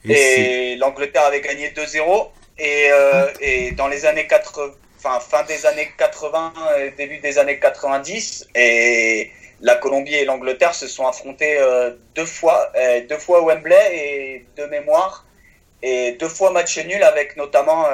Ah 0.02 0.12
et, 0.12 0.76
l'Angleterre 0.76 1.26
avait 1.26 1.40
gagné 1.40 1.70
2-0. 1.70 2.28
Et, 2.58 2.88
euh, 2.90 3.26
et, 3.40 3.72
dans 3.72 3.88
les 3.88 4.04
années 4.06 4.26
80, 4.26 4.72
enfin 4.98 5.20
fin 5.20 5.44
des 5.44 5.64
années 5.66 5.90
80, 5.96 6.52
début 6.96 7.18
des 7.18 7.38
années 7.38 7.58
90, 7.58 8.48
et 8.54 9.30
la 9.60 9.76
Colombie 9.76 10.14
et 10.14 10.24
l'Angleterre 10.24 10.74
se 10.74 10.86
sont 10.88 11.06
affrontés 11.06 11.58
deux 12.14 12.24
fois, 12.24 12.72
deux 13.08 13.18
fois 13.18 13.42
Wembley 13.44 13.96
et 13.96 14.46
de 14.56 14.64
mémoire, 14.64 15.26
et 15.82 16.12
deux 16.12 16.28
fois 16.28 16.50
match 16.50 16.78
nul 16.78 17.02
avec 17.02 17.36
notamment 17.36 17.86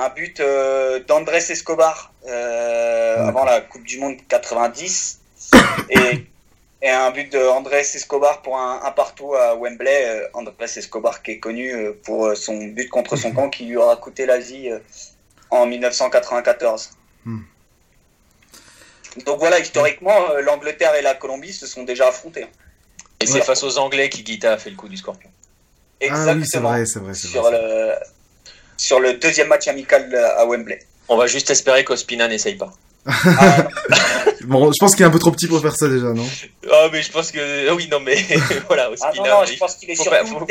un 0.00 0.08
but 0.08 0.40
euh, 0.40 1.00
d'Andrés 1.06 1.50
Escobar 1.50 2.12
euh, 2.26 3.28
avant 3.28 3.44
la 3.44 3.60
Coupe 3.60 3.84
du 3.84 3.98
Monde 3.98 4.16
90 4.28 5.20
et, 5.90 6.26
et 6.82 6.88
un 6.88 7.10
but 7.10 7.30
d'Andrés 7.30 7.80
Escobar 7.80 8.40
pour 8.40 8.58
un, 8.58 8.90
partout 8.92 9.34
à 9.34 9.54
Wembley. 9.56 10.04
Euh, 10.06 10.28
Andrés 10.32 10.54
Escobar 10.76 11.22
qui 11.22 11.32
est 11.32 11.38
connu 11.38 11.74
pour 12.04 12.34
son 12.34 12.68
but 12.68 12.88
contre 12.88 13.16
son 13.16 13.32
camp 13.32 13.50
qui 13.50 13.64
lui 13.64 13.76
aura 13.76 13.96
coûté 13.96 14.26
la 14.26 14.38
vie 14.38 14.70
en 15.50 15.66
1994. 15.66 16.90
Hmm. 17.26 17.40
Donc 19.26 19.38
voilà, 19.38 19.58
historiquement, 19.58 20.34
l'Angleterre 20.40 20.94
et 20.94 21.02
la 21.02 21.14
Colombie 21.14 21.52
se 21.52 21.66
sont 21.66 21.84
déjà 21.84 22.08
affrontés. 22.08 22.46
Et 23.20 23.26
c'est 23.26 23.42
face 23.42 23.62
aux 23.62 23.78
Anglais 23.78 24.08
qui 24.08 24.22
Guita 24.22 24.52
a 24.52 24.58
fait 24.58 24.70
le 24.70 24.76
coup 24.76 24.88
du 24.88 24.96
scorpion. 24.96 25.30
Exactement. 26.00 26.32
Ah 26.32 26.36
oui, 26.38 26.46
c'est 26.46 26.58
vrai, 26.58 26.86
c'est 26.86 26.98
vrai. 27.00 27.14
Sur 27.14 27.50
le, 27.50 27.92
sur 28.76 29.00
le 29.00 29.14
deuxième 29.14 29.48
match 29.48 29.68
amical 29.68 30.14
à 30.14 30.46
Wembley. 30.46 30.80
On 31.08 31.16
va 31.16 31.26
juste 31.26 31.50
espérer 31.50 31.84
qu'Ospina 31.84 32.28
n'essaye 32.28 32.54
pas. 32.54 32.72
Ah. 33.06 33.68
bon, 34.44 34.70
je 34.72 34.78
pense 34.78 34.94
qu'il 34.94 35.02
est 35.02 35.08
un 35.08 35.10
peu 35.10 35.18
trop 35.18 35.32
petit 35.32 35.48
pour 35.48 35.60
faire 35.60 35.76
ça 35.76 35.88
déjà, 35.88 36.12
non? 36.12 36.26
Ah, 36.70 36.88
mais 36.92 37.02
je 37.02 37.10
pense 37.10 37.30
que. 37.30 37.68
Ah 37.68 37.74
oui, 37.74 37.88
non, 37.90 38.00
mais 38.00 38.16
voilà, 38.68 38.90
Ospina. 38.90 39.12
Ah 39.12 39.16
non, 39.16 39.40
non, 39.40 39.44
je 39.44 39.56
pense 39.56 39.74
qu'il 39.74 39.90
est 39.90 39.96
surtout 39.96 40.46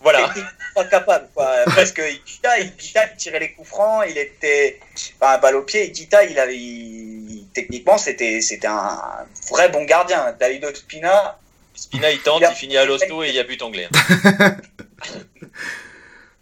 voilà. 0.00 0.32
pas 0.74 0.84
capable. 0.84 1.28
Quoi. 1.34 1.50
Parce 1.74 1.92
que 1.92 2.02
Ikita, 2.02 2.58
il 2.60 2.72
tirait 3.16 3.40
les 3.40 3.52
coups 3.52 3.68
francs, 3.68 4.04
il 4.08 4.18
était. 4.18 4.80
Enfin, 5.20 5.34
un 5.34 5.38
balle 5.38 5.56
au 5.56 5.62
pied. 5.62 5.82
Ikita, 5.84 6.24
il 6.24 6.38
avait. 6.38 7.44
Techniquement, 7.54 7.98
c'était 7.98 8.40
un 8.66 9.26
vrai 9.50 9.68
bon 9.68 9.84
gardien. 9.84 10.34
David 10.38 10.64
Ospina. 10.64 11.38
Spina, 11.74 12.10
il 12.10 12.20
tente, 12.20 12.42
il, 12.42 12.56
finit 12.56 12.76
à 12.76 12.84
l'hosto 12.84 13.22
et 13.22 13.28
il 13.28 13.34
y 13.36 13.38
a 13.38 13.44
but 13.44 13.62
anglais. 13.62 13.88
Hein. 13.94 14.56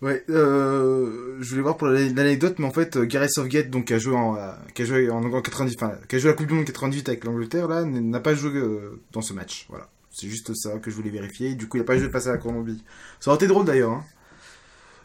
Ouais, 0.02 0.22
euh, 0.28 1.38
je 1.40 1.48
voulais 1.48 1.62
voir 1.62 1.78
pour 1.78 1.88
l'anecdote, 1.88 2.58
mais 2.58 2.66
en 2.66 2.70
fait, 2.70 2.96
euh, 2.96 3.06
Gareth 3.06 3.30
Southgate, 3.30 3.70
donc 3.70 3.86
qui 3.86 3.94
a 3.94 3.98
joué 3.98 4.14
en, 4.14 4.36
euh, 4.36 4.52
qui 4.74 4.82
a 4.82 4.84
joué 4.84 5.08
en, 5.08 5.40
90, 5.40 5.74
enfin, 5.74 5.94
qui 6.06 6.16
a 6.16 6.18
joué 6.18 6.30
la 6.30 6.36
Coupe 6.36 6.46
du 6.46 6.52
Monde 6.52 6.66
98 6.66 7.08
avec 7.08 7.24
l'Angleterre, 7.24 7.66
là, 7.66 7.82
n'a 7.84 8.20
pas 8.20 8.34
joué 8.34 8.50
euh, 8.56 9.00
dans 9.12 9.22
ce 9.22 9.32
match. 9.32 9.64
Voilà, 9.70 9.88
c'est 10.16 10.28
juste 10.28 10.54
ça 10.54 10.78
que 10.78 10.90
je 10.90 10.96
voulais 10.96 11.10
vérifier. 11.10 11.54
Du 11.54 11.68
coup, 11.68 11.76
il 11.76 11.80
a 11.80 11.84
pas 11.84 11.98
joué 11.98 12.08
face 12.08 12.26
à 12.26 12.32
la 12.32 12.38
Colombie. 12.38 12.82
Ça 13.20 13.30
aurait 13.30 13.36
été 13.36 13.46
drôle 13.46 13.66
d'ailleurs. 13.66 13.90
Hein. 13.90 14.04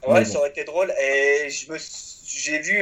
Ouais, 0.07 0.23
ça 0.23 0.39
aurait 0.39 0.49
été 0.49 0.63
drôle. 0.63 0.91
Et 1.03 1.49
je 1.49 1.69
me, 1.71 1.77
j'ai 2.25 2.59
vu, 2.59 2.79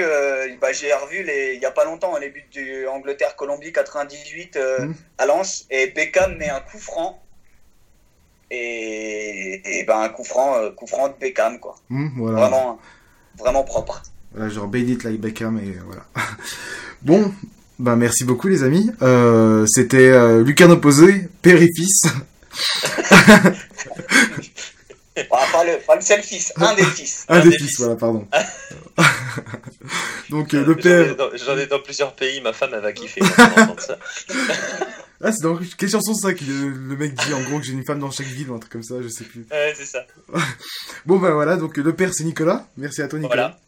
bah, 0.62 0.72
j'ai 0.72 0.94
revu 0.94 1.24
les, 1.24 1.56
il 1.56 1.62
y 1.62 1.66
a 1.66 1.72
pas 1.72 1.86
longtemps 1.86 2.16
les 2.18 2.30
buts 2.30 2.46
du 2.52 2.88
Angleterre-Colombie 2.88 3.74
98 3.74 4.58
hmm. 4.58 4.94
à 5.18 5.26
Lens, 5.26 5.66
et 5.72 5.88
Beckham 5.88 6.38
met 6.38 6.50
un 6.50 6.60
coup 6.60 6.78
franc 6.78 7.20
et, 8.52 9.84
ben 9.88 10.02
un 10.02 10.10
coup 10.10 10.24
franc, 10.24 10.56
euh, 10.56 10.72
coup 10.72 10.88
franc 10.88 11.10
de 11.10 11.14
Beckham 11.20 11.60
quoi. 11.60 11.76
Mmh, 11.90 12.32
vraiment, 12.32 12.80
vraiment 13.38 13.64
propre. 13.64 14.02
Voilà, 14.32 14.50
genre 14.50 14.68
Benit 14.68 15.00
like 15.04 15.20
Beckham 15.20 15.60
et 15.60 15.78
voilà. 15.86 16.06
bon, 17.02 17.34
ben 17.80 17.96
merci 17.96 18.26
beaucoup 18.26 18.48
les 18.48 18.64
amis. 18.64 18.92
Euh, 19.02 19.66
C'était 19.66 20.10
euh, 20.10 20.44
Lucas 20.44 20.68
Opposé, 20.68 21.30
père 21.42 21.62
et 21.62 21.70
fils. 21.76 22.02
Ah, 25.32 25.46
pas, 25.52 25.64
le, 25.64 25.86
pas 25.86 25.96
le 25.96 26.02
seul 26.02 26.22
fils, 26.22 26.54
un 26.58 26.74
des 26.76 26.84
fils. 26.84 27.26
un, 27.30 27.40
des, 27.40 27.52
fils, 27.52 27.78
voilà, 27.80 27.96
pardon. 27.96 28.28
Donc 30.30 30.54
euh, 30.54 30.66
le 30.66 30.76
père. 30.76 31.16
J'en 31.46 31.58
ai, 31.58 31.68
dans 31.68 31.80
plusieurs 31.80 32.14
pays, 32.16 32.42
ma 32.42 32.54
femme 32.54 32.72
elle 32.74 32.82
va 32.82 32.92
kiffer. 32.92 33.22
ça. 33.78 33.98
Ah, 35.22 35.32
c'est 35.32 35.44
dans 35.44 35.58
quelle 35.78 35.90
chanson 35.90 36.14
ça 36.14 36.34
que 36.34 36.44
le, 36.46 36.96
mec 36.96 37.14
dit 37.14 37.34
en 37.34 37.42
gros 37.42 37.60
que 37.60 37.66
j'ai 37.66 37.74
une 37.74 37.84
femme 37.84 38.00
dans 38.00 38.12
chaque 38.12 38.28
ville 38.28 38.50
ou 38.50 38.56
un 38.56 38.60
truc 38.60 38.72
comme 38.72 38.84
ça, 38.84 38.96
je 39.02 39.08
sais 39.08 39.26
plus. 39.26 39.46
Ouais, 39.52 39.74
c'est 39.76 39.86
ça. 39.86 40.06
bon, 41.06 41.18
ben 41.18 41.32
voilà, 41.32 41.58
donc 41.58 41.78
le 41.78 41.94
père 41.94 42.14
c'est 42.14 42.24
Nicolas. 42.24 42.68
Merci 42.78 43.02
à 43.02 43.08
toi, 43.08 43.20
Nicolas. 43.20 43.48
Voilà. 43.48 43.60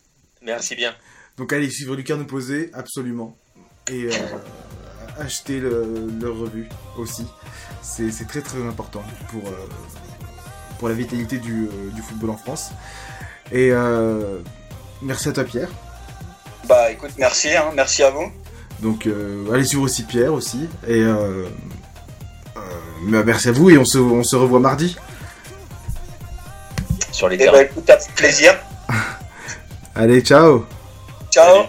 Merci 0.41 0.75
bien. 0.75 0.95
Donc 1.37 1.53
allez 1.53 1.69
suivre 1.69 1.95
Lucas 1.95 2.17
Posé, 2.17 2.69
absolument. 2.73 3.37
Et 3.89 4.05
euh, 4.05 4.11
acheter 5.19 5.59
le, 5.59 6.09
leur 6.21 6.37
revue 6.37 6.69
aussi. 6.97 7.25
C'est 7.81 8.27
très 8.27 8.41
très 8.41 8.61
important 8.65 9.03
pour, 9.29 9.47
euh, 9.47 9.67
pour 10.79 10.89
la 10.89 10.95
vitalité 10.95 11.37
du, 11.37 11.65
euh, 11.65 11.89
du, 11.93 12.01
football 12.01 12.31
en 12.31 12.37
France. 12.37 12.71
Et 13.51 13.71
merci 15.01 15.29
à 15.29 15.33
toi, 15.33 15.43
Pierre. 15.43 15.69
Bah 16.67 16.91
écoute, 16.91 17.11
merci, 17.17 17.49
hein, 17.53 17.71
merci 17.73 18.03
à 18.03 18.11
vous. 18.11 18.31
Donc 18.81 19.05
euh, 19.05 19.51
allez 19.53 19.63
suivre 19.63 19.83
aussi 19.83 20.03
Pierre 20.03 20.33
aussi. 20.33 20.67
Et 20.87 21.01
euh, 21.01 21.45
euh, 22.57 23.23
merci 23.23 23.49
à 23.49 23.51
vous 23.51 23.69
et 23.69 23.77
on 23.77 23.85
se, 23.85 23.97
on 23.97 24.23
se 24.23 24.35
revoit 24.35 24.59
mardi. 24.59 24.97
Sur 27.11 27.29
les 27.29 27.37
eh 27.39 27.49
ben, 27.49 27.61
écoute, 27.61 27.91
plaisir. 28.15 28.57
allez, 29.95 30.21
ciao. 30.21 30.65
Ciao. 31.29 31.65